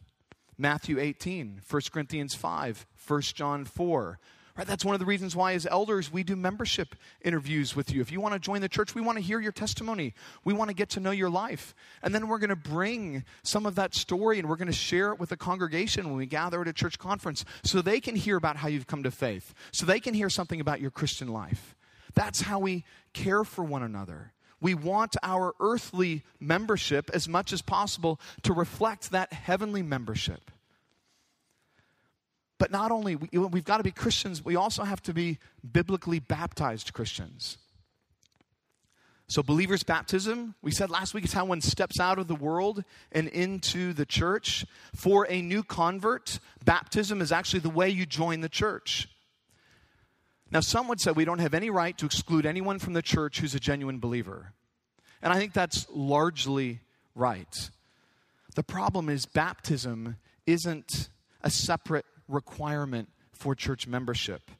Matthew 0.58 0.98
18, 0.98 1.60
1 1.70 1.82
Corinthians 1.92 2.34
5, 2.34 2.86
1 3.06 3.20
John 3.22 3.64
4. 3.64 4.18
Right, 4.60 4.66
that's 4.66 4.84
one 4.84 4.94
of 4.94 4.98
the 4.98 5.06
reasons 5.06 5.34
why, 5.34 5.54
as 5.54 5.64
elders, 5.64 6.12
we 6.12 6.22
do 6.22 6.36
membership 6.36 6.94
interviews 7.22 7.74
with 7.74 7.94
you. 7.94 8.02
If 8.02 8.12
you 8.12 8.20
want 8.20 8.34
to 8.34 8.38
join 8.38 8.60
the 8.60 8.68
church, 8.68 8.94
we 8.94 9.00
want 9.00 9.16
to 9.16 9.24
hear 9.24 9.40
your 9.40 9.52
testimony. 9.52 10.12
We 10.44 10.52
want 10.52 10.68
to 10.68 10.74
get 10.74 10.90
to 10.90 11.00
know 11.00 11.12
your 11.12 11.30
life. 11.30 11.74
And 12.02 12.14
then 12.14 12.28
we're 12.28 12.36
going 12.36 12.50
to 12.50 12.56
bring 12.56 13.24
some 13.42 13.64
of 13.64 13.76
that 13.76 13.94
story 13.94 14.38
and 14.38 14.46
we're 14.46 14.56
going 14.56 14.68
to 14.68 14.74
share 14.74 15.14
it 15.14 15.18
with 15.18 15.30
the 15.30 15.36
congregation 15.38 16.08
when 16.08 16.18
we 16.18 16.26
gather 16.26 16.60
at 16.60 16.68
a 16.68 16.74
church 16.74 16.98
conference 16.98 17.46
so 17.64 17.80
they 17.80 18.00
can 18.00 18.14
hear 18.14 18.36
about 18.36 18.58
how 18.58 18.68
you've 18.68 18.86
come 18.86 19.02
to 19.04 19.10
faith, 19.10 19.54
so 19.72 19.86
they 19.86 19.98
can 19.98 20.12
hear 20.12 20.28
something 20.28 20.60
about 20.60 20.78
your 20.78 20.90
Christian 20.90 21.28
life. 21.28 21.74
That's 22.12 22.42
how 22.42 22.58
we 22.58 22.84
care 23.14 23.44
for 23.44 23.64
one 23.64 23.82
another. 23.82 24.34
We 24.60 24.74
want 24.74 25.16
our 25.22 25.54
earthly 25.58 26.22
membership 26.38 27.08
as 27.14 27.26
much 27.26 27.54
as 27.54 27.62
possible 27.62 28.20
to 28.42 28.52
reflect 28.52 29.10
that 29.12 29.32
heavenly 29.32 29.82
membership. 29.82 30.50
But 32.60 32.70
not 32.70 32.92
only, 32.92 33.16
we, 33.16 33.28
we've 33.38 33.64
got 33.64 33.78
to 33.78 33.82
be 33.82 33.90
Christians, 33.90 34.44
we 34.44 34.54
also 34.54 34.84
have 34.84 35.00
to 35.04 35.14
be 35.14 35.38
biblically 35.72 36.18
baptized 36.18 36.92
Christians. 36.92 37.56
So, 39.28 39.42
believers' 39.42 39.82
baptism, 39.82 40.54
we 40.60 40.70
said 40.70 40.90
last 40.90 41.14
week, 41.14 41.24
is 41.24 41.32
how 41.32 41.46
one 41.46 41.62
steps 41.62 41.98
out 41.98 42.18
of 42.18 42.28
the 42.28 42.34
world 42.34 42.84
and 43.12 43.28
into 43.28 43.94
the 43.94 44.04
church. 44.04 44.66
For 44.94 45.26
a 45.30 45.40
new 45.40 45.62
convert, 45.62 46.38
baptism 46.62 47.22
is 47.22 47.32
actually 47.32 47.60
the 47.60 47.70
way 47.70 47.88
you 47.88 48.04
join 48.04 48.42
the 48.42 48.48
church. 48.50 49.08
Now, 50.50 50.60
some 50.60 50.86
would 50.88 51.00
say 51.00 51.12
we 51.12 51.24
don't 51.24 51.38
have 51.38 51.54
any 51.54 51.70
right 51.70 51.96
to 51.96 52.04
exclude 52.04 52.44
anyone 52.44 52.78
from 52.78 52.92
the 52.92 53.00
church 53.00 53.40
who's 53.40 53.54
a 53.54 53.60
genuine 53.60 54.00
believer. 54.00 54.52
And 55.22 55.32
I 55.32 55.38
think 55.38 55.54
that's 55.54 55.86
largely 55.88 56.80
right. 57.14 57.70
The 58.54 58.64
problem 58.64 59.08
is, 59.08 59.24
baptism 59.24 60.16
isn't 60.46 61.08
a 61.40 61.48
separate 61.48 62.04
requirement 62.30 63.08
for 63.32 63.54
church 63.54 63.86
membership. 63.86 64.50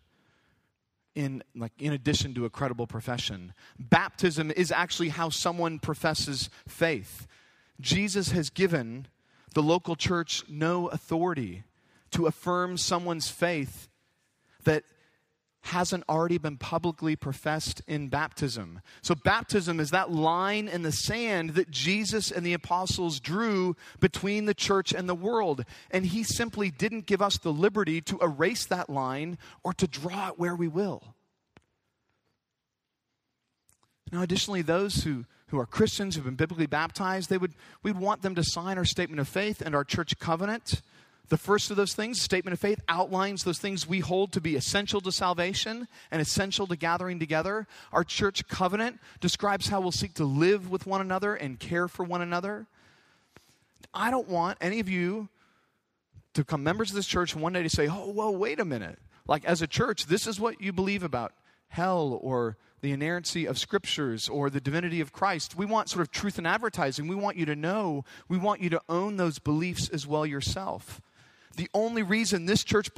In, 1.14 1.42
like, 1.56 1.72
in 1.78 1.92
addition 1.92 2.34
to 2.34 2.44
a 2.44 2.50
credible 2.50 2.86
profession, 2.86 3.52
baptism 3.78 4.50
is 4.50 4.70
actually 4.70 5.08
how 5.08 5.28
someone 5.28 5.78
professes 5.78 6.50
faith. 6.68 7.26
Jesus 7.80 8.30
has 8.30 8.48
given 8.48 9.08
the 9.54 9.62
local 9.62 9.96
church 9.96 10.44
no 10.48 10.86
authority 10.88 11.64
to 12.12 12.26
affirm 12.26 12.76
someone's 12.76 13.28
faith 13.28 13.88
that 14.64 14.84
hasn't 15.62 16.04
already 16.08 16.38
been 16.38 16.56
publicly 16.56 17.16
professed 17.16 17.82
in 17.86 18.08
baptism. 18.08 18.80
So, 19.02 19.14
baptism 19.14 19.78
is 19.78 19.90
that 19.90 20.10
line 20.10 20.68
in 20.68 20.82
the 20.82 20.92
sand 20.92 21.50
that 21.50 21.70
Jesus 21.70 22.30
and 22.30 22.44
the 22.44 22.54
apostles 22.54 23.20
drew 23.20 23.76
between 24.00 24.46
the 24.46 24.54
church 24.54 24.92
and 24.92 25.08
the 25.08 25.14
world. 25.14 25.64
And 25.90 26.06
he 26.06 26.24
simply 26.24 26.70
didn't 26.70 27.06
give 27.06 27.20
us 27.20 27.36
the 27.38 27.52
liberty 27.52 28.00
to 28.02 28.18
erase 28.20 28.66
that 28.66 28.88
line 28.88 29.38
or 29.62 29.72
to 29.74 29.86
draw 29.86 30.28
it 30.28 30.38
where 30.38 30.56
we 30.56 30.68
will. 30.68 31.14
Now, 34.10 34.22
additionally, 34.22 34.62
those 34.62 35.04
who, 35.04 35.24
who 35.48 35.58
are 35.58 35.66
Christians 35.66 36.16
who've 36.16 36.24
been 36.24 36.34
biblically 36.34 36.66
baptized, 36.66 37.30
they 37.30 37.38
would, 37.38 37.54
we'd 37.82 37.98
want 37.98 38.22
them 38.22 38.34
to 38.34 38.42
sign 38.42 38.76
our 38.76 38.84
statement 38.84 39.20
of 39.20 39.28
faith 39.28 39.60
and 39.60 39.74
our 39.74 39.84
church 39.84 40.18
covenant. 40.18 40.82
The 41.30 41.38
first 41.38 41.70
of 41.70 41.76
those 41.76 41.94
things, 41.94 42.18
the 42.18 42.24
statement 42.24 42.52
of 42.52 42.60
faith, 42.60 42.80
outlines 42.88 43.44
those 43.44 43.60
things 43.60 43.86
we 43.86 44.00
hold 44.00 44.32
to 44.32 44.40
be 44.40 44.56
essential 44.56 45.00
to 45.00 45.12
salvation 45.12 45.86
and 46.10 46.20
essential 46.20 46.66
to 46.66 46.76
gathering 46.76 47.20
together. 47.20 47.68
Our 47.92 48.02
church 48.02 48.46
covenant 48.48 48.98
describes 49.20 49.68
how 49.68 49.80
we'll 49.80 49.92
seek 49.92 50.14
to 50.14 50.24
live 50.24 50.70
with 50.70 50.86
one 50.86 51.00
another 51.00 51.36
and 51.36 51.58
care 51.58 51.86
for 51.86 52.04
one 52.04 52.20
another. 52.20 52.66
I 53.94 54.10
don't 54.10 54.28
want 54.28 54.58
any 54.60 54.80
of 54.80 54.88
you 54.88 55.28
to 56.34 56.42
become 56.42 56.64
members 56.64 56.90
of 56.90 56.96
this 56.96 57.06
church 57.06 57.36
one 57.36 57.52
day 57.52 57.62
to 57.62 57.70
say, 57.70 57.86
oh, 57.88 58.10
well, 58.10 58.34
wait 58.34 58.58
a 58.58 58.64
minute. 58.64 58.98
Like, 59.28 59.44
as 59.44 59.62
a 59.62 59.68
church, 59.68 60.06
this 60.06 60.26
is 60.26 60.40
what 60.40 60.60
you 60.60 60.72
believe 60.72 61.04
about 61.04 61.32
hell 61.68 62.18
or 62.22 62.56
the 62.80 62.90
inerrancy 62.90 63.46
of 63.46 63.56
scriptures 63.56 64.28
or 64.28 64.50
the 64.50 64.60
divinity 64.60 65.00
of 65.00 65.12
Christ. 65.12 65.56
We 65.56 65.66
want 65.66 65.90
sort 65.90 66.02
of 66.02 66.10
truth 66.10 66.40
in 66.40 66.46
advertising. 66.46 67.06
We 67.06 67.14
want 67.14 67.36
you 67.36 67.46
to 67.46 67.54
know, 67.54 68.04
we 68.28 68.36
want 68.36 68.60
you 68.60 68.70
to 68.70 68.80
own 68.88 69.16
those 69.16 69.38
beliefs 69.38 69.88
as 69.90 70.08
well 70.08 70.26
yourself. 70.26 71.00
The 71.56 71.68
only 71.74 72.02
reason 72.02 72.46
this 72.46 72.64
church 72.64 72.90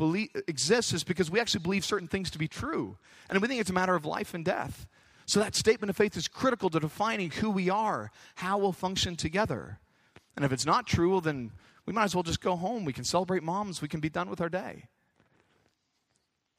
exists 0.46 0.92
is 0.92 1.04
because 1.04 1.30
we 1.30 1.40
actually 1.40 1.62
believe 1.62 1.84
certain 1.84 2.08
things 2.08 2.30
to 2.30 2.38
be 2.38 2.48
true. 2.48 2.98
And 3.30 3.40
we 3.40 3.48
think 3.48 3.60
it's 3.60 3.70
a 3.70 3.74
matter 3.74 3.94
of 3.94 4.04
life 4.04 4.34
and 4.34 4.44
death. 4.44 4.86
So 5.26 5.40
that 5.40 5.54
statement 5.54 5.90
of 5.90 5.96
faith 5.96 6.16
is 6.16 6.28
critical 6.28 6.68
to 6.70 6.80
defining 6.80 7.30
who 7.30 7.50
we 7.50 7.70
are, 7.70 8.10
how 8.36 8.58
we'll 8.58 8.72
function 8.72 9.16
together. 9.16 9.78
And 10.36 10.44
if 10.44 10.52
it's 10.52 10.66
not 10.66 10.86
true, 10.86 11.12
well, 11.12 11.20
then 11.20 11.52
we 11.86 11.92
might 11.92 12.04
as 12.04 12.14
well 12.14 12.22
just 12.22 12.40
go 12.40 12.56
home. 12.56 12.84
We 12.84 12.92
can 12.92 13.04
celebrate 13.04 13.42
moms, 13.42 13.80
we 13.80 13.88
can 13.88 14.00
be 14.00 14.10
done 14.10 14.28
with 14.28 14.40
our 14.40 14.48
day. 14.48 14.88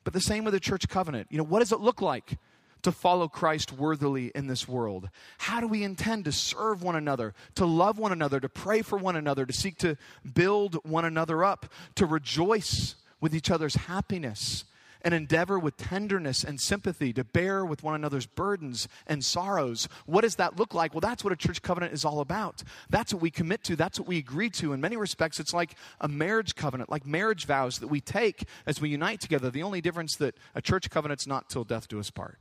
But 0.03 0.13
the 0.13 0.21
same 0.21 0.43
with 0.43 0.53
the 0.53 0.59
church 0.59 0.89
covenant. 0.89 1.27
You 1.29 1.37
know, 1.37 1.43
what 1.43 1.59
does 1.59 1.71
it 1.71 1.79
look 1.79 2.01
like 2.01 2.37
to 2.83 2.91
follow 2.91 3.27
Christ 3.27 3.73
worthily 3.73 4.31
in 4.35 4.47
this 4.47 4.67
world? 4.67 5.09
How 5.37 5.59
do 5.59 5.67
we 5.67 5.83
intend 5.83 6.25
to 6.25 6.31
serve 6.31 6.83
one 6.83 6.95
another, 6.95 7.33
to 7.55 7.65
love 7.65 7.97
one 7.97 8.11
another, 8.11 8.39
to 8.39 8.49
pray 8.49 8.81
for 8.81 8.97
one 8.97 9.15
another, 9.15 9.45
to 9.45 9.53
seek 9.53 9.77
to 9.79 9.97
build 10.33 10.75
one 10.83 11.05
another 11.05 11.43
up, 11.43 11.65
to 11.95 12.05
rejoice 12.05 12.95
with 13.19 13.35
each 13.35 13.49
other's 13.49 13.75
happiness, 13.75 14.65
and 15.03 15.13
endeavor 15.13 15.59
with 15.59 15.77
tenderness 15.77 16.43
and 16.43 16.59
sympathy 16.59 17.11
to 17.13 17.23
bear 17.23 17.65
with 17.65 17.83
one 17.83 17.95
another's 17.95 18.25
burdens 18.25 18.87
and 19.05 19.23
sorrows. 19.23 19.87
What 20.05 20.21
does 20.21 20.35
that 20.35 20.57
look 20.57 20.73
like? 20.73 20.93
Well, 20.93 21.01
that's 21.01 21.23
what 21.23 21.33
a 21.33 21.35
church 21.35 21.61
covenant 21.61 21.93
is 21.93 22.05
all 22.05 22.21
about. 22.21 22.63
That's 22.89 23.13
what 23.13 23.21
we 23.21 23.29
commit 23.29 23.63
to, 23.65 23.75
that's 23.75 23.99
what 23.99 24.07
we 24.07 24.17
agree 24.17 24.49
to. 24.51 24.73
In 24.73 24.81
many 24.81 24.95
respects, 24.95 25.39
it's 25.39 25.53
like 25.53 25.75
a 25.99 26.07
marriage 26.07 26.55
covenant, 26.55 26.89
like 26.89 27.05
marriage 27.05 27.45
vows 27.45 27.79
that 27.79 27.87
we 27.87 27.99
take 27.99 28.45
as 28.65 28.79
we 28.79 28.89
unite 28.89 29.19
together. 29.19 29.49
The 29.49 29.63
only 29.63 29.81
difference 29.81 30.15
that 30.17 30.35
a 30.55 30.61
church 30.61 30.89
covenant's 30.89 31.27
not 31.27 31.49
till 31.49 31.63
death 31.63 31.87
do 31.87 31.99
us 31.99 32.09
part. 32.09 32.39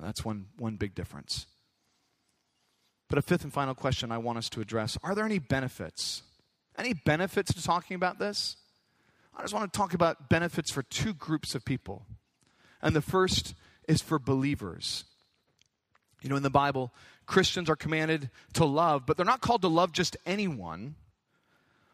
That's 0.00 0.24
one, 0.24 0.46
one 0.58 0.76
big 0.76 0.94
difference. 0.94 1.46
But 3.08 3.18
a 3.18 3.22
fifth 3.22 3.44
and 3.44 3.52
final 3.52 3.74
question 3.74 4.10
I 4.10 4.18
want 4.18 4.38
us 4.38 4.48
to 4.50 4.60
address 4.60 4.98
are 5.02 5.14
there 5.14 5.24
any 5.24 5.38
benefits? 5.38 6.22
Any 6.76 6.94
benefits 6.94 7.54
to 7.54 7.62
talking 7.62 7.94
about 7.94 8.18
this? 8.18 8.56
I 9.36 9.42
just 9.42 9.54
want 9.54 9.72
to 9.72 9.76
talk 9.76 9.94
about 9.94 10.28
benefits 10.28 10.70
for 10.70 10.82
two 10.82 11.14
groups 11.14 11.54
of 11.54 11.64
people. 11.64 12.06
And 12.82 12.94
the 12.94 13.02
first 13.02 13.54
is 13.88 14.02
for 14.02 14.18
believers. 14.18 15.04
You 16.22 16.30
know, 16.30 16.36
in 16.36 16.42
the 16.42 16.50
Bible, 16.50 16.92
Christians 17.26 17.68
are 17.68 17.76
commanded 17.76 18.30
to 18.54 18.64
love, 18.64 19.06
but 19.06 19.16
they're 19.16 19.26
not 19.26 19.40
called 19.40 19.62
to 19.62 19.68
love 19.68 19.92
just 19.92 20.16
anyone. 20.26 20.94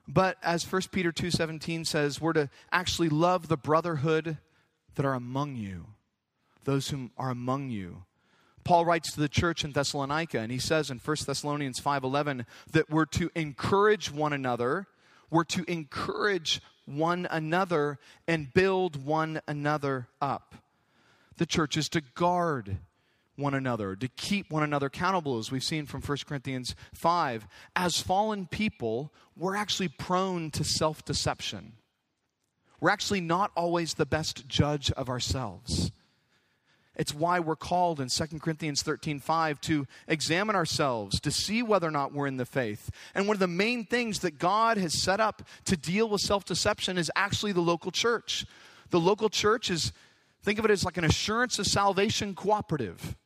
But 0.06 0.36
as 0.42 0.70
1 0.70 0.82
Peter 0.90 1.12
2:17 1.12 1.86
says, 1.86 2.20
we're 2.20 2.32
to 2.32 2.50
actually 2.72 3.08
love 3.08 3.48
the 3.48 3.56
brotherhood 3.56 4.38
that 4.94 5.06
are 5.06 5.14
among 5.14 5.56
you, 5.56 5.86
those 6.64 6.88
whom 6.88 7.10
are 7.16 7.30
among 7.30 7.70
you. 7.70 8.04
Paul 8.64 8.84
writes 8.84 9.12
to 9.12 9.20
the 9.20 9.28
church 9.28 9.64
in 9.64 9.72
Thessalonica 9.72 10.38
and 10.38 10.52
he 10.52 10.58
says 10.58 10.90
in 10.90 10.98
1 10.98 11.26
Thessalonians 11.26 11.80
5:11 11.80 12.44
that 12.72 12.90
we're 12.90 13.06
to 13.06 13.30
encourage 13.34 14.10
one 14.10 14.32
another, 14.32 14.86
we're 15.30 15.44
to 15.44 15.64
encourage 15.70 16.60
one 16.84 17.26
another 17.30 17.98
and 18.26 18.52
build 18.52 19.04
one 19.04 19.40
another 19.46 20.08
up. 20.20 20.56
The 21.36 21.46
church 21.46 21.76
is 21.76 21.88
to 21.90 22.00
guard 22.00 22.78
one 23.36 23.54
another, 23.54 23.96
to 23.96 24.08
keep 24.08 24.50
one 24.50 24.62
another 24.62 24.86
accountable, 24.86 25.38
as 25.38 25.50
we've 25.50 25.64
seen 25.64 25.86
from 25.86 26.02
1 26.02 26.18
Corinthians 26.26 26.74
5. 26.94 27.46
As 27.74 28.00
fallen 28.00 28.46
people, 28.46 29.12
we're 29.36 29.56
actually 29.56 29.88
prone 29.88 30.50
to 30.50 30.62
self 30.64 31.04
deception. 31.04 31.72
We're 32.80 32.90
actually 32.90 33.20
not 33.20 33.50
always 33.56 33.94
the 33.94 34.06
best 34.06 34.46
judge 34.48 34.90
of 34.92 35.08
ourselves. 35.08 35.90
It's 37.00 37.14
why 37.14 37.40
we're 37.40 37.56
called 37.56 37.98
in 37.98 38.08
2 38.08 38.26
Corinthians 38.40 38.82
13 38.82 39.20
5 39.20 39.60
to 39.62 39.86
examine 40.06 40.54
ourselves, 40.54 41.18
to 41.20 41.30
see 41.30 41.62
whether 41.62 41.88
or 41.88 41.90
not 41.90 42.12
we're 42.12 42.26
in 42.26 42.36
the 42.36 42.44
faith. 42.44 42.90
And 43.14 43.26
one 43.26 43.36
of 43.36 43.40
the 43.40 43.48
main 43.48 43.86
things 43.86 44.18
that 44.18 44.38
God 44.38 44.76
has 44.76 45.00
set 45.00 45.18
up 45.18 45.42
to 45.64 45.78
deal 45.78 46.10
with 46.10 46.20
self 46.20 46.44
deception 46.44 46.98
is 46.98 47.10
actually 47.16 47.52
the 47.52 47.62
local 47.62 47.90
church. 47.90 48.44
The 48.90 49.00
local 49.00 49.30
church 49.30 49.70
is, 49.70 49.94
think 50.42 50.58
of 50.58 50.66
it 50.66 50.70
as 50.70 50.84
like 50.84 50.98
an 50.98 51.04
assurance 51.04 51.58
of 51.58 51.66
salvation 51.66 52.34
cooperative. 52.34 53.16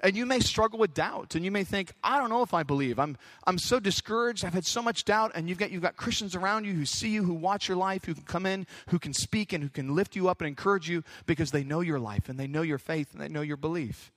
And 0.00 0.16
you 0.16 0.26
may 0.26 0.40
struggle 0.40 0.78
with 0.78 0.92
doubt, 0.92 1.34
and 1.34 1.44
you 1.44 1.50
may 1.50 1.64
think, 1.64 1.92
I 2.02 2.18
don't 2.18 2.28
know 2.28 2.42
if 2.42 2.52
I 2.52 2.62
believe. 2.62 2.98
I'm, 2.98 3.16
I'm 3.46 3.58
so 3.58 3.80
discouraged. 3.80 4.44
I've 4.44 4.52
had 4.52 4.66
so 4.66 4.82
much 4.82 5.04
doubt, 5.04 5.32
and 5.34 5.48
you've 5.48 5.58
got, 5.58 5.70
you've 5.70 5.82
got 5.82 5.96
Christians 5.96 6.34
around 6.34 6.66
you 6.66 6.74
who 6.74 6.84
see 6.84 7.08
you, 7.08 7.24
who 7.24 7.32
watch 7.32 7.68
your 7.68 7.76
life, 7.76 8.04
who 8.04 8.14
can 8.14 8.24
come 8.24 8.44
in, 8.44 8.66
who 8.88 8.98
can 8.98 9.14
speak, 9.14 9.52
and 9.52 9.62
who 9.62 9.70
can 9.70 9.94
lift 9.94 10.14
you 10.14 10.28
up 10.28 10.40
and 10.40 10.48
encourage 10.48 10.90
you 10.90 11.04
because 11.26 11.52
they 11.52 11.64
know 11.64 11.80
your 11.80 11.98
life, 11.98 12.28
and 12.28 12.38
they 12.38 12.46
know 12.46 12.62
your 12.62 12.78
faith, 12.78 13.12
and 13.12 13.20
they 13.20 13.28
know 13.28 13.40
your 13.40 13.56
belief. 13.56 14.12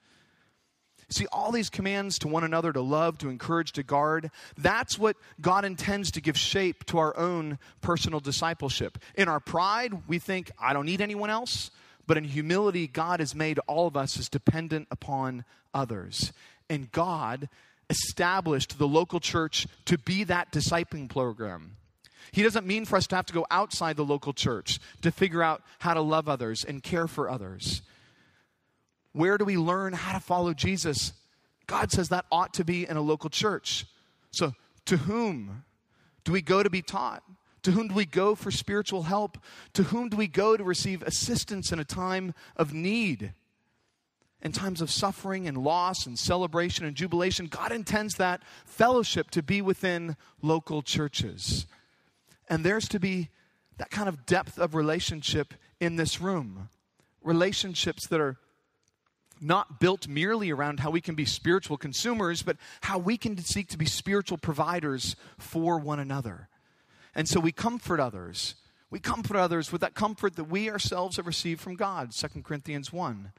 See, 1.09 1.25
all 1.31 1.53
these 1.53 1.69
commands 1.69 2.19
to 2.19 2.27
one 2.27 2.43
another 2.43 2.73
to 2.73 2.81
love, 2.81 3.17
to 3.19 3.29
encourage, 3.29 3.71
to 3.73 3.83
guard, 3.83 4.29
that's 4.57 4.99
what 4.99 5.15
God 5.39 5.63
intends 5.63 6.11
to 6.11 6.21
give 6.21 6.37
shape 6.37 6.83
to 6.87 6.97
our 6.97 7.15
own 7.15 7.59
personal 7.79 8.19
discipleship. 8.19 8.97
In 9.15 9.29
our 9.29 9.39
pride, 9.39 9.93
we 10.09 10.19
think, 10.19 10.51
I 10.59 10.73
don't 10.73 10.85
need 10.85 10.99
anyone 10.99 11.29
else. 11.29 11.71
But 12.07 12.17
in 12.17 12.23
humility, 12.23 12.87
God 12.87 13.19
has 13.19 13.35
made 13.35 13.59
all 13.67 13.85
of 13.85 13.97
us 13.97 14.17
as 14.17 14.29
dependent 14.29 14.87
upon 14.89 15.43
others. 15.73 16.31
And 16.69 16.91
God 16.91 17.49
established 17.89 18.79
the 18.79 18.87
local 18.87 19.19
church 19.19 19.67
to 19.85 19.97
be 19.97 20.23
that 20.23 20.51
discipling 20.51 21.09
program. 21.09 21.75
He 22.31 22.43
doesn't 22.43 22.65
mean 22.65 22.85
for 22.85 22.97
us 22.97 23.07
to 23.07 23.15
have 23.15 23.25
to 23.27 23.33
go 23.33 23.45
outside 23.51 23.95
the 23.95 24.05
local 24.05 24.33
church 24.33 24.79
to 25.01 25.11
figure 25.11 25.43
out 25.43 25.61
how 25.79 25.93
to 25.93 26.01
love 26.01 26.27
others 26.27 26.63
and 26.63 26.83
care 26.83 27.07
for 27.07 27.29
others. 27.29 27.81
Where 29.13 29.37
do 29.37 29.45
we 29.45 29.57
learn 29.57 29.93
how 29.93 30.13
to 30.13 30.19
follow 30.19 30.53
Jesus? 30.53 31.13
God 31.67 31.91
says 31.91 32.09
that 32.09 32.25
ought 32.31 32.53
to 32.55 32.65
be 32.65 32.87
in 32.87 32.97
a 32.97 33.01
local 33.01 33.29
church. 33.29 33.85
So, 34.31 34.53
to 34.85 34.97
whom 34.97 35.63
do 36.23 36.31
we 36.31 36.41
go 36.41 36.63
to 36.63 36.69
be 36.69 36.81
taught? 36.81 37.23
To 37.67 37.73
whom 37.73 37.89
do 37.89 37.95
we 37.95 38.05
go 38.05 38.33
for 38.33 38.49
spiritual 38.49 39.03
help? 39.03 39.37
To 39.73 39.83
whom 39.83 40.07
do 40.07 40.15
we 40.15 40.27
go 40.27 40.55
to 40.55 40.63
receive 40.63 41.01
assistance 41.03 41.69
in 41.73 41.79
a 41.81 41.83
time 41.83 42.33
of 42.55 42.73
need? 42.73 43.33
In 44.41 44.53
times 44.53 44.79
of 44.79 44.89
suffering 44.89 45.49
and 45.49 45.57
loss 45.57 46.05
and 46.05 46.17
celebration 46.17 46.85
and 46.85 46.95
jubilation, 46.95 47.47
God 47.47 47.73
intends 47.73 48.15
that 48.15 48.41
fellowship 48.65 49.29
to 49.31 49.43
be 49.43 49.61
within 49.61 50.15
local 50.41 50.81
churches. 50.81 51.65
And 52.49 52.63
there's 52.63 52.87
to 52.87 53.01
be 53.01 53.31
that 53.75 53.91
kind 53.91 54.07
of 54.07 54.25
depth 54.25 54.57
of 54.57 54.73
relationship 54.73 55.53
in 55.81 55.97
this 55.97 56.21
room. 56.21 56.69
Relationships 57.21 58.07
that 58.07 58.21
are 58.21 58.37
not 59.41 59.81
built 59.81 60.07
merely 60.07 60.51
around 60.51 60.79
how 60.79 60.91
we 60.91 61.01
can 61.01 61.15
be 61.15 61.25
spiritual 61.25 61.75
consumers, 61.75 62.43
but 62.43 62.55
how 62.79 62.97
we 62.97 63.17
can 63.17 63.37
seek 63.39 63.67
to 63.67 63.77
be 63.77 63.85
spiritual 63.85 64.37
providers 64.37 65.17
for 65.37 65.77
one 65.77 65.99
another. 65.99 66.47
And 67.17 67.27
so 67.27 67.39
we 67.39 67.51
comfort 67.51 67.99
others. 67.99 68.55
We 68.91 68.99
comfort 68.99 69.35
others 69.35 69.71
with 69.71 69.81
that 69.81 69.95
comfort 69.95 70.35
that 70.35 70.45
we 70.45 70.69
ourselves 70.69 71.17
have 71.17 71.25
received 71.25 71.59
from 71.59 71.75
God, 71.75 72.11
2 72.11 72.43
Corinthians 72.43 72.93
1. 72.93 73.31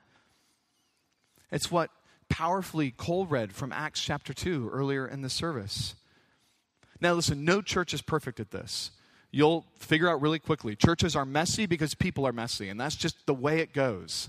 It's 1.52 1.70
what 1.70 1.90
powerfully 2.28 2.90
Cole 2.90 3.24
read 3.24 3.52
from 3.54 3.72
Acts 3.72 4.02
chapter 4.02 4.34
2 4.34 4.68
earlier 4.70 5.06
in 5.06 5.22
the 5.22 5.30
service. 5.30 5.94
Now, 7.00 7.14
listen, 7.14 7.44
no 7.44 7.62
church 7.62 7.94
is 7.94 8.02
perfect 8.02 8.40
at 8.40 8.50
this. 8.50 8.90
You'll 9.30 9.64
figure 9.76 10.10
out 10.10 10.20
really 10.20 10.40
quickly. 10.40 10.74
Churches 10.74 11.14
are 11.14 11.24
messy 11.24 11.66
because 11.66 11.94
people 11.94 12.26
are 12.26 12.32
messy, 12.32 12.68
and 12.68 12.80
that's 12.80 12.96
just 12.96 13.26
the 13.26 13.34
way 13.34 13.60
it 13.60 13.72
goes. 13.72 14.28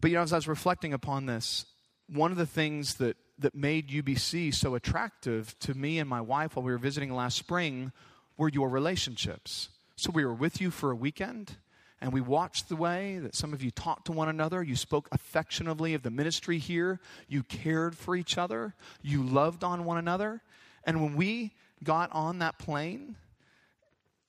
But, 0.00 0.10
you 0.10 0.16
know, 0.16 0.22
as 0.22 0.32
I 0.32 0.36
was 0.36 0.48
reflecting 0.48 0.92
upon 0.92 1.26
this, 1.26 1.64
one 2.08 2.32
of 2.32 2.38
the 2.38 2.46
things 2.46 2.96
that 2.96 3.16
that 3.38 3.54
made 3.54 3.88
UBC 3.88 4.54
so 4.54 4.74
attractive 4.74 5.58
to 5.60 5.74
me 5.74 5.98
and 5.98 6.08
my 6.08 6.20
wife 6.20 6.56
while 6.56 6.64
we 6.64 6.72
were 6.72 6.78
visiting 6.78 7.12
last 7.12 7.36
spring 7.36 7.92
were 8.36 8.48
your 8.48 8.68
relationships. 8.68 9.68
So 9.96 10.10
we 10.10 10.24
were 10.24 10.34
with 10.34 10.60
you 10.60 10.70
for 10.70 10.90
a 10.90 10.96
weekend 10.96 11.56
and 12.00 12.12
we 12.12 12.20
watched 12.20 12.68
the 12.68 12.76
way 12.76 13.18
that 13.18 13.34
some 13.34 13.52
of 13.52 13.62
you 13.62 13.70
talked 13.70 14.06
to 14.06 14.12
one 14.12 14.28
another. 14.28 14.62
You 14.62 14.76
spoke 14.76 15.08
affectionately 15.10 15.94
of 15.94 16.02
the 16.02 16.10
ministry 16.10 16.58
here. 16.58 17.00
You 17.26 17.42
cared 17.42 17.96
for 17.96 18.14
each 18.14 18.38
other. 18.38 18.74
You 19.02 19.22
loved 19.22 19.64
on 19.64 19.84
one 19.84 19.98
another. 19.98 20.40
And 20.84 21.02
when 21.02 21.16
we 21.16 21.54
got 21.82 22.10
on 22.12 22.38
that 22.38 22.58
plane, 22.58 23.16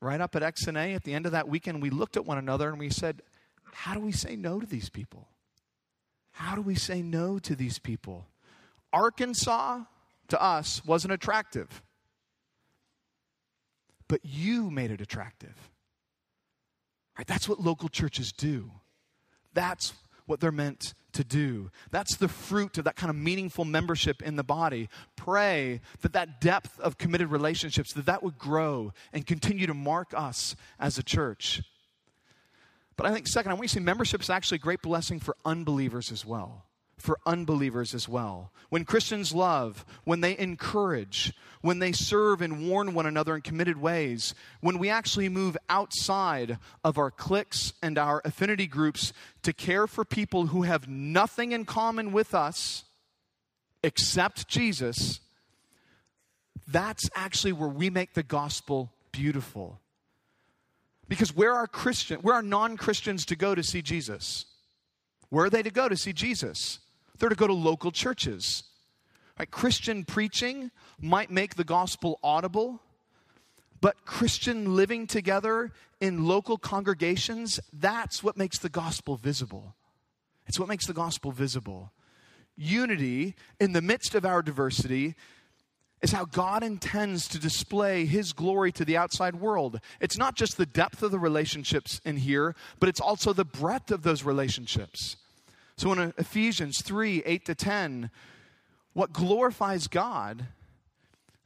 right 0.02 0.20
up 0.20 0.36
at 0.36 0.42
XNA 0.42 0.96
at 0.96 1.04
the 1.04 1.14
end 1.14 1.28
of 1.28 1.34
that 1.34 1.48
weekend, 1.48 1.82
we 1.82 1.92
looked 1.92 2.18
at 2.18 2.26
one 2.26 2.40
another 2.40 2.70
and 2.70 2.80
we 2.80 2.90
said, 2.90 3.22
How 3.72 3.94
do 3.94 4.00
we 4.00 4.12
say 4.12 4.36
no 4.36 4.60
to 4.60 4.66
these 4.66 4.90
people? 4.90 5.28
How 6.32 6.56
do 6.56 6.62
we 6.62 6.76
say 6.76 7.04
no 7.04 7.38
to 7.40 7.56
these 7.56 7.78
people? 7.78 8.26
Arkansas 8.92 9.82
to 10.30 10.42
us 10.42 10.84
wasn't 10.86 11.14
attractive. 11.14 11.82
But 14.08 14.22
you 14.24 14.72
made 14.72 14.92
it 14.92 15.02
attractive. 15.02 15.72
Right? 17.18 17.28
That's 17.28 17.48
what 17.48 17.60
local 17.60 17.90
churches 17.90 18.32
do. 18.32 18.72
That's 19.54 19.94
what 20.26 20.40
they're 20.40 20.52
meant 20.52 20.94
to 21.14 21.24
do. 21.24 21.72
That's 21.92 22.16
the 22.18 22.28
fruit 22.28 22.78
of 22.78 22.86
that 22.86 22.96
kind 22.96 23.10
of 23.10 23.16
meaningful 23.16 23.66
membership 23.66 24.22
in 24.22 24.36
the 24.36 24.44
body. 24.44 24.90
Pray 25.16 25.82
that 26.02 26.14
that 26.14 26.40
depth 26.40 26.80
of 26.80 26.98
committed 26.98 27.30
relationships 27.30 27.94
that 27.94 28.06
that 28.06 28.24
would 28.24 28.38
grow 28.38 28.94
and 29.12 29.26
continue 29.26 29.68
to 29.68 29.74
mark 29.74 30.14
us 30.16 30.56
as 30.80 30.98
a 30.98 31.04
church. 31.04 31.64
But 32.96 33.08
I 33.08 33.14
think 33.14 33.28
second, 33.28 33.52
I 33.52 33.56
want 33.56 33.64
you 33.64 33.70
to 33.70 33.74
see 33.76 33.80
membership 33.80 34.22
is 34.22 34.30
actually 34.30 34.58
a 34.58 34.60
great 34.60 34.82
blessing 34.82 35.20
for 35.20 35.36
unbelievers 35.46 36.12
as 36.12 36.26
well 36.26 36.66
for 37.00 37.20
unbelievers 37.26 37.94
as 37.96 38.08
well. 38.08 38.52
When 38.70 38.86
Christians 38.86 39.34
love, 39.34 39.86
when 40.04 40.22
they 40.22 40.38
encourage, 40.38 41.34
when 41.62 41.80
they 41.80 41.92
serve 41.92 42.42
and 42.42 42.70
warn 42.70 42.94
one 42.94 43.06
another 43.06 43.36
in 43.36 43.42
committed 43.42 43.82
ways, 43.82 44.36
when 44.62 44.78
we 44.78 44.90
actually 44.90 45.30
move 45.30 45.58
outside 45.70 46.60
of 46.84 46.98
our 46.98 47.10
cliques 47.10 47.74
and 47.82 47.98
our 47.98 48.22
affinity 48.24 48.68
groups 48.68 49.12
to 49.44 49.54
care 49.54 49.88
for 49.88 50.06
people 50.06 50.48
who 50.48 50.64
have 50.64 50.88
nothing 50.88 51.52
in 51.52 51.66
common 51.66 52.12
with 52.12 52.36
us 52.36 52.84
except 53.82 54.48
Jesus, 54.48 55.20
that's 56.68 57.10
actually 57.16 57.54
where 57.54 57.70
we 57.70 57.90
make 57.90 58.14
the 58.14 58.24
gospel 58.24 58.92
beautiful. 59.12 59.80
Because 61.08 61.36
where 61.36 61.56
are 61.56 61.66
Christian, 61.66 62.20
where 62.20 62.36
are 62.36 62.44
non-Christians 62.44 63.26
to 63.26 63.36
go 63.36 63.56
to 63.56 63.64
see 63.64 63.82
Jesus? 63.82 64.46
Where 65.30 65.46
are 65.46 65.50
they 65.50 65.64
to 65.64 65.72
go 65.72 65.90
to 65.90 65.98
see 65.98 66.14
Jesus? 66.14 66.80
They're 67.20 67.30
to 67.30 67.36
go 67.36 67.48
to 67.48 67.54
local 67.54 67.92
churches. 67.92 68.64
Right? 69.38 69.50
Christian 69.50 70.04
preaching 70.06 70.72
might 71.00 71.30
make 71.30 71.56
the 71.56 71.64
gospel 71.64 72.20
audible, 72.24 72.82
but 73.82 74.06
Christian 74.06 74.76
living 74.76 75.08
together 75.08 75.72
in 76.02 76.26
local 76.26 76.58
congregations, 76.58 77.60
that's 77.72 78.24
what 78.24 78.38
makes 78.38 78.58
the 78.60 78.70
gospel 78.70 79.16
visible. 79.16 79.76
It's 80.48 80.60
what 80.60 80.68
makes 80.68 80.88
the 80.88 80.94
gospel 80.94 81.32
visible. 81.32 81.92
Unity 82.58 83.36
in 83.60 83.74
the 83.74 83.82
midst 83.82 84.16
of 84.16 84.26
our 84.26 84.42
diversity 84.42 85.16
is 86.02 86.12
how 86.12 86.26
God 86.26 86.64
intends 86.64 87.28
to 87.30 87.40
display 87.40 88.06
His 88.06 88.34
glory 88.34 88.72
to 88.74 88.86
the 88.86 88.98
outside 88.98 89.36
world. 89.36 89.80
It's 90.00 90.18
not 90.18 90.36
just 90.36 90.58
the 90.58 90.66
depth 90.66 91.04
of 91.04 91.12
the 91.12 91.20
relationships 91.20 92.02
in 92.06 92.18
here, 92.18 92.56
but 92.80 92.90
it's 92.90 93.02
also 93.02 93.34
the 93.34 93.46
breadth 93.46 93.92
of 93.92 94.04
those 94.04 94.24
relationships. 94.24 95.18
So 95.80 95.94
in 95.94 96.14
Ephesians 96.18 96.82
3 96.82 97.24
8 97.26 97.46
to 97.46 97.56
10, 97.56 98.12
what 98.92 99.14
glorifies 99.14 99.88
God 99.88 100.48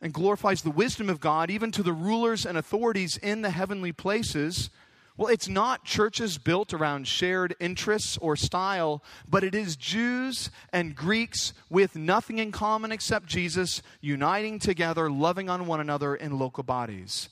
and 0.02 0.12
glorifies 0.12 0.64
the 0.64 0.72
wisdom 0.72 1.08
of 1.08 1.20
God, 1.20 1.52
even 1.52 1.72
to 1.72 1.84
the 1.84 1.94
rulers 1.94 2.44
and 2.44 2.58
authorities 2.58 3.16
in 3.16 3.44
the 3.44 3.52
heavenly 3.52 3.92
places, 3.92 4.72
Well, 5.18 5.32
it's 5.32 5.48
not 5.48 5.86
churches 5.86 6.40
built 6.40 6.74
around 6.74 7.08
shared 7.08 7.56
interests 7.60 8.18
or 8.18 8.36
style, 8.36 9.04
but 9.30 9.44
it 9.44 9.54
is 9.54 9.76
Jews 9.76 10.50
and 10.72 10.96
Greeks 10.96 11.54
with 11.70 11.96
nothing 11.96 12.40
in 12.40 12.52
common 12.52 12.92
except 12.92 13.28
Jesus 13.28 13.84
uniting 14.02 14.58
together, 14.58 15.12
loving 15.12 15.48
on 15.48 15.68
one 15.68 15.80
another 15.80 16.16
in 16.16 16.40
local 16.40 16.64
bodies. 16.64 17.30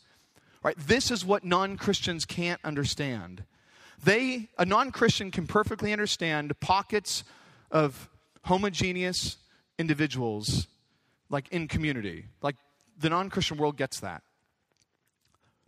Right? 0.62 0.78
This 0.78 1.10
is 1.10 1.26
what 1.26 1.43
non-Christians 1.43 2.26
can't 2.26 2.62
understand. 2.64 3.43
They 4.04 4.49
a 4.58 4.66
non-Christian 4.66 5.32
can 5.32 5.47
perfectly 5.47 5.93
understand 5.93 6.60
pockets 6.60 7.24
of 7.70 8.10
homogeneous 8.43 9.38
individuals 9.78 10.68
like 11.30 11.47
in 11.49 11.68
community. 11.68 12.26
Like 12.41 12.56
the 12.99 13.10
non-Christian 13.10 13.58
world 13.58 13.78
gets 13.78 13.99
that. 13.99 14.24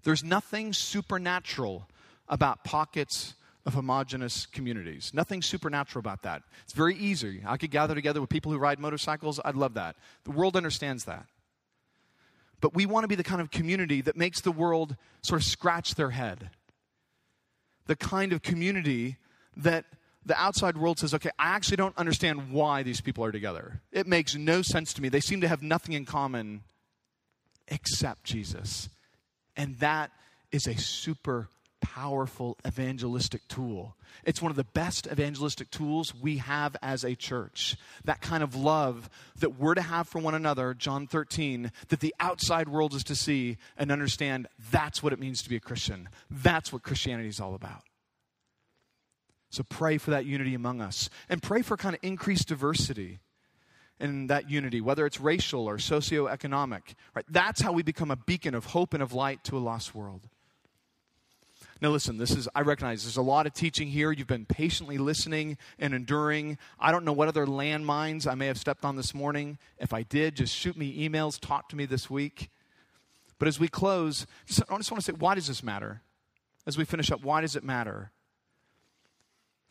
There's 0.04 0.24
nothing 0.24 0.74
supernatural 0.74 1.88
about 2.28 2.64
pockets 2.64 3.36
of 3.66 3.74
homogenous 3.74 4.46
communities. 4.46 5.12
Nothing 5.14 5.42
supernatural 5.42 6.02
about 6.02 6.24
that. 6.24 6.44
It's 6.64 6.74
very 6.74 6.96
easy. 6.96 7.42
I 7.46 7.58
could 7.58 7.72
gather 7.72 7.96
together 7.96 8.20
with 8.20 8.30
people 8.30 8.52
who 8.52 8.58
ride 8.58 8.80
motorcycles. 8.80 9.40
I'd 9.46 9.56
love 9.56 9.76
that. 9.76 9.96
The 10.26 10.32
world 10.32 10.58
understands 10.58 11.06
that. 11.06 11.26
But 12.60 12.74
we 12.74 12.86
want 12.86 13.04
to 13.06 13.08
be 13.08 13.16
the 13.16 13.24
kind 13.24 13.40
of 13.40 13.52
community 13.52 14.02
that 14.02 14.18
makes 14.18 14.42
the 14.42 14.52
world 14.52 14.96
sort 15.22 15.42
of 15.42 15.46
scratch 15.46 15.96
their 15.96 16.10
head. 16.10 16.50
The 17.88 17.96
kind 17.96 18.34
of 18.34 18.42
community 18.42 19.18
that 19.58 19.86
the 20.26 20.40
outside 20.42 20.78
world 20.78 21.00
says, 21.00 21.14
okay, 21.14 21.32
I 21.38 21.50
actually 21.50 21.78
don't 21.78 21.98
understand 21.98 22.52
why 22.52 22.84
these 22.84 23.02
people 23.02 23.26
are 23.26 23.32
together. 23.32 23.82
It 23.92 24.08
makes 24.08 24.36
no 24.36 24.62
sense 24.62 24.94
to 24.94 25.02
me. 25.02 25.10
They 25.10 25.20
seem 25.20 25.42
to 25.42 25.48
have 25.48 25.62
nothing 25.62 25.94
in 25.94 26.06
common 26.06 26.64
except 27.68 28.24
Jesus. 28.24 28.90
And 29.58 29.78
that 29.80 30.12
is 30.52 30.68
a 30.68 30.76
super 30.76 31.50
powerful 31.84 32.58
evangelistic 32.66 33.46
tool. 33.50 33.96
It's 34.24 34.42
one 34.42 34.52
of 34.52 34.56
the 34.56 34.64
best 34.64 35.06
evangelistic 35.06 35.70
tools 35.70 36.16
we 36.16 36.38
have 36.38 36.78
as 36.82 37.04
a 37.04 37.14
church. 37.14 37.76
That 38.06 38.22
kind 38.22 38.42
of 38.42 38.56
love 38.56 39.10
that 39.40 39.60
we're 39.60 39.74
to 39.76 39.82
have 39.82 40.08
for 40.08 40.20
one 40.20 40.34
another, 40.34 40.74
John 40.74 41.08
13, 41.08 41.72
that 41.90 42.00
the 42.00 42.16
outside 42.22 42.70
world 42.70 42.94
is 42.94 43.04
to 43.04 43.16
see 43.16 43.58
and 43.78 43.92
understand 43.92 44.48
that's 44.72 45.04
what 45.04 45.12
it 45.12 45.20
means 45.20 45.44
to 45.44 45.50
be 45.50 45.58
a 45.58 45.60
Christian. 45.60 46.08
That's 46.32 46.72
what 46.72 46.84
Christianity 46.84 47.28
is 47.28 47.42
all 47.42 47.54
about. 47.54 47.84
So 49.50 49.64
pray 49.64 49.98
for 49.98 50.12
that 50.12 50.26
unity 50.26 50.56
among 50.56 50.82
us 50.82 51.10
and 51.30 51.44
pray 51.44 51.62
for 51.62 51.76
kind 51.76 51.94
of 51.94 52.00
increased 52.02 52.48
diversity 52.48 53.20
in 54.00 54.28
that 54.28 54.50
unity, 54.50 54.80
whether 54.82 55.06
it's 55.06 55.20
racial 55.20 55.68
or 55.68 55.78
socioeconomic. 55.78 56.96
Right? 57.14 57.26
That's 57.30 57.62
how 57.62 57.74
we 57.74 57.84
become 57.84 58.10
a 58.10 58.16
beacon 58.16 58.56
of 58.56 58.68
hope 58.68 58.94
and 58.94 59.04
of 59.04 59.14
light 59.14 59.44
to 59.44 59.58
a 59.58 59.60
lost 59.60 59.94
world. 59.94 60.30
Now, 61.82 61.90
listen, 61.90 62.18
this 62.18 62.32
is, 62.32 62.48
I 62.56 62.62
recognize 62.62 63.04
there's 63.04 63.18
a 63.18 63.22
lot 63.22 63.46
of 63.46 63.54
teaching 63.54 63.90
here. 63.90 64.12
You've 64.12 64.28
been 64.28 64.46
patiently 64.46 64.98
listening 64.98 65.58
and 65.80 65.94
enduring. 65.94 66.58
I 66.80 66.92
don't 66.92 67.04
know 67.04 67.12
what 67.12 67.28
other 67.28 67.46
landmines 67.46 68.26
I 68.26 68.36
may 68.36 68.48
have 68.48 68.58
stepped 68.58 68.86
on 68.86 68.96
this 68.96 69.14
morning. 69.14 69.58
If 69.80 69.94
I 69.94 70.04
did, 70.04 70.36
just 70.36 70.56
shoot 70.56 70.78
me 70.78 71.08
emails, 71.08 71.40
talk 71.40 71.70
to 71.70 71.76
me 71.76 71.86
this 71.86 72.10
week. 72.10 72.50
But 73.38 73.48
as 73.48 73.60
we 73.60 73.68
close, 73.68 74.26
just, 74.46 74.62
I 74.70 74.78
just 74.78 74.92
want 74.92 75.04
to 75.04 75.12
say, 75.12 75.18
why 75.18 75.36
does 75.36 75.48
this 75.48 75.64
matter? 75.64 76.02
As 76.66 76.78
we 76.78 76.86
finish 76.86 77.12
up, 77.12 77.24
why 77.24 77.42
does 77.42 77.56
it 77.58 77.64
matter? 77.64 78.12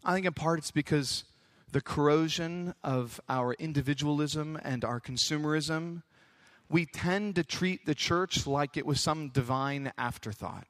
I 0.04 0.12
think 0.12 0.26
in 0.26 0.34
part 0.34 0.58
it's 0.58 0.70
because 0.70 1.24
the 1.70 1.80
corrosion 1.80 2.74
of 2.84 3.20
our 3.28 3.54
individualism 3.54 4.58
and 4.62 4.84
our 4.84 5.00
consumerism, 5.00 6.02
we 6.68 6.84
tend 6.84 7.36
to 7.36 7.44
treat 7.44 7.86
the 7.86 7.94
church 7.94 8.46
like 8.46 8.76
it 8.76 8.84
was 8.84 9.00
some 9.00 9.28
divine 9.30 9.92
afterthought. 9.96 10.66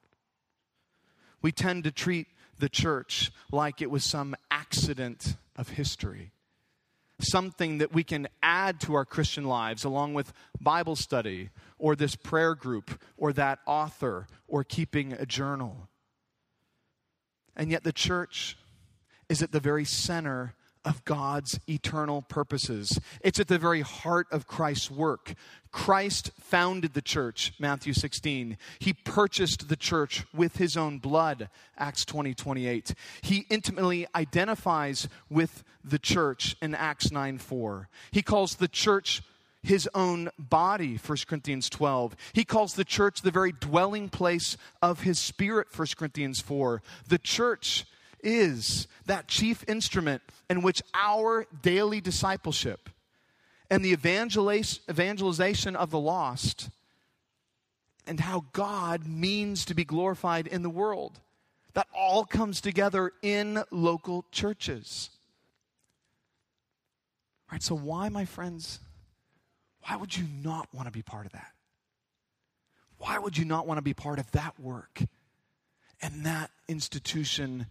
We 1.42 1.52
tend 1.52 1.84
to 1.84 1.90
treat 1.90 2.28
the 2.58 2.68
church 2.68 3.32
like 3.50 3.82
it 3.82 3.90
was 3.90 4.04
some 4.04 4.36
accident 4.50 5.36
of 5.56 5.70
history, 5.70 6.32
something 7.20 7.78
that 7.78 7.92
we 7.92 8.04
can 8.04 8.28
add 8.42 8.80
to 8.82 8.94
our 8.94 9.04
Christian 9.04 9.44
lives 9.44 9.84
along 9.84 10.14
with 10.14 10.32
Bible 10.60 10.96
study 10.96 11.50
or 11.78 11.96
this 11.96 12.14
prayer 12.14 12.54
group 12.54 13.02
or 13.16 13.32
that 13.32 13.58
author 13.66 14.28
or 14.46 14.62
keeping 14.62 15.12
a 15.12 15.26
journal. 15.26 15.88
And 17.56 17.70
yet 17.70 17.82
the 17.82 17.92
church 17.92 18.56
is 19.28 19.42
at 19.42 19.52
the 19.52 19.60
very 19.60 19.84
center 19.84 20.54
of 20.84 21.04
God's 21.04 21.58
eternal 21.68 22.22
purposes. 22.22 22.98
It's 23.20 23.38
at 23.38 23.48
the 23.48 23.58
very 23.58 23.82
heart 23.82 24.26
of 24.30 24.46
Christ's 24.46 24.90
work. 24.90 25.34
Christ 25.70 26.32
founded 26.40 26.94
the 26.94 27.02
church, 27.02 27.54
Matthew 27.58 27.92
16. 27.92 28.58
He 28.78 28.92
purchased 28.92 29.68
the 29.68 29.76
church 29.76 30.24
with 30.34 30.56
his 30.56 30.76
own 30.76 30.98
blood, 30.98 31.48
Acts 31.78 32.04
20, 32.04 32.34
28. 32.34 32.94
He 33.22 33.46
intimately 33.48 34.06
identifies 34.14 35.08
with 35.30 35.64
the 35.84 35.98
church 35.98 36.56
in 36.60 36.74
Acts 36.74 37.10
9, 37.10 37.38
4. 37.38 37.88
He 38.10 38.22
calls 38.22 38.56
the 38.56 38.68
church 38.68 39.22
his 39.62 39.88
own 39.94 40.28
body 40.38 40.96
1 40.96 41.18
corinthians 41.28 41.70
12 41.70 42.16
he 42.32 42.44
calls 42.44 42.74
the 42.74 42.84
church 42.84 43.22
the 43.22 43.30
very 43.30 43.52
dwelling 43.52 44.08
place 44.08 44.56
of 44.82 45.02
his 45.02 45.20
spirit 45.20 45.68
1 45.72 45.86
corinthians 45.96 46.40
4 46.40 46.82
the 47.06 47.18
church 47.18 47.86
is 48.22 48.86
that 49.06 49.28
chief 49.28 49.64
instrument 49.68 50.22
in 50.48 50.62
which 50.62 50.82
our 50.94 51.46
daily 51.62 52.00
discipleship 52.00 52.88
and 53.70 53.84
the 53.84 53.92
evangelization 53.92 55.76
of 55.76 55.90
the 55.90 55.98
lost 55.98 56.68
and 58.06 58.20
how 58.20 58.44
God 58.52 59.06
means 59.06 59.64
to 59.66 59.74
be 59.74 59.84
glorified 59.84 60.46
in 60.46 60.62
the 60.62 60.70
world. 60.70 61.20
That 61.74 61.86
all 61.96 62.24
comes 62.24 62.60
together 62.60 63.12
in 63.22 63.62
local 63.70 64.26
churches. 64.30 65.08
Right, 67.50 67.62
so 67.62 67.74
why, 67.74 68.10
my 68.10 68.26
friends, 68.26 68.78
why 69.86 69.96
would 69.96 70.16
you 70.16 70.26
not 70.42 70.68
want 70.74 70.86
to 70.86 70.92
be 70.92 71.02
part 71.02 71.26
of 71.26 71.32
that? 71.32 71.52
Why 72.98 73.18
would 73.18 73.38
you 73.38 73.44
not 73.44 73.66
want 73.66 73.78
to 73.78 73.82
be 73.82 73.94
part 73.94 74.18
of 74.18 74.30
that 74.32 74.60
work 74.60 75.02
and 76.02 76.26
that 76.26 76.50
institution 76.68 77.66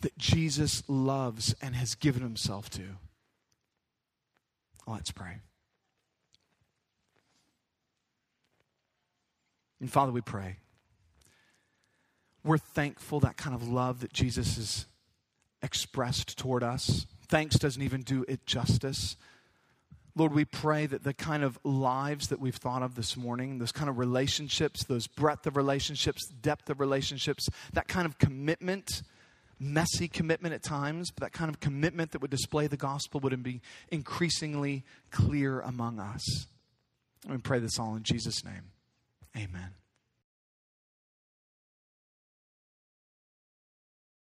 that 0.00 0.16
Jesus 0.18 0.82
loves 0.88 1.54
and 1.60 1.74
has 1.74 1.94
given 1.94 2.22
himself 2.22 2.70
to. 2.70 2.82
Let's 4.86 5.10
pray. 5.10 5.40
And 9.80 9.90
Father, 9.90 10.12
we 10.12 10.20
pray. 10.20 10.56
We're 12.44 12.58
thankful 12.58 13.20
that 13.20 13.36
kind 13.36 13.54
of 13.54 13.68
love 13.68 14.00
that 14.00 14.12
Jesus 14.12 14.56
has 14.56 14.86
expressed 15.62 16.38
toward 16.38 16.62
us. 16.62 17.06
Thanks 17.28 17.58
doesn't 17.58 17.82
even 17.82 18.02
do 18.02 18.24
it 18.28 18.46
justice. 18.46 19.16
Lord, 20.14 20.32
we 20.32 20.44
pray 20.46 20.86
that 20.86 21.02
the 21.02 21.12
kind 21.12 21.42
of 21.42 21.58
lives 21.62 22.28
that 22.28 22.40
we've 22.40 22.56
thought 22.56 22.82
of 22.82 22.94
this 22.94 23.16
morning, 23.16 23.58
those 23.58 23.72
kind 23.72 23.90
of 23.90 23.98
relationships, 23.98 24.84
those 24.84 25.06
breadth 25.06 25.46
of 25.46 25.56
relationships, 25.56 26.26
depth 26.26 26.70
of 26.70 26.80
relationships, 26.80 27.50
that 27.72 27.86
kind 27.88 28.06
of 28.06 28.16
commitment 28.18 29.02
messy 29.58 30.08
commitment 30.08 30.54
at 30.54 30.62
times, 30.62 31.10
but 31.10 31.22
that 31.22 31.32
kind 31.32 31.48
of 31.48 31.60
commitment 31.60 32.12
that 32.12 32.20
would 32.20 32.30
display 32.30 32.66
the 32.66 32.76
gospel 32.76 33.20
would 33.20 33.42
be 33.42 33.60
increasingly 33.88 34.84
clear 35.10 35.60
among 35.60 35.98
us. 35.98 36.46
And 37.24 37.32
we 37.32 37.38
pray 37.38 37.58
this 37.58 37.78
all 37.78 37.96
in 37.96 38.02
Jesus' 38.02 38.44
name. 38.44 38.72
Amen. 39.36 39.70